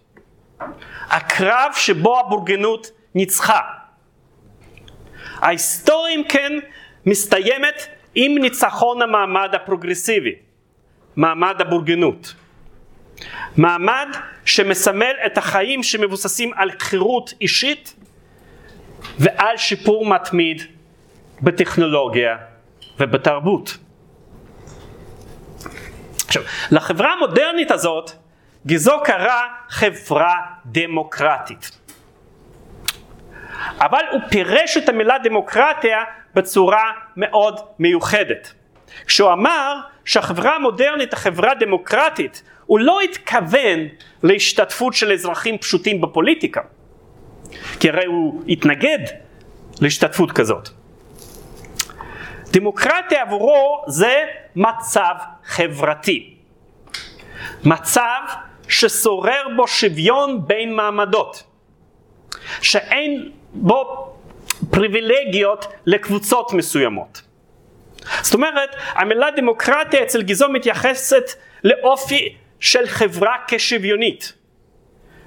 הקרב 1.09 1.71
שבו 1.75 2.19
הבורגנות 2.19 2.91
ניצחה. 3.15 3.61
ההיסטוריה 5.35 6.15
אם 6.15 6.23
כן 6.29 6.53
מסתיימת 7.05 7.87
עם 8.15 8.37
ניצחון 8.37 9.01
המעמד 9.01 9.49
הפרוגרסיבי, 9.53 10.35
מעמד 11.15 11.61
הבורגנות. 11.61 12.33
מעמד 13.57 14.07
שמסמל 14.45 15.13
את 15.25 15.37
החיים 15.37 15.83
שמבוססים 15.83 16.51
על 16.55 16.71
חירות 16.79 17.33
אישית 17.41 17.95
ועל 19.19 19.57
שיפור 19.57 20.05
מתמיד 20.05 20.61
בטכנולוגיה 21.41 22.37
ובתרבות. 22.99 23.77
עכשיו, 26.27 26.43
לחברה 26.71 27.13
המודרנית 27.13 27.71
הזאת, 27.71 28.11
גיזו 28.65 28.99
קרא 29.03 29.41
חברה 29.69 30.35
דמוקרטית. 30.65 31.71
אבל 33.79 34.01
הוא 34.11 34.21
פירש 34.29 34.77
את 34.77 34.89
המילה 34.89 35.17
דמוקרטיה 35.23 36.03
בצורה 36.35 36.91
מאוד 37.17 37.59
מיוחדת. 37.79 38.53
כשהוא 39.05 39.33
אמר 39.33 39.75
שהחברה 40.05 40.55
המודרנית, 40.55 41.13
החברה 41.13 41.51
הדמוקרטית, 41.51 42.43
הוא 42.65 42.79
לא 42.79 43.01
התכוון 43.01 43.79
להשתתפות 44.23 44.93
של 44.93 45.11
אזרחים 45.11 45.57
פשוטים 45.57 46.01
בפוליטיקה. 46.01 46.61
כי 47.79 47.89
הרי 47.89 48.05
הוא 48.05 48.43
התנגד 48.47 48.99
להשתתפות 49.81 50.31
כזאת. 50.31 50.69
דמוקרטיה 52.51 53.21
עבורו 53.21 53.83
זה 53.87 54.25
מצב 54.57 55.15
חברתי. 55.45 56.35
מצב 57.63 58.21
ששורר 58.69 59.47
בו 59.55 59.67
שוויון 59.67 60.47
בין 60.47 60.73
מעמדות. 60.75 61.43
שאין 62.61 63.31
בו 63.53 64.13
פריבילגיות 64.71 65.65
לקבוצות 65.85 66.53
מסוימות. 66.53 67.21
זאת 68.21 68.33
אומרת, 68.33 68.75
המילה 68.93 69.31
דמוקרטיה 69.31 70.03
אצל 70.03 70.21
גיזו 70.21 70.49
מתייחסת 70.49 71.23
לאופי 71.63 72.35
של 72.59 72.87
חברה 72.87 73.35
כשוויונית, 73.47 74.33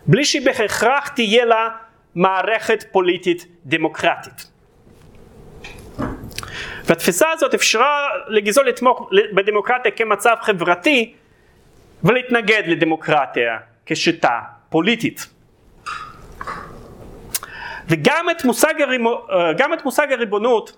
בלי 0.07 0.25
שבהכרח 0.25 1.09
תהיה 1.09 1.45
לה 1.45 1.69
מערכת 2.15 2.85
פוליטית 2.93 3.47
דמוקרטית. 3.65 4.51
והתפיסה 6.91 7.31
הזאת 7.31 7.55
אפשרה 7.55 8.09
לגיזו 8.29 8.63
לתמוך 8.63 9.11
בדמוקרטיה 9.35 9.91
כמצב 9.91 10.37
חברתי 10.41 11.15
ולהתנגד 12.05 12.63
לדמוקרטיה 12.67 13.59
כשיטה 13.87 14.41
פוליטית. 14.71 15.27
וגם 17.89 18.31
את 18.31 18.45
מושג, 18.45 18.75
הרימו, 18.83 19.27
אה, 19.31 19.53
גם 19.53 19.73
את 19.73 19.85
מושג 19.85 20.13
הריבונות 20.13 20.77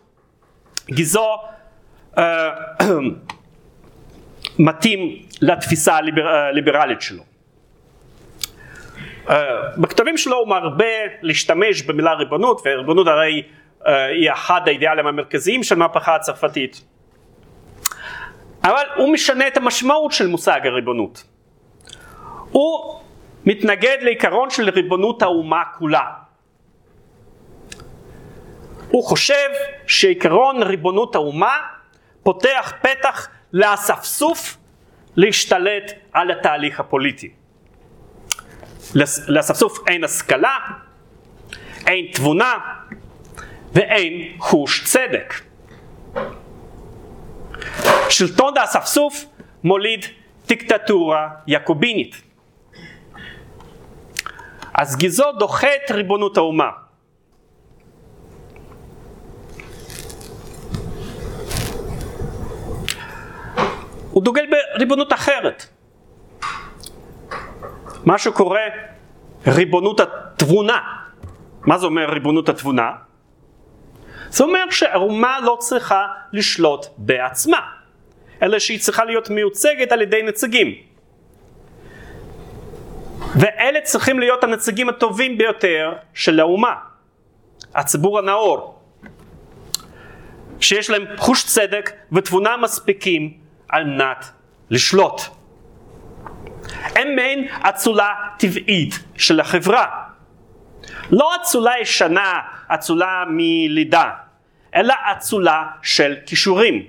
גיזו 0.91 1.37
uh, 2.15 2.21
מתאים 4.59 5.23
לתפיסה 5.41 5.97
הליברלית 6.27 7.01
שלו. 7.01 7.23
בכתבים 9.77 10.17
שלו 10.17 10.37
הוא 10.37 10.49
מרבה 10.49 10.95
להשתמש 11.23 11.83
במילה 11.83 12.13
ריבונות, 12.13 12.63
וריבונות 12.65 13.07
הרי 13.07 13.43
היא 13.87 14.33
אחד 14.33 14.61
האידיאלים 14.66 15.07
המרכזיים 15.07 15.62
של 15.62 15.74
המהפכה 15.74 16.14
הצרפתית. 16.14 16.85
אבל 18.64 18.85
הוא 18.97 19.12
משנה 19.12 19.49
את 19.49 19.57
המשמעות 19.57 20.12
של 20.12 20.26
מושג 20.26 20.61
הריבונות. 20.64 21.24
הוא 22.51 23.01
מתנגד 23.45 23.97
לעיקרון 24.01 24.51
של 24.51 24.70
ריבונות 24.70 25.22
האומה 25.22 25.62
כולה. 25.78 26.11
הוא 28.89 29.05
חושב 29.05 29.49
שעיקרון 29.87 30.62
ריבונות 30.62 31.14
האומה 31.14 31.57
פותח 32.22 32.72
פתח 32.83 33.28
לאספסוף 33.53 34.57
להשתלט 35.16 35.93
על 36.12 36.30
התהליך 36.30 36.80
הפוליטי. 36.80 37.33
לאספסוף 39.28 39.89
אין 39.89 40.05
השכלה, 40.05 40.57
אין 41.87 42.07
תבונה 42.12 42.55
ואין 43.73 44.37
חוש 44.39 44.85
צדק. 44.85 45.35
שלטון 48.09 48.59
האספסוף 48.59 49.25
מוליד 49.64 50.05
דיקטטורה 50.47 51.29
יעקובינית. 51.47 52.23
אז 54.75 54.97
גיזו 54.97 55.33
דוחה 55.39 55.66
את 55.66 55.91
ריבונות 55.91 56.37
האומה. 56.37 56.70
הוא 64.11 64.23
דוגל 64.23 64.47
בריבונות 64.51 65.12
אחרת. 65.12 65.66
מה 68.05 68.18
שקורה 68.18 68.61
ריבונות 69.47 70.01
התבונה. 70.01 70.79
מה 71.66 71.79
זה 71.79 71.87
אומר 71.87 72.11
ריבונות 72.11 72.49
התבונה? 72.49 73.12
זה 74.33 74.45
אומר 74.45 74.70
שהאומה 74.70 75.41
לא 75.41 75.57
צריכה 75.61 76.07
לשלוט 76.33 76.87
בעצמה, 76.97 77.61
אלא 78.43 78.59
שהיא 78.59 78.80
צריכה 78.80 79.05
להיות 79.05 79.30
מיוצגת 79.30 79.93
על 79.93 80.03
ידי 80.03 80.22
נציגים. 80.22 80.74
ואלה 83.37 83.80
צריכים 83.80 84.18
להיות 84.18 84.45
הנציגים 84.45 84.89
הטובים 84.89 85.39
ביותר 85.39 85.93
של 86.14 86.41
האומה, 86.41 86.74
הציבור 87.74 88.18
הנאור, 88.18 88.78
שיש 90.61 90.91
להם 90.91 91.05
חוש 91.16 91.45
צדק 91.45 91.93
ותבונה 92.12 92.57
מספיקים 92.57 93.33
על 93.68 93.85
מנת 93.85 94.30
לשלוט. 94.70 95.20
הם 96.97 97.16
מעין 97.16 97.49
אצולה 97.68 98.14
טבעית 98.39 98.99
של 99.16 99.41
החברה. 99.41 100.02
לא 101.11 101.37
אצולה 101.37 101.73
ישנה, 101.81 102.41
אצולה 102.69 103.25
מלידה, 103.29 104.11
אלא 104.75 104.95
אצולה 105.13 105.65
של 105.83 106.17
כישורים. 106.27 106.83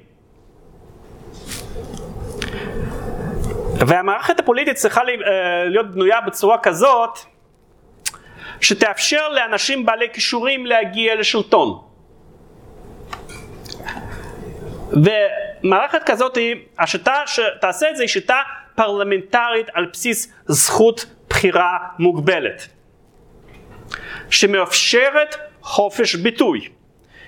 והמערכת 3.87 4.39
הפוליטית 4.39 4.75
צריכה 4.75 5.01
אה, 5.01 5.65
להיות 5.65 5.91
בנויה 5.91 6.21
בצורה 6.21 6.57
כזאת 6.57 7.19
שתאפשר 8.61 9.29
לאנשים 9.29 9.85
בעלי 9.85 10.07
כישורים 10.13 10.65
להגיע 10.65 11.15
לשלטון. 11.15 11.81
ומערכת 14.91 16.03
כזאת, 16.05 16.37
השיטה 16.79 17.15
שתעשה 17.25 17.89
את 17.89 17.95
זה 17.95 18.03
היא 18.03 18.07
שיטה 18.07 18.37
פרלמנטרית 18.75 19.67
על 19.73 19.85
בסיס 19.93 20.33
זכות 20.45 21.05
בחירה 21.29 21.77
מוגבלת, 21.99 22.67
שמאפשרת 24.29 25.35
חופש 25.61 26.15
ביטוי, 26.15 26.69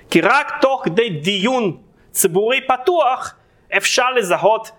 כי 0.09 0.22
רק 0.22 0.51
תוך 0.61 0.82
כדי 0.86 1.09
דיון 1.09 1.78
ציבורי 2.11 2.61
פתוח 2.68 3.36
אפשר 3.78 4.11
לזהות 4.11 4.72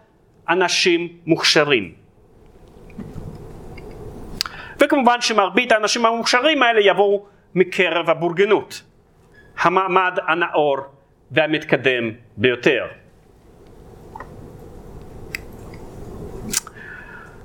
אנשים 0.48 1.08
מוכשרים. 1.26 1.94
וכמובן 4.78 5.20
שמרבית 5.20 5.72
האנשים 5.72 6.06
המוכשרים 6.06 6.62
האלה 6.62 6.80
יבואו 6.80 7.26
מקרב 7.54 8.10
הבורגנות, 8.10 8.82
המעמד 9.58 10.18
הנאור 10.28 10.76
והמתקדם 11.30 12.10
ביותר. 12.36 12.86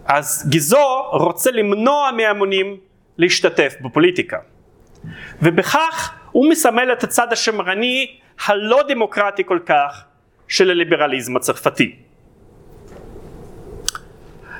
אז 0.05 0.49
גיזו 0.49 1.03
רוצה 1.11 1.51
למנוע 1.51 2.11
מהמונים 2.11 2.77
להשתתף 3.22 3.76
בפוליטיקה. 3.82 4.38
ובכך 5.41 6.13
הוא 6.32 6.49
מסמל 6.49 6.93
את 6.93 7.03
הצד 7.03 7.34
השמרני 7.34 8.17
הלא 8.45 8.82
דמוקרטי 8.88 9.43
כל 9.45 9.59
כך 9.65 10.03
של 10.47 10.69
הליברליזם 10.69 11.36
הצרפתי. 11.36 11.95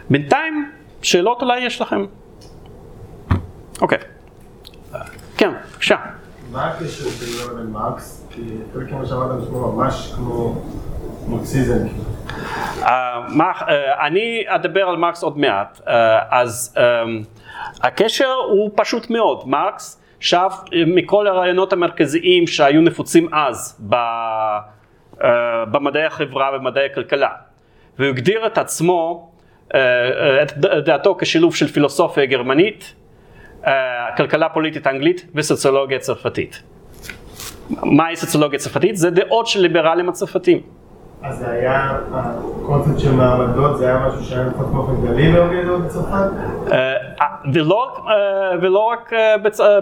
בינתיים, 0.10 0.72
שאלות 1.02 1.42
אולי 1.42 1.60
יש 1.60 1.82
לכם? 1.82 2.06
אוקיי. 3.82 3.98
כן, 5.38 5.52
בבקשה. 5.72 5.96
מה 6.52 6.72
הקשר 6.72 7.10
של 7.10 7.54
לבין 7.54 7.68
מרקס? 7.68 8.28
כי 8.32 8.42
חלק 8.74 8.92
ממה 8.92 9.06
שאמרת 9.06 9.42
נשמע 9.42 9.58
ממש 9.58 10.14
כמו 10.16 10.62
מרקסיזם. 11.28 11.88
אה, 12.84 13.18
אה, 13.68 14.08
אני 14.08 14.44
אדבר 14.48 14.82
על 14.82 14.98
מרקס 14.98 15.24
עוד 15.24 15.38
מעט. 15.38 15.82
אה, 15.88 16.20
אז 16.40 16.76
הקשר 17.82 18.34
הוא 18.50 18.72
פשוט 18.76 19.10
מאוד. 19.10 19.50
מרקס 19.50 20.02
שב 20.20 20.50
מכל 20.88 21.28
הרעיונות 21.28 21.74
המרכזיים 21.74 22.48
שהיו 22.48 22.82
נפוצים 22.82 23.30
אז 23.34 23.82
במדעי 25.72 26.06
החברה 26.06 26.50
ומדעי 26.56 26.86
הכלכלה. 26.86 27.30
והוא 28.00 28.10
הגדיר 28.10 28.48
את 28.48 28.58
עצמו 28.58 29.32
אה, 29.74 29.80
אה, 29.80 30.44
את 30.44 30.58
דעתו 30.86 31.18
כשילוב 31.20 31.56
של 31.56 31.68
פילוסופיה 31.68 32.26
גרמנית, 32.26 32.94
אה, 33.68 34.08
כלכלה 34.18 34.50
פוליטית 34.50 34.88
אנגלית 34.88 35.26
וסוציולוגיה 35.36 36.00
צרפתית. 36.00 36.62
מהי 37.70 38.16
סוציולוגיה 38.16 38.60
צרפתית? 38.60 38.98
זה 38.98 39.10
דעות 39.10 39.48
של 39.48 39.62
ליברלים 39.62 40.10
הצרפתים. 40.10 40.62
אז 41.24 41.38
זה 41.38 41.52
היה, 41.52 41.98
הקונספט 42.14 43.00
של 43.00 43.12
מעמדות 43.12 43.78
זה 43.78 43.88
היה 43.88 44.08
משהו 44.08 44.24
שהיה 44.24 44.44
נפוץ 44.44 44.68
באופן 44.68 45.08
כללי 45.08 45.32
בהוגנות 45.32 45.82
בצרפת? 45.82 46.30
ולא, 47.54 47.98
ולא 48.62 48.80
רק 48.80 49.12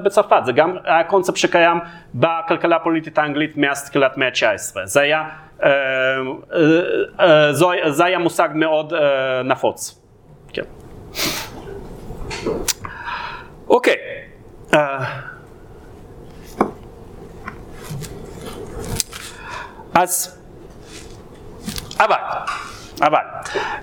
בצרפת, 0.04 0.42
זה 0.46 0.52
גם 0.52 0.76
היה 0.86 1.04
קונספט 1.04 1.38
שקיים 1.38 1.80
בכלכלה 2.16 2.76
הפוליטית 2.76 3.18
האנגלית 3.18 3.58
מאז 3.58 3.90
תחילת 3.90 4.18
מאה 4.18 4.28
ה-19. 4.28 4.76
זה 4.86 5.02
היה 5.02 5.24
אה, 5.64 5.70
אה, 7.20 7.50
אה, 7.50 7.54
זה 7.92 8.06
היה 8.06 8.20
מושג 8.20 8.50
מאוד 8.54 8.94
נפוץ. 9.46 10.02
כן. 10.54 10.64
אוקיי. 13.68 13.96
אז, 19.94 20.39
אבל, 22.00 22.18
אבל, 23.02 23.24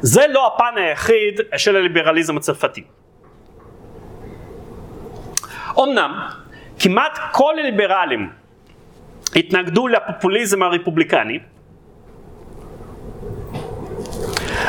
זה 0.00 0.26
לא 0.28 0.46
הפן 0.46 0.76
היחיד 0.76 1.40
של 1.56 1.76
הליברליזם 1.76 2.36
הצרפתי. 2.36 2.84
אמנם, 5.78 6.28
כמעט 6.78 7.18
כל 7.32 7.58
הליברלים 7.58 8.30
התנגדו 9.36 9.88
לפופוליזם 9.88 10.62
הרפובליקני, 10.62 11.38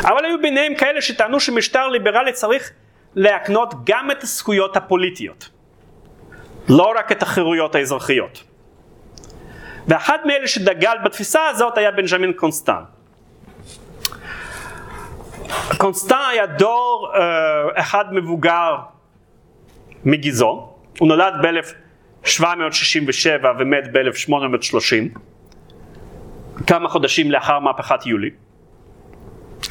אבל 0.01 0.25
היו 0.25 0.41
ביניהם 0.41 0.75
כאלה 0.75 1.01
שטענו 1.01 1.39
שמשטר 1.39 1.87
ליברלי 1.87 2.31
צריך 2.31 2.71
להקנות 3.15 3.73
גם 3.83 4.11
את 4.11 4.23
הזכויות 4.23 4.77
הפוליטיות, 4.77 5.49
לא 6.69 6.93
רק 6.97 7.11
את 7.11 7.23
החירויות 7.23 7.75
האזרחיות. 7.75 8.43
ואחד 9.87 10.17
מאלה 10.25 10.47
שדגל 10.47 10.95
בתפיסה 11.05 11.47
הזאת 11.47 11.77
היה 11.77 11.91
בנג'מין 11.91 12.33
קונסטן. 12.33 12.96
קונסטן 15.77 16.15
היה 16.31 16.45
דור 16.45 17.11
uh, 17.13 17.17
אחד 17.79 18.13
מבוגר 18.13 18.75
מגיזו, 20.05 20.69
הוא 20.99 21.07
נולד 21.07 21.33
ב-1767 21.43 23.45
ומת 23.59 23.83
ב-1830, 23.93 25.19
כמה 26.67 26.89
חודשים 26.89 27.31
לאחר 27.31 27.59
מהפכת 27.59 28.05
יולי. 28.05 28.29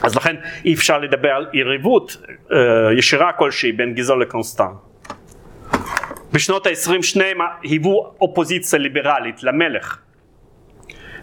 אז 0.02 0.16
לכן 0.16 0.36
אי 0.64 0.74
אפשר 0.74 0.98
לדבר 0.98 1.28
על 1.28 1.46
יריבות 1.52 2.16
אה, 2.52 2.58
ישירה 2.98 3.32
כלשהי 3.32 3.72
בין 3.72 3.94
גיזו 3.94 4.16
לקונסטן. 4.16 4.72
בשנות 6.32 6.66
ה-20 6.66 7.02
שניהם 7.02 7.38
היוו 7.62 8.12
אופוזיציה 8.20 8.78
ליברלית 8.78 9.42
למלך. 9.42 9.98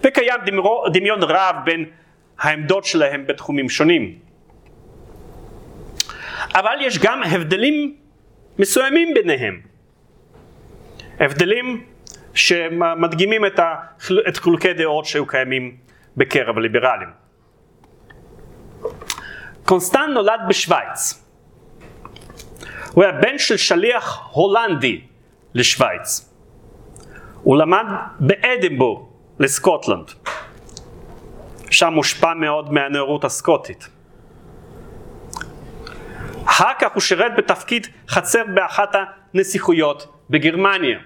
וקיים 0.04 0.40
דמיון 0.94 1.24
רב 1.24 1.56
בין 1.66 1.86
העמדות 2.40 2.86
שלהם 2.86 3.28
בתחומים 3.28 3.70
שונים. 3.70 4.16
אבל 6.54 6.78
יש 6.82 7.00
גם 7.00 7.24
הבדלים 7.24 7.96
מסוימים 8.60 9.14
ביניהם. 9.14 9.62
הבדלים 11.20 11.86
שמדגימים 12.34 13.46
את, 13.46 13.60
ה, 13.60 13.76
את 14.28 14.38
חילוקי 14.38 14.74
דעות 14.74 15.06
שהיו 15.06 15.26
קיימים 15.28 15.78
בקרב 16.18 16.58
הליברלים. 16.58 17.10
קונסטן 19.66 20.10
נולד 20.14 20.40
בשוויץ. 20.48 21.24
הוא 22.92 23.04
היה 23.04 23.14
בן 23.14 23.38
של 23.38 23.58
שליח 23.58 24.30
הולנדי 24.32 25.02
לשוויץ. 25.54 26.30
הוא 27.44 27.58
למד 27.58 27.86
באדינבורג 28.20 29.08
לסקוטלנד. 29.40 30.12
שם 31.72 31.94
מושפע 31.94 32.34
מאוד 32.34 32.74
מהנאורות 32.74 33.24
הסקוטית. 33.24 33.90
אחר 36.54 36.72
כך 36.80 36.94
הוא 36.94 37.02
שירת 37.02 37.36
בתפקיד 37.38 37.88
חצר 38.10 38.44
באחת 38.54 38.96
הנסיכויות 39.34 40.18
בגרמניה. 40.30 41.00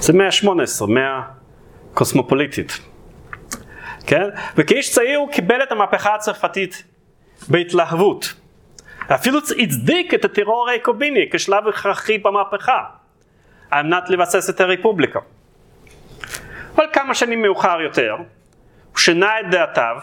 זה 0.00 0.12
מאה 0.12 0.26
ה-18, 0.26 0.86
מאה 0.88 1.22
קוסמופוליטית. 1.94 2.78
כן? 4.06 4.28
וכאיש 4.56 4.92
צעיר 4.92 5.18
הוא 5.18 5.32
קיבל 5.32 5.62
את 5.62 5.72
המהפכה 5.72 6.14
הצרפתית 6.14 6.84
בהתלהבות. 7.48 8.34
אפילו 9.14 9.38
הצדיק 9.38 10.14
את 10.14 10.24
הטרור 10.24 10.68
היעקוביני 10.68 11.28
כשלב 11.32 11.68
הכרחי 11.68 12.18
במהפכה, 12.18 12.84
על 13.70 13.86
מנת 13.86 14.10
לבסס 14.10 14.50
את 14.50 14.60
הרפובליקה. 14.60 15.20
אבל 16.76 16.84
כמה 16.92 17.14
שנים 17.14 17.42
מאוחר 17.42 17.80
יותר, 17.80 18.16
הוא 18.90 18.98
שינה 18.98 19.40
את 19.40 19.50
דעתיו 19.50 19.96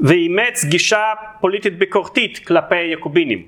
ואימץ 0.00 0.64
גישה 0.64 1.12
פוליטית 1.40 1.78
ביקורתית 1.78 2.46
כלפי 2.46 2.82
יעקובינים. 2.82 3.46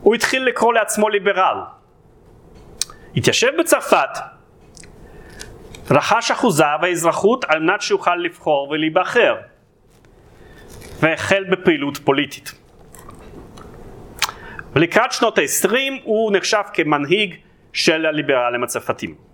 הוא 0.00 0.14
התחיל 0.14 0.44
לקרוא 0.44 0.74
לעצמו 0.74 1.08
ליברל. 1.08 1.56
התיישב 3.16 3.50
בצרפת, 3.58 4.08
רכש 5.90 6.30
אחוזה 6.30 6.64
והאזרחות 6.82 7.44
על 7.48 7.62
מנת 7.62 7.82
שיוכל 7.82 8.16
לבחור 8.16 8.68
ולהיבחר, 8.70 9.36
והחל 11.00 11.44
בפעילות 11.44 11.98
פוליטית. 11.98 12.52
ולקראת 14.72 15.12
שנות 15.12 15.38
ה-20 15.38 15.74
הוא 16.04 16.32
נחשב 16.32 16.62
כמנהיג 16.72 17.34
של 17.72 18.06
הליברלים 18.06 18.64
הצרפתים. 18.64 19.27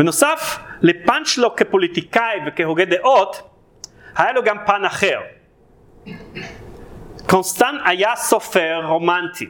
בנוסף 0.00 0.58
לפן 0.82 1.24
שלו 1.24 1.56
כפוליטיקאי 1.56 2.38
וכהוגה 2.46 2.84
דעות, 2.84 3.50
היה 4.16 4.32
לו 4.32 4.42
גם 4.44 4.56
פן 4.66 4.84
אחר. 4.84 5.20
קונסטן 7.28 7.76
היה 7.84 8.16
סופר 8.16 8.80
רומנטי. 8.86 9.46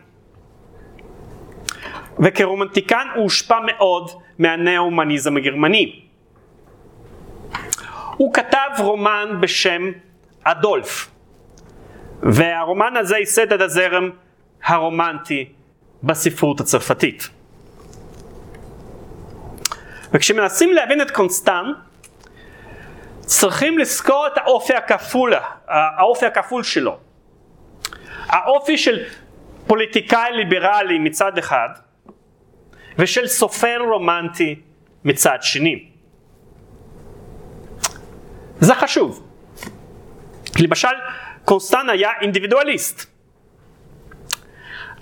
וכרומנטיקן 2.19 3.07
הוא 3.15 3.23
הושפע 3.23 3.59
מאוד 3.67 4.11
מהנאו-הומניזם 4.39 5.37
הגרמני. 5.37 6.03
הוא 8.17 8.35
כתב 8.35 8.71
רומן 8.79 9.29
בשם 9.41 9.83
אדולף, 10.45 11.11
והרומן 12.23 12.97
הזה 12.97 13.17
ייסד 13.17 13.53
את 13.53 13.61
הזרם 13.61 14.11
הרומנטי 14.65 15.53
בספרות 16.03 16.61
הצרפתית. 16.61 17.40
וכשמנסים 20.13 20.73
להבין 20.73 21.01
את 21.01 21.11
קונסטן, 21.11 21.65
צריכים 23.21 23.79
לזכור 23.79 24.27
את 24.27 24.39
האופי 24.39 24.75
הכפול, 24.75 25.33
האופי 25.69 26.27
הכפול 26.27 26.63
שלו. 26.63 26.99
האופי 28.27 28.79
של 28.79 29.05
פוליטיקאי 29.67 30.33
ליברלי 30.33 30.99
מצד 30.99 31.39
אחד, 31.39 31.69
ושל 32.99 33.27
סופר 33.27 33.79
רומנטי 33.91 34.61
מצד 35.05 35.39
שני. 35.41 35.89
זה 38.61 38.75
חשוב. 38.75 39.27
למשל, 40.59 40.89
קונסטן 41.45 41.89
היה 41.91 42.11
אינדיבידואליסט. 42.21 43.11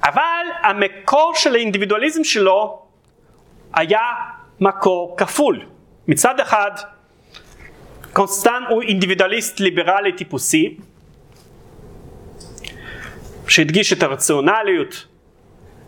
אבל 0.03 0.47
המקור 0.63 1.33
של 1.35 1.55
האינדיבידואליזם 1.55 2.25
שלו 2.25 2.87
היה 3.75 4.01
מקור 4.61 5.15
כפול. 5.17 5.67
מצד 6.09 6.41
אחד, 6.41 6.71
קונסטן 8.13 8.63
הוא 8.69 8.83
אינדיבידואליסט 8.83 9.61
ליברלי 9.61 10.13
טיפוסי, 10.13 10.77
שהדגיש 13.49 13.93
את 13.93 14.03
הרציונליות, 14.03 15.07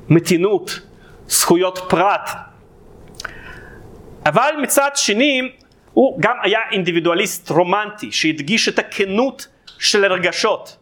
מתינות, 0.09 0.81
זכויות 1.29 1.79
פרט. 1.89 2.31
אבל 4.27 4.55
מצד 4.63 4.91
שני 4.95 5.53
הוא 5.93 6.21
גם 6.21 6.37
היה 6.43 6.61
אינדיבידואליסט 6.71 7.51
רומנטי 7.51 8.13
שהדגיש 8.13 8.69
את 8.69 8.79
הכנות 8.79 9.49
של 9.79 10.05
הרגשות 10.05 10.77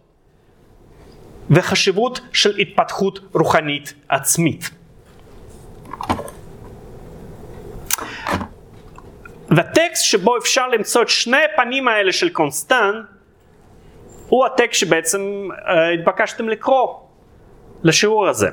וחשיבות 1.51 2.20
של 2.32 2.57
התפתחות 2.57 3.20
רוחנית 3.34 3.95
עצמית. 4.09 4.70
והטקסט 9.51 10.05
שבו 10.05 10.36
אפשר 10.36 10.68
למצוא 10.68 11.03
את 11.03 11.09
שני 11.09 11.44
הפנים 11.44 11.88
האלה 11.88 12.12
של 12.12 12.28
קונסטן 12.28 13.03
הוא 14.28 14.46
הטקסט 14.46 14.80
שבעצם 14.80 15.49
אה, 15.50 15.70
התבקשתם 16.01 16.49
לקרוא 16.49 16.94
לשיעור 17.82 18.28
הזה. 18.28 18.49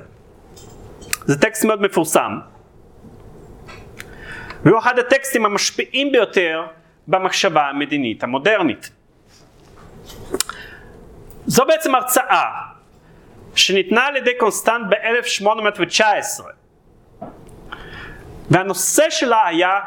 זה 1.26 1.42
טקסט 1.42 1.66
מאוד 1.66 1.82
מפורסם. 1.82 2.40
והוא 4.64 4.80
אחד 4.80 5.00
הטקסטים 5.00 5.46
המשפיעים 5.46 6.12
ביותר 6.12 6.66
במחשבה 7.08 7.70
המדינית 7.70 8.24
המודרנית. 8.24 8.90
זו 11.46 11.66
בעצם 11.66 11.96
הרצאה 11.96 12.44
שניתנה 13.56 14.06
על 14.06 14.16
ידי 14.16 14.32
קונסטנט 14.38 14.86
ב-1819 14.90 16.44
והנושא 18.50 19.10
שלה 19.10 19.48
היה 19.48 19.80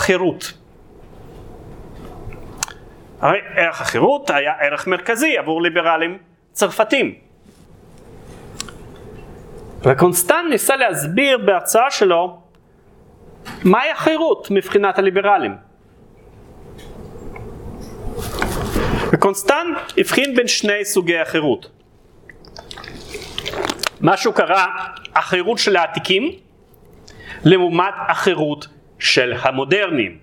חירות. 0.00 0.52
הרי 3.20 3.38
ערך 3.56 3.80
החירות 3.80 4.30
היה 4.30 4.52
ערך 4.60 4.86
מרכזי 4.86 5.38
עבור 5.38 5.62
ליברלים 5.62 6.18
צרפתים. 6.52 7.14
וקונסטנט 9.82 10.50
ניסה 10.50 10.76
להסביר 10.76 11.38
בהרצאה 11.38 11.90
שלו 11.90 12.40
מהי 13.64 13.90
החירות 13.90 14.48
מבחינת 14.50 14.98
הליברלים. 14.98 15.56
וקונסטנט 19.12 19.78
הבחין 19.98 20.36
בין 20.36 20.48
שני 20.48 20.84
סוגי 20.84 21.18
החירות. 21.18 21.70
מה 24.00 24.16
שהוא 24.16 24.34
קרא 24.34 24.66
החירות 25.14 25.58
של 25.58 25.76
העתיקים 25.76 26.32
לעומת 27.44 27.94
החירות 28.08 28.66
של 29.00 29.34
המודרניים. 29.42 30.18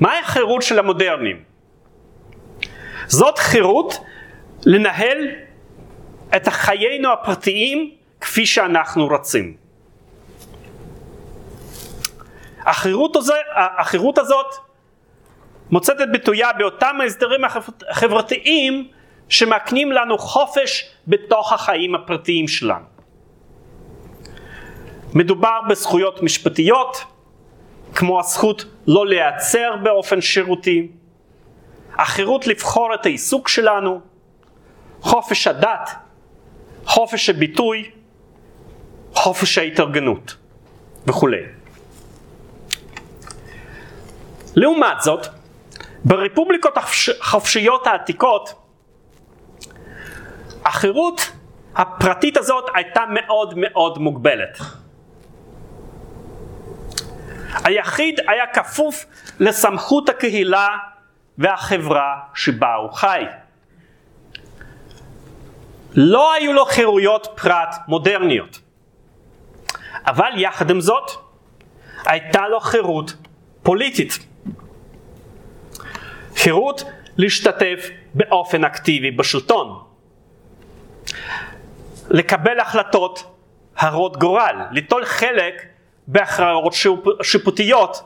מהי 0.00 0.18
החירות 0.18 0.62
של 0.62 0.78
המודרניים? 0.78 1.42
זאת 3.06 3.38
חירות 3.38 3.94
לנהל 4.66 5.18
את 6.36 6.48
חיינו 6.48 7.12
הפרטיים 7.12 7.90
כפי 8.20 8.46
שאנחנו 8.46 9.06
רוצים. 9.06 9.56
החירות, 12.66 13.16
הזה, 13.16 13.34
החירות 13.54 14.18
הזאת 14.18 14.54
מוצאת 15.70 16.00
את 16.00 16.12
ביטויה 16.12 16.52
באותם 16.52 16.96
ההסדרים 17.00 17.40
החברתיים 17.90 18.88
שמקנים 19.28 19.92
לנו 19.92 20.18
חופש 20.18 20.90
בתוך 21.06 21.52
החיים 21.52 21.94
הפרטיים 21.94 22.48
שלנו. 22.48 22.93
מדובר 25.14 25.60
בזכויות 25.68 26.22
משפטיות, 26.22 27.04
כמו 27.94 28.20
הזכות 28.20 28.64
לא 28.86 29.06
להיעצר 29.06 29.76
באופן 29.82 30.20
שירותי, 30.20 30.88
החירות 31.98 32.46
לבחור 32.46 32.94
את 32.94 33.06
העיסוק 33.06 33.48
שלנו, 33.48 34.00
חופש 35.00 35.46
הדת, 35.46 35.90
חופש 36.86 37.30
הביטוי, 37.30 37.90
חופש 39.12 39.58
ההתארגנות 39.58 40.36
וכולי. 41.06 41.42
לעומת 44.54 45.00
זאת, 45.00 45.26
ברפובליקות 46.04 46.74
החופשיות 46.76 47.86
העתיקות 47.86 48.54
החירות 50.64 51.32
הפרטית 51.76 52.36
הזאת 52.36 52.64
הייתה 52.74 53.00
מאוד 53.10 53.54
מאוד 53.56 53.98
מוגבלת. 53.98 54.58
היחיד 57.64 58.20
היה 58.28 58.46
כפוף 58.46 59.06
לסמכות 59.40 60.08
הקהילה 60.08 60.68
והחברה 61.38 62.20
שבה 62.34 62.74
הוא 62.74 62.92
חי. 62.92 63.24
לא 65.94 66.32
היו 66.32 66.52
לו 66.52 66.64
חירויות 66.64 67.28
פרט 67.36 67.76
מודרניות. 67.88 68.60
אבל 70.06 70.30
יחד 70.36 70.70
עם 70.70 70.80
זאת, 70.80 71.10
הייתה 72.06 72.48
לו 72.48 72.60
חירות 72.60 73.14
פוליטית. 73.62 74.18
חירות 76.36 76.84
להשתתף 77.16 77.88
באופן 78.14 78.64
אקטיבי 78.64 79.10
בשלטון. 79.10 79.82
לקבל 82.10 82.60
החלטות 82.60 83.34
הרות 83.76 84.16
גורל, 84.16 84.56
ליטול 84.70 85.04
חלק 85.04 85.73
בהכרעות 86.06 86.74
שיפוטיות 87.22 88.02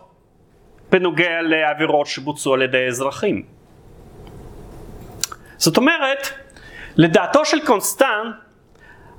בנוגע 0.91 1.43
לעבירות 1.43 2.07
שבוצעו 2.07 2.55
על 2.55 2.62
ידי 2.62 2.87
אזרחים. 2.87 3.43
זאת 5.57 5.77
אומרת, 5.77 6.29
לדעתו 6.97 7.45
של 7.45 7.66
קונסטן, 7.66 8.31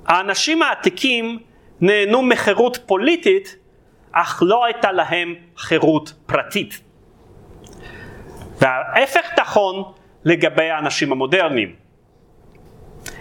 האנשים 0.06 0.62
העתיקים 0.62 1.38
נהנו 1.80 2.22
מחירות 2.22 2.78
פוליטית, 2.86 3.56
אך 4.12 4.42
לא 4.46 4.64
הייתה 4.64 4.92
להם 4.92 5.34
חירות 5.56 6.12
פרטית. 6.26 6.80
וההפך 8.60 9.26
נכון 9.40 9.92
לגבי 10.24 10.70
האנשים 10.70 11.12
המודרניים. 11.12 11.74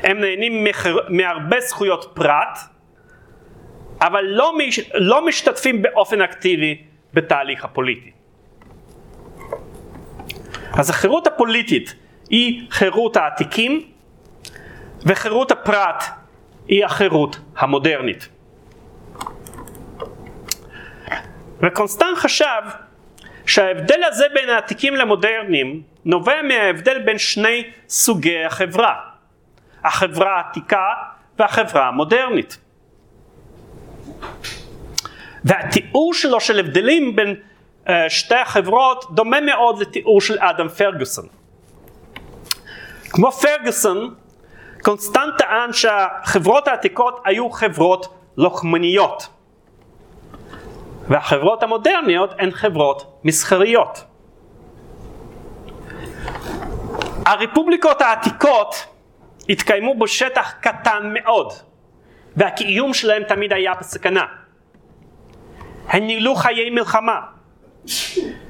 הם 0.03 0.19
נהנים 0.19 0.63
מחר... 0.63 0.97
מהרבה 1.09 1.61
זכויות 1.61 2.11
פרט, 2.13 2.59
אבל 4.01 4.23
לא, 4.23 4.57
מש... 4.57 4.79
לא 4.93 5.25
משתתפים 5.25 5.81
באופן 5.81 6.21
אקטיבי 6.21 6.81
בתהליך 7.13 7.65
הפוליטי. 7.65 8.11
אז 10.73 10.89
החירות 10.89 11.27
הפוליטית 11.27 11.95
היא 12.29 12.71
חירות 12.71 13.17
העתיקים, 13.17 13.83
וחירות 15.05 15.51
הפרט 15.51 16.03
היא 16.67 16.85
החירות 16.85 17.39
המודרנית. 17.57 18.29
וקונסטן 21.61 22.13
חשב 22.15 22.61
שההבדל 23.45 24.03
הזה 24.03 24.25
בין 24.33 24.49
העתיקים 24.49 24.95
למודרניים 24.95 25.81
נובע 26.05 26.41
מההבדל 26.41 26.99
בין 26.99 27.17
שני 27.17 27.63
סוגי 27.89 28.43
החברה, 28.45 28.95
החברה 29.83 30.35
העתיקה 30.35 30.85
והחברה 31.39 31.87
המודרנית. 31.87 32.57
והתיאור 35.45 36.13
שלו 36.13 36.39
של 36.39 36.59
הבדלים 36.59 37.15
בין 37.15 37.35
uh, 37.85 37.91
שתי 38.09 38.35
החברות 38.35 39.05
דומה 39.11 39.41
מאוד 39.41 39.79
לתיאור 39.79 40.21
של 40.21 40.39
אדם 40.39 40.67
פרגוסון. 40.69 41.27
כמו 43.09 43.31
פרגוסון, 43.31 44.15
קונסטנט 44.81 45.37
טען 45.37 45.73
שהחברות 45.73 46.67
העתיקות 46.67 47.21
היו 47.25 47.49
חברות 47.49 48.13
לוחמניות 48.37 49.27
והחברות 51.07 51.63
המודרניות 51.63 52.33
הן 52.39 52.51
חברות 52.51 53.19
מסחריות. 53.23 54.03
הרפובליקות 57.25 58.01
העתיקות 58.01 58.85
התקיימו 59.49 59.99
בשטח 59.99 60.53
קטן 60.61 61.13
מאוד 61.13 61.53
והקיום 62.39 62.93
שלהם 62.93 63.23
תמיד 63.23 63.53
היה 63.53 63.73
בסכנה. 63.79 64.25
הן 65.87 66.03
ניהלו 66.03 66.35
חיי 66.35 66.69
מלחמה 66.69 67.19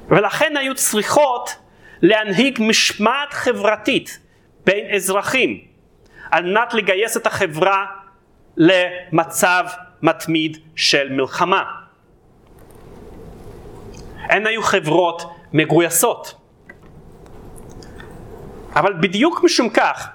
ולכן 0.08 0.56
היו 0.56 0.74
צריכות 0.74 1.56
להנהיג 2.02 2.58
משמעת 2.62 3.32
חברתית 3.32 4.18
בין 4.64 4.94
אזרחים 4.94 5.60
על 6.30 6.44
מנת 6.44 6.74
לגייס 6.74 7.16
את 7.16 7.26
החברה 7.26 7.86
למצב 8.56 9.64
מתמיד 10.02 10.56
של 10.76 11.12
מלחמה. 11.12 11.64
הן 14.18 14.46
היו 14.46 14.62
חברות 14.62 15.22
מגויסות. 15.52 16.34
אבל 18.76 18.92
בדיוק 18.92 19.44
משום 19.44 19.68
כך, 19.68 20.08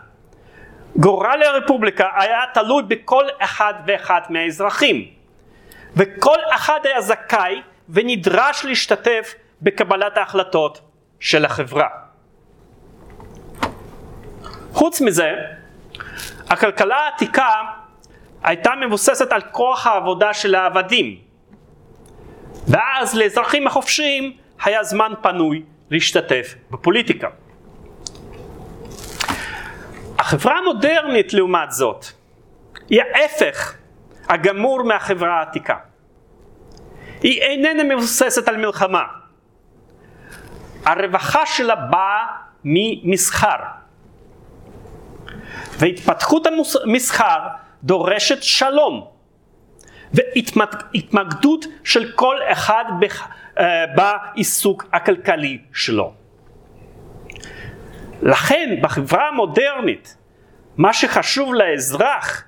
גורל 0.95 1.43
הרפובליקה 1.43 2.09
היה 2.15 2.39
תלוי 2.53 2.83
בכל 2.83 3.23
אחד 3.39 3.73
ואחד 3.87 4.21
מהאזרחים, 4.29 5.05
וכל 5.95 6.37
אחד 6.55 6.79
היה 6.83 7.01
זכאי 7.01 7.61
ונדרש 7.89 8.65
להשתתף 8.65 9.35
בקבלת 9.61 10.17
ההחלטות 10.17 10.81
של 11.19 11.45
החברה. 11.45 11.87
חוץ 14.71 15.01
מזה, 15.01 15.31
הכלכלה 16.49 16.95
העתיקה 16.95 17.51
הייתה 18.43 18.71
מבוססת 18.75 19.31
על 19.31 19.41
כוח 19.41 19.87
העבודה 19.87 20.33
של 20.33 20.55
העבדים, 20.55 21.17
ואז 22.67 23.15
לאזרחים 23.15 23.67
החופשיים 23.67 24.37
היה 24.63 24.83
זמן 24.83 25.13
פנוי 25.21 25.63
להשתתף 25.89 26.55
בפוליטיקה. 26.71 27.27
החברה 30.25 30.57
המודרנית 30.57 31.33
לעומת 31.33 31.71
זאת 31.71 32.05
היא 32.89 33.01
ההפך 33.01 33.75
הגמור 34.29 34.83
מהחברה 34.83 35.39
העתיקה. 35.39 35.75
היא 37.21 37.41
איננה 37.41 37.83
מבוססת 37.83 38.47
על 38.47 38.57
מלחמה. 38.57 39.03
הרווחה 40.85 41.45
שלה 41.45 41.75
באה 41.75 42.25
ממסחר. 42.63 43.57
והתפתחות 45.79 46.47
המסחר 46.83 47.39
דורשת 47.83 48.43
שלום 48.43 49.07
והתמקדות 50.13 51.65
של 51.83 52.11
כל 52.15 52.35
אחד 52.51 52.85
אה, 53.57 53.85
בעיסוק 53.95 54.85
הכלכלי 54.93 55.59
שלו. 55.73 56.24
לכן 58.21 58.75
בחברה 58.81 59.27
המודרנית 59.27 60.17
מה 60.77 60.93
שחשוב 60.93 61.53
לאזרח 61.53 62.43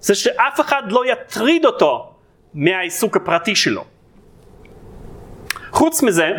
זה 0.00 0.14
שאף 0.14 0.60
אחד 0.60 0.82
לא 0.92 1.12
יטריד 1.12 1.64
אותו 1.64 2.14
מהעיסוק 2.54 3.16
הפרטי 3.16 3.54
שלו. 3.56 3.84
חוץ 5.70 6.02
מזה, 6.02 6.30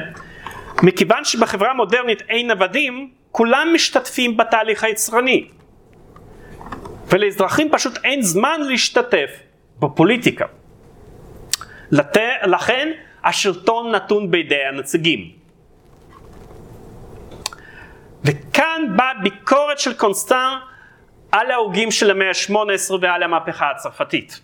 מכיוון 0.84 1.26
שבחברה 1.26 1.72
המודרנית 1.72 2.22
אין 2.30 2.52
עבדים, 2.52 3.11
כולם 3.31 3.68
משתתפים 3.73 4.38
בתהליך 4.38 4.84
היצרני. 4.84 5.48
ולאזרחים 7.07 7.69
פשוט 7.72 7.98
אין 8.03 8.22
זמן 8.22 8.61
להשתתף 8.69 9.30
בפוליטיקה. 9.80 10.45
לכן 12.43 12.91
השלטון 13.23 13.95
נתון 13.95 14.31
בידי 14.31 14.64
הנציגים. 14.64 15.40
וכאן 18.26 18.81
באה 18.95 19.14
ביקורת 19.23 19.80
של 19.80 19.93
קונסטן 19.93 20.53
על 21.31 21.52
ההוגים 21.52 21.91
של 21.91 22.11
המאה 22.11 22.27
ה-18 22.27 22.93
ועל 23.02 23.23
המהפכה 23.23 23.72
הצרפתית. 23.72 24.41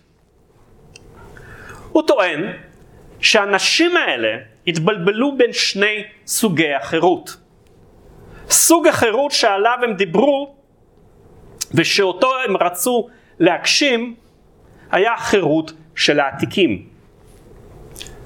הוא 1.92 2.02
טוען 2.06 2.52
שהאנשים 3.20 3.96
האלה 3.96 4.28
התבלבלו 4.66 5.36
בין 5.36 5.52
שני 5.52 6.04
סוגי 6.26 6.74
החירות. 6.74 7.36
סוג 8.50 8.86
החירות 8.86 9.32
שעליו 9.32 9.78
הם 9.82 9.92
דיברו 9.94 10.54
ושאותו 11.74 12.32
הם 12.44 12.56
רצו 12.56 13.08
להגשים 13.38 14.14
היה 14.90 15.14
החירות 15.14 15.72
של 15.94 16.20
העתיקים. 16.20 16.88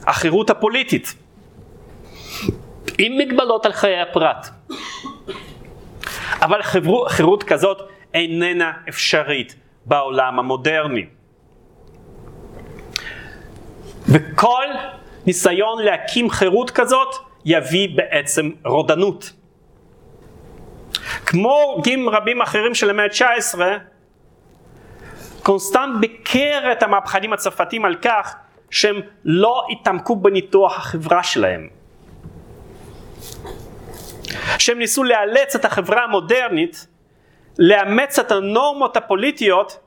החירות 0.07 0.51
הפוליטית, 0.51 1.15
עם 2.99 3.19
מגבלות 3.19 3.67
על 3.67 3.73
חיי 3.73 4.01
הפרט. 4.01 4.49
אבל 6.41 6.61
חירות 7.09 7.43
כזאת 7.43 7.83
איננה 8.15 8.73
אפשרית 8.89 9.55
בעולם 9.87 10.39
המודרני. 10.39 11.07
וכל 14.09 14.67
ניסיון 15.27 15.83
להקים 15.83 16.31
חירות 16.31 16.71
כזאת 16.71 17.15
יביא 17.45 17.89
בעצם 17.97 18.51
רודנות. 18.65 19.33
כמו 21.27 21.63
הוגים 21.63 22.09
רבים 22.09 22.43
אחרים 22.43 22.75
של 22.75 22.91
המאה 22.91 23.05
ה-19, 23.05 23.59
קונסטנט 25.43 26.01
ביקר 26.01 26.73
את 26.73 26.83
המהפכנים 26.83 27.33
הצרפתים 27.33 27.85
על 27.85 27.95
כך 28.03 28.37
שהם 28.71 29.01
לא 29.25 29.67
התעמקו 29.71 30.17
בניתוח 30.17 30.77
החברה 30.79 31.23
שלהם. 31.23 31.82
שהם 34.59 34.79
ניסו 34.79 35.05
לאלץ 35.05 35.55
את 35.55 35.65
החברה 35.65 36.05
המודרנית 36.05 36.87
לאמץ 37.59 38.19
את 38.19 38.31
הנורמות 38.31 38.97
הפוליטיות 38.97 39.79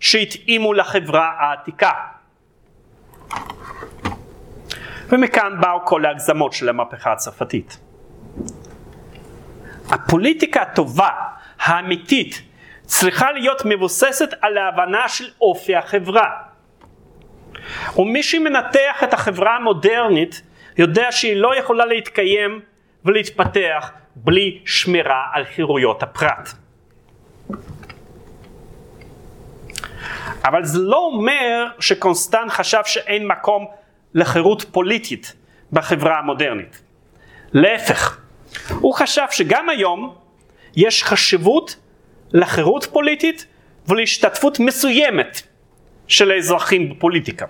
שהתאימו 0.00 0.72
לחברה 0.72 1.32
העתיקה. 1.38 1.92
ומכאן 5.08 5.60
באו 5.60 5.86
כל 5.86 6.06
ההגזמות 6.06 6.52
של 6.52 6.68
המהפכה 6.68 7.12
הצרפתית. 7.12 7.78
הפוליטיקה 9.90 10.62
הטובה, 10.62 11.10
האמיתית, 11.58 12.42
צריכה 12.82 13.32
להיות 13.32 13.62
מבוססת 13.64 14.34
על 14.40 14.58
ההבנה 14.58 15.08
של 15.08 15.24
אופי 15.40 15.76
החברה. 15.76 16.30
ומי 17.96 18.22
שמנתח 18.22 19.04
את 19.04 19.14
החברה 19.14 19.56
המודרנית 19.56 20.42
יודע 20.78 21.12
שהיא 21.12 21.36
לא 21.36 21.56
יכולה 21.56 21.84
להתקיים 21.84 22.60
ולהתפתח 23.04 23.90
בלי 24.16 24.60
שמירה 24.66 25.28
על 25.32 25.44
חירויות 25.44 26.02
הפרט. 26.02 26.48
אבל 30.44 30.64
זה 30.64 30.78
לא 30.78 30.96
אומר 30.96 31.66
שקונסטנט 31.80 32.50
חשב 32.50 32.80
שאין 32.84 33.26
מקום 33.26 33.66
לחירות 34.14 34.64
פוליטית 34.72 35.34
בחברה 35.72 36.18
המודרנית. 36.18 36.82
להפך, 37.52 38.20
הוא 38.80 38.94
חשב 38.94 39.26
שגם 39.30 39.68
היום 39.68 40.14
יש 40.76 41.04
חשיבות 41.04 41.76
לחירות 42.32 42.84
פוליטית 42.92 43.46
ולהשתתפות 43.88 44.60
מסוימת 44.60 45.42
של 46.08 46.30
האזרחים 46.30 46.90
בפוליטיקה. 46.90 47.46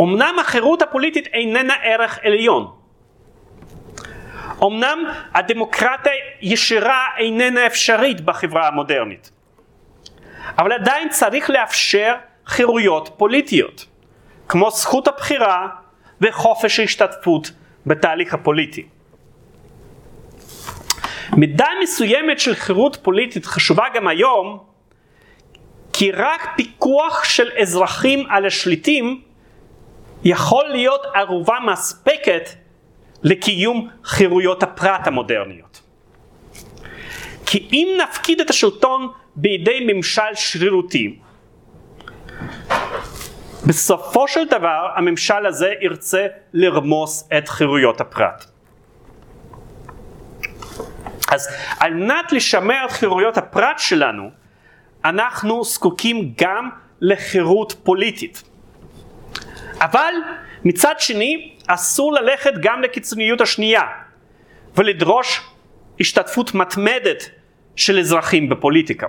אמנם 0.00 0.36
החירות 0.40 0.82
הפוליטית 0.82 1.26
איננה 1.26 1.74
ערך 1.82 2.18
עליון. 2.22 2.70
אמנם 4.62 5.04
הדמוקרטיה 5.34 6.12
ישירה 6.40 7.06
איננה 7.18 7.66
אפשרית 7.66 8.20
בחברה 8.20 8.68
המודרנית. 8.68 9.30
אבל 10.58 10.72
עדיין 10.72 11.08
צריך 11.08 11.50
לאפשר 11.50 12.14
חירויות 12.46 13.10
פוליטיות, 13.16 13.86
כמו 14.48 14.70
זכות 14.70 15.08
הבחירה 15.08 15.68
וחופש 16.20 16.80
ההשתתפות 16.80 17.50
בתהליך 17.86 18.34
הפוליטי. 18.34 18.86
מידה 21.32 21.68
מסוימת 21.82 22.40
של 22.40 22.54
חירות 22.54 22.98
פוליטית 23.02 23.46
חשובה 23.46 23.84
גם 23.94 24.08
היום, 24.08 24.58
כי 25.92 26.12
רק 26.12 26.48
פיקוח 26.56 27.24
של 27.24 27.50
אזרחים 27.60 28.26
על 28.30 28.46
השליטים 28.46 29.22
יכול 30.24 30.68
להיות 30.68 31.00
ערובה 31.14 31.56
מספקת 31.72 32.48
לקיום 33.22 33.88
חירויות 34.04 34.62
הפרט 34.62 35.06
המודרניות. 35.06 35.82
כי 37.46 37.68
אם 37.72 37.88
נפקיד 38.02 38.40
את 38.40 38.50
השלטון 38.50 39.08
בידי 39.36 39.86
ממשל 39.86 40.34
שרירותי, 40.34 41.18
בסופו 43.66 44.28
של 44.28 44.48
דבר 44.48 44.88
הממשל 44.96 45.46
הזה 45.46 45.72
ירצה 45.80 46.26
לרמוס 46.52 47.28
את 47.38 47.48
חירויות 47.48 48.00
הפרט. 48.00 48.44
אז 51.28 51.48
על 51.80 51.94
מנת 51.94 52.32
לשמר 52.32 52.84
את 52.86 52.90
חירויות 52.90 53.38
הפרט 53.38 53.78
שלנו, 53.78 54.30
אנחנו 55.04 55.64
זקוקים 55.64 56.32
גם 56.40 56.70
לחירות 57.00 57.74
פוליטית. 57.82 58.42
אבל 59.80 60.14
מצד 60.66 60.94
שני, 60.98 61.54
אסור 61.66 62.12
ללכת 62.12 62.52
גם 62.60 62.82
לקיצוניות 62.82 63.40
השנייה 63.40 63.82
ולדרוש 64.76 65.40
השתתפות 66.00 66.54
מתמדת 66.54 67.30
של 67.76 67.98
אזרחים 67.98 68.48
בפוליטיקה. 68.48 69.06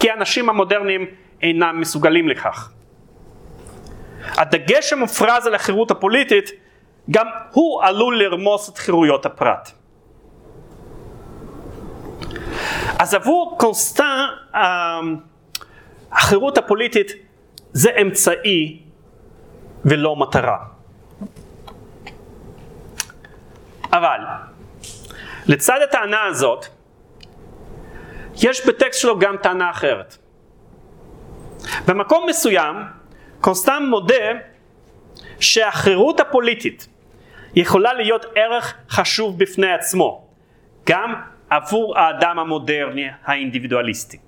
כי 0.00 0.10
האנשים 0.10 0.48
המודרניים 0.48 1.06
אינם 1.42 1.80
מסוגלים 1.80 2.28
לכך. 2.28 2.72
הדגש 4.24 4.92
המופרז 4.92 5.46
על 5.46 5.54
החירות 5.54 5.90
הפוליטית 5.90 6.50
גם 7.10 7.26
הוא 7.50 7.82
עלול 7.82 8.22
לרמוס 8.22 8.68
את 8.68 8.78
חירויות 8.78 9.26
הפרט. 9.26 9.70
אז 12.98 13.14
עבור 13.14 13.56
קונסטן 13.58 14.26
אמ, 14.54 14.60
החירות 16.12 16.58
הפוליטית 16.58 17.12
זה 17.72 17.90
אמצעי 18.02 18.91
ולא 19.84 20.16
מטרה. 20.16 20.58
אבל 23.92 24.18
לצד 25.46 25.78
הטענה 25.84 26.22
הזאת 26.24 26.66
יש 28.42 28.66
בטקסט 28.66 29.00
שלו 29.00 29.18
גם 29.18 29.36
טענה 29.42 29.70
אחרת. 29.70 30.16
במקום 31.86 32.26
מסוים 32.28 32.76
קונסטן 33.40 33.82
מודה 33.90 34.24
שהחירות 35.40 36.20
הפוליטית 36.20 36.88
יכולה 37.54 37.92
להיות 37.92 38.26
ערך 38.34 38.74
חשוב 38.90 39.38
בפני 39.38 39.72
עצמו, 39.72 40.28
גם 40.86 41.14
עבור 41.50 41.98
האדם 41.98 42.38
המודרני 42.38 43.06
האינדיבידואליסטי. 43.24 44.18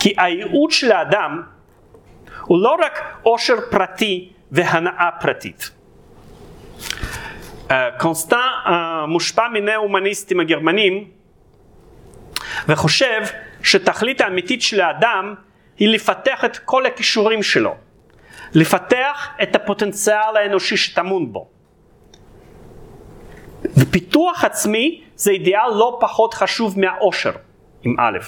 כי 0.00 0.14
הייעוד 0.18 0.70
של 0.70 0.92
האדם 0.92 1.42
הוא 2.48 2.62
לא 2.62 2.76
רק 2.84 2.98
עושר 3.22 3.54
פרטי 3.70 4.32
והנאה 4.52 5.08
פרטית. 5.20 5.70
אה, 7.70 7.88
קונסטן 7.98 8.36
מושפע 9.08 9.48
מיני 9.48 9.72
ההומניסטים 9.72 10.40
הגרמנים 10.40 11.10
וחושב 12.68 13.22
שתכלית 13.62 14.20
האמיתית 14.20 14.62
של 14.62 14.80
האדם 14.80 15.34
היא 15.78 15.88
לפתח 15.88 16.44
את 16.44 16.56
כל 16.56 16.86
הכישורים 16.86 17.42
שלו, 17.42 17.74
לפתח 18.54 19.28
את 19.42 19.54
הפוטנציאל 19.54 20.36
האנושי 20.36 20.76
שטמון 20.76 21.32
בו. 21.32 21.48
ופיתוח 23.64 24.44
עצמי 24.44 25.04
זה 25.16 25.30
אידיאל 25.30 25.70
לא 25.74 25.98
פחות 26.00 26.34
חשוב 26.34 26.80
מהאושר, 26.80 27.32
עם 27.82 27.94
א'. 27.98 28.18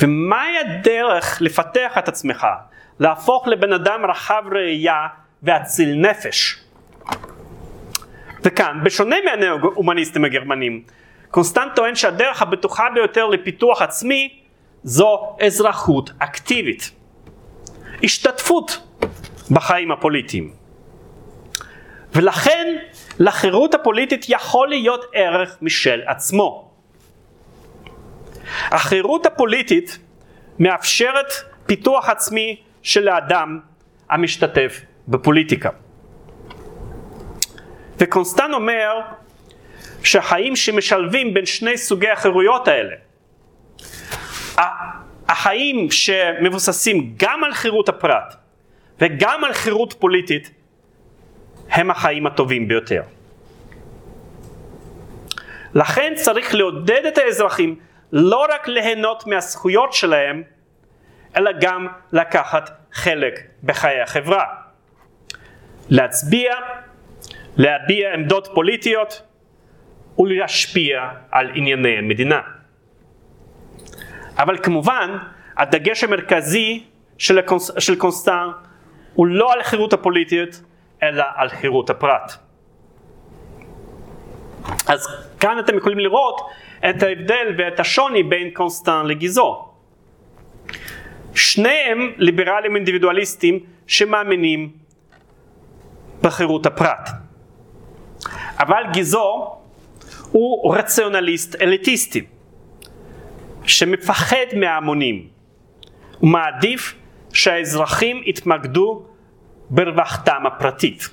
ומהי 0.00 0.58
הדרך 0.58 1.38
לפתח 1.40 1.98
את 1.98 2.08
עצמך, 2.08 2.46
להפוך 3.00 3.48
לבן 3.48 3.72
אדם 3.72 4.06
רחב 4.06 4.42
ראייה 4.52 5.06
ואציל 5.42 5.94
נפש? 5.94 6.58
וכאן, 8.42 8.80
בשונה 8.84 9.16
מהנאו-הומניסטים 9.24 10.24
הגרמנים, 10.24 10.82
קונסטנט 11.30 11.76
טוען 11.76 11.94
שהדרך 11.94 12.42
הבטוחה 12.42 12.84
ביותר 12.94 13.26
לפיתוח 13.26 13.82
עצמי 13.82 14.40
זו 14.82 15.36
אזרחות 15.46 16.10
אקטיבית. 16.18 16.90
השתתפות 18.02 18.98
בחיים 19.50 19.92
הפוליטיים. 19.92 20.52
ולכן 22.14 22.76
לחירות 23.18 23.74
הפוליטית 23.74 24.26
יכול 24.28 24.68
להיות 24.68 25.04
ערך 25.14 25.58
משל 25.62 26.00
עצמו. 26.06 26.69
החירות 28.64 29.26
הפוליטית 29.26 29.98
מאפשרת 30.58 31.32
פיתוח 31.66 32.08
עצמי 32.08 32.62
של 32.82 33.08
האדם 33.08 33.60
המשתתף 34.10 34.80
בפוליטיקה. 35.08 35.70
וקונסטן 37.98 38.52
אומר 38.52 39.00
שהחיים 40.02 40.56
שמשלבים 40.56 41.34
בין 41.34 41.46
שני 41.46 41.78
סוגי 41.78 42.08
החירויות 42.08 42.68
האלה, 42.68 42.96
החיים 45.28 45.90
שמבוססים 45.90 47.14
גם 47.16 47.44
על 47.44 47.54
חירות 47.54 47.88
הפרט 47.88 48.34
וגם 48.98 49.44
על 49.44 49.52
חירות 49.52 49.94
פוליטית 49.98 50.50
הם 51.70 51.90
החיים 51.90 52.26
הטובים 52.26 52.68
ביותר. 52.68 53.02
לכן 55.74 56.12
צריך 56.16 56.54
לעודד 56.54 57.06
את 57.08 57.18
האזרחים 57.18 57.76
לא 58.12 58.46
רק 58.54 58.68
ליהנות 58.68 59.26
מהזכויות 59.26 59.92
שלהם, 59.92 60.42
אלא 61.36 61.50
גם 61.60 61.86
לקחת 62.12 62.70
חלק 62.92 63.40
בחיי 63.62 64.00
החברה. 64.00 64.44
להצביע, 65.88 66.54
להביע 67.56 68.12
עמדות 68.14 68.48
פוליטיות 68.54 69.22
ולהשפיע 70.18 71.08
על 71.30 71.50
ענייני 71.54 71.98
המדינה. 71.98 72.40
אבל 74.38 74.58
כמובן, 74.62 75.16
הדגש 75.56 76.04
המרכזי 76.04 76.84
של, 77.18 77.38
הקונס... 77.38 77.70
של 77.78 77.96
קונסטן 77.98 78.48
הוא 79.14 79.26
לא 79.26 79.52
על 79.52 79.60
החירות 79.60 79.92
הפוליטית, 79.92 80.62
אלא 81.02 81.24
על 81.36 81.48
חירות 81.48 81.90
הפרט. 81.90 82.32
אז 84.86 85.06
כאן 85.40 85.58
אתם 85.58 85.76
יכולים 85.76 85.98
לראות 85.98 86.40
את 86.90 87.02
ההבדל 87.02 87.54
ואת 87.58 87.80
השוני 87.80 88.22
בין 88.22 88.50
קונסטן 88.50 89.06
לגיזו. 89.06 89.66
שניהם 91.34 92.12
ליברלים 92.16 92.76
אינדיבידואליסטים 92.76 93.58
שמאמינים 93.86 94.70
בחירות 96.22 96.66
הפרט. 96.66 97.08
אבל 98.58 98.82
גיזו 98.92 99.56
הוא 100.32 100.74
רציונליסט 100.76 101.62
אליטיסטי, 101.62 102.26
שמפחד 103.66 104.46
מההמונים. 104.56 105.28
הוא 106.18 106.30
מעדיף 106.30 106.94
שהאזרחים 107.32 108.22
יתמקדו 108.24 109.02
ברווחתם 109.70 110.46
הפרטית. 110.46 111.08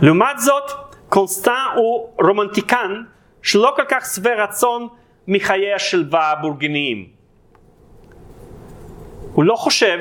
לעומת 0.00 0.38
זאת, 0.38 0.70
קונסטן 1.08 1.64
הוא 1.76 2.08
רומנטיקן 2.20 3.02
שלא 3.48 3.72
כל 3.76 3.82
כך 3.88 4.06
שבע 4.14 4.44
רצון 4.44 4.88
מחיי 5.28 5.74
השלווה 5.74 6.30
הבורגניים. 6.30 7.06
הוא 9.32 9.44
לא 9.44 9.56
חושב 9.56 9.98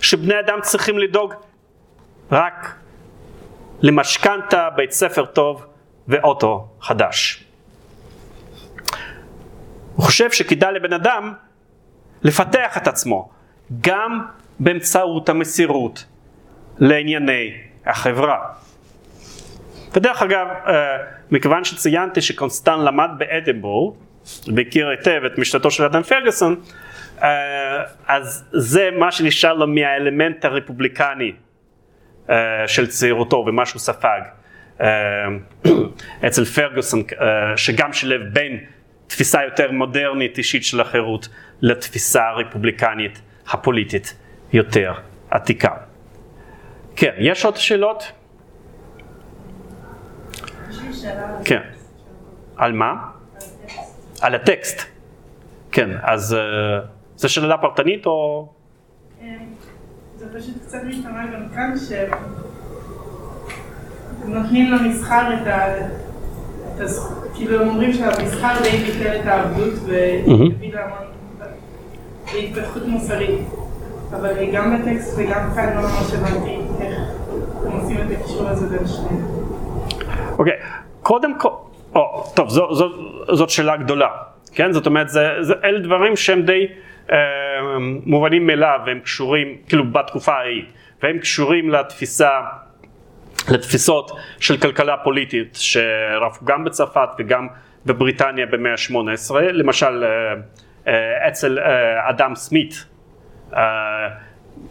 שבני 0.00 0.40
אדם 0.40 0.58
צריכים 0.62 0.98
לדאוג 0.98 1.34
רק 2.32 2.74
למשכנתה, 3.80 4.68
בית 4.76 4.92
ספר 4.92 5.24
טוב 5.24 5.66
ואוטו 6.08 6.68
חדש. 6.80 7.44
הוא 9.94 10.04
חושב 10.04 10.30
שכדאי 10.30 10.72
לבן 10.72 10.92
אדם 10.92 11.34
לפתח 12.22 12.76
את 12.76 12.88
עצמו 12.88 13.30
גם 13.80 14.26
באמצעות 14.60 15.28
המסירות 15.28 16.04
לענייני 16.78 17.52
החברה. 17.86 18.67
ודרך 19.94 20.22
אגב, 20.22 20.46
אה, 20.66 20.96
מכיוון 21.30 21.64
שציינתי 21.64 22.20
שקונסטן 22.20 22.80
למד 22.80 23.10
באדינבורג 23.18 23.94
והכיר 24.56 24.88
היטב 24.88 25.20
את 25.26 25.38
משנתו 25.38 25.70
של 25.70 25.84
אדם 25.84 26.02
פרגוסון, 26.02 26.60
אה, 27.22 27.82
אז 28.06 28.44
זה 28.52 28.90
מה 28.98 29.12
שנשאר 29.12 29.54
לו 29.54 29.66
מהאלמנט 29.66 30.44
הרפובליקני 30.44 31.32
אה, 32.30 32.36
של 32.66 32.86
צעירותו 32.86 33.44
ומה 33.48 33.66
שהוא 33.66 33.80
ספג 33.80 34.20
אצל 36.26 36.44
פרגוסון, 36.44 37.02
שגם 37.56 37.92
שילב 37.92 38.20
בין 38.32 38.58
תפיסה 39.06 39.44
יותר 39.44 39.72
מודרנית 39.72 40.38
אישית 40.38 40.64
של 40.64 40.80
החירות 40.80 41.28
לתפיסה 41.62 42.28
הרפובליקנית 42.28 43.20
הפוליטית 43.48 44.14
יותר 44.52 44.92
עתיקה. 45.30 45.70
כן, 46.96 47.12
יש 47.18 47.44
עוד 47.44 47.56
שאלות? 47.56 48.12
כן. 51.44 51.60
על 52.56 52.72
מה? 52.72 52.94
על 54.20 54.34
הטקסט. 54.34 54.82
כן, 55.72 55.90
אז 56.02 56.34
אה, 56.34 56.38
זו 57.16 57.28
שאלה 57.28 57.58
פרטנית 57.58 58.06
או... 58.06 58.48
זה 60.16 60.38
פשוט 60.38 60.54
קצת 60.66 60.78
משתמע 60.84 61.26
גם 61.26 61.48
כאן 61.54 61.74
שנותנים 64.24 64.72
למסחר 64.72 65.34
את 65.34 65.46
ה... 65.46 65.74
כאילו 67.34 67.60
הם 67.62 67.68
אומרים 67.68 67.92
שהמסחר 67.92 68.62
די 68.62 68.70
ביטל 68.70 69.20
את 69.20 69.26
העבדות 69.26 69.74
והביא 69.86 70.74
להמון 70.74 70.98
להתפתחות 72.34 72.86
מוסרית. 72.86 73.40
אבל 74.12 74.52
גם 74.52 74.78
בטקסט 74.78 75.14
וגם 75.18 75.50
כאן 75.54 75.76
לא 75.76 75.82
ממש 75.82 76.14
הבנתי 76.14 76.56
איך 76.80 76.98
הם 77.66 77.72
עושים 77.72 77.96
את 77.96 78.18
הקישור 78.18 78.48
הזה 78.48 78.66
בין 78.66 78.86
שניהם. 78.86 79.26
אוקיי, 80.38 80.52
קודם 81.08 81.38
כל, 81.38 81.48
או, 81.94 82.32
טוב, 82.36 82.48
זו, 82.48 82.74
זו, 82.74 82.88
זאת 83.32 83.50
שאלה 83.50 83.76
גדולה, 83.76 84.08
כן? 84.54 84.72
זאת 84.72 84.86
אומרת, 84.86 85.08
זה, 85.08 85.28
זה, 85.40 85.54
אלה 85.64 85.78
דברים 85.78 86.16
שהם 86.16 86.42
די 86.42 86.66
אה, 87.12 87.16
מובנים 88.06 88.46
מאליו, 88.46 88.80
והם 88.86 89.00
קשורים, 89.00 89.56
כאילו 89.68 89.90
בתקופה 89.92 90.32
ההיא, 90.32 90.64
והם 91.02 91.18
קשורים 91.18 91.70
לתפיסה, 91.70 92.30
לתפיסות 93.50 94.10
של 94.40 94.56
כלכלה 94.56 94.96
פוליטית 94.96 95.54
שרפו 95.60 96.44
גם 96.44 96.64
בצרפת 96.64 97.08
וגם 97.18 97.48
בבריטניה 97.86 98.46
במאה 98.46 98.72
ה-18, 98.72 99.34
למשל 99.52 100.04
אה, 100.04 100.34
אה, 100.92 101.28
אצל 101.28 101.58
אה, 101.58 102.10
אדם 102.10 102.34
סמית, 102.34 102.84
אה, 103.56 103.60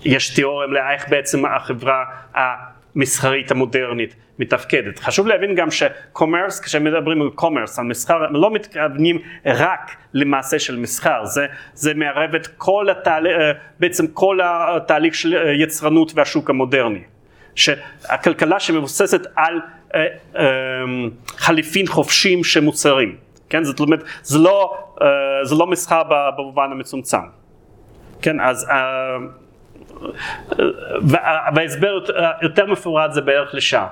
יש 0.05 0.35
תיאוריה 0.35 0.68
מלאה 0.68 0.93
איך 0.93 1.09
בעצם 1.09 1.45
החברה 1.45 2.05
המסחרית 2.34 3.51
המודרנית 3.51 4.15
מתפקדת. 4.39 4.99
חשוב 4.99 5.27
להבין 5.27 5.55
גם 5.55 5.72
שקומרס, 5.72 6.59
כשמדברים 6.59 7.22
על 7.22 7.30
קומרס, 7.30 7.80
על 7.80 7.85
מסחר, 7.85 8.23
הם 8.23 8.35
לא 8.35 8.51
מתכוונים 8.51 9.19
רק 9.45 9.95
למעשה 10.14 10.59
של 10.59 10.80
מסחר, 10.80 11.26
זה, 11.26 11.45
זה 11.73 11.93
מערב 11.93 12.35
את 12.35 12.47
כל 12.47 12.89
התהליך, 12.89 13.34
בעצם 13.80 14.07
כל 14.07 14.39
התהליך 14.43 15.15
של 15.15 15.35
יצרנות 15.59 16.11
והשוק 16.15 16.49
המודרני. 16.49 17.01
שהכלכלה 17.57 18.59
שמבוססת 18.59 19.22
על 19.35 19.61
אה, 19.95 20.05
אה, 20.35 20.45
חליפין 21.38 21.88
חופשיים 21.88 22.43
של 22.43 22.59
מוצרים, 22.59 23.15
כן? 23.49 23.64
זאת 23.64 23.80
אומרת, 23.80 24.03
זה 24.22 24.39
לא, 24.39 24.77
אה, 25.01 25.07
זה 25.43 25.55
לא 25.55 25.68
מסחר 25.68 26.03
במובן 26.38 26.72
המצומצם, 26.72 27.18
כן? 28.22 28.39
אז 28.39 28.69
אה, 28.69 29.18
וההסבר 31.53 31.99
יותר 32.41 32.65
מפורט 32.65 33.11
זה 33.11 33.22
בערך 33.22 33.55
לשם. 33.55 33.85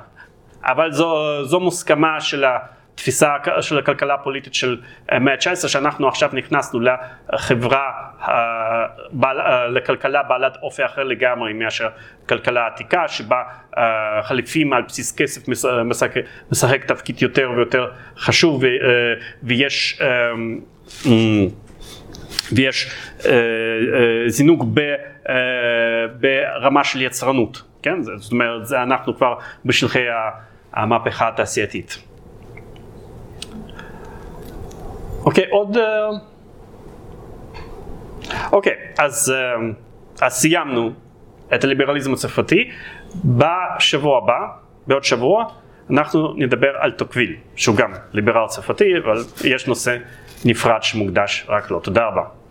אבל 0.66 0.92
זו, 0.92 1.44
זו 1.46 1.60
מוסכמה 1.60 2.22
של 2.22 2.46
התפיסה 2.46 3.34
של 3.62 3.78
הכלכלה 3.78 4.14
הפוליטית 4.14 4.54
של 4.54 4.78
המאה 5.10 5.34
ה-19 5.34 5.68
שאנחנו 5.68 6.08
עכשיו 6.08 6.30
נכנסנו 6.34 6.80
לחברה, 7.34 7.92
בעל, 9.12 9.38
לכלכלה 9.78 10.24
בעלת 10.24 10.58
אופי 10.62 10.86
אחר 10.86 11.04
לגמרי 11.04 11.54
מאשר 11.54 11.88
כלכלה 12.30 12.64
העתיקה 12.64 13.08
שבה 13.08 13.44
חליפים 14.24 14.74
על 14.74 14.82
בסיס 14.82 15.16
כסף 15.16 15.48
משחק, 15.86 16.12
משחק 16.52 16.86
תפקיד 16.86 17.22
יותר 17.22 17.52
ויותר 17.56 17.92
חשוב 18.18 18.64
ויש 19.44 20.02
ויש 22.52 22.92
זינוק 24.28 24.64
ברמה 26.20 26.84
של 26.84 27.02
יצרנות, 27.02 27.64
כן? 27.84 28.02
זאת 28.02 28.32
אומרת, 28.32 28.66
זה 28.66 28.84
אנחנו 28.84 29.16
כבר 29.18 29.36
בשלחי 29.66 30.04
המהפכה 30.76 31.28
התעשייתית. 31.28 31.98
אוקיי, 35.26 35.50
עוד... 35.50 35.78
אה, 35.78 36.10
אוקיי, 38.52 38.74
אז, 38.98 39.34
אה, 39.36 40.26
אז 40.26 40.34
סיימנו 40.34 40.92
את 41.56 41.64
הליברליזם 41.64 42.14
הצרפתי. 42.14 42.72
בשבוע 43.26 44.18
הבא, 44.18 44.40
בעוד 44.88 45.04
שבוע, 45.04 45.46
אנחנו 45.90 46.34
נדבר 46.38 46.72
על 46.80 46.92
טוקוויל, 46.92 47.36
שהוא 47.56 47.76
גם 47.76 47.94
ליברל 48.14 48.48
צרפתי, 48.48 48.98
אבל 49.04 49.24
יש 49.44 49.68
נושא 49.68 49.98
נפרד 50.46 50.84
שמוקדש 50.84 51.46
רק 51.50 51.72
לו. 51.72 51.80
תודה 51.80 52.08
רבה. 52.08 52.45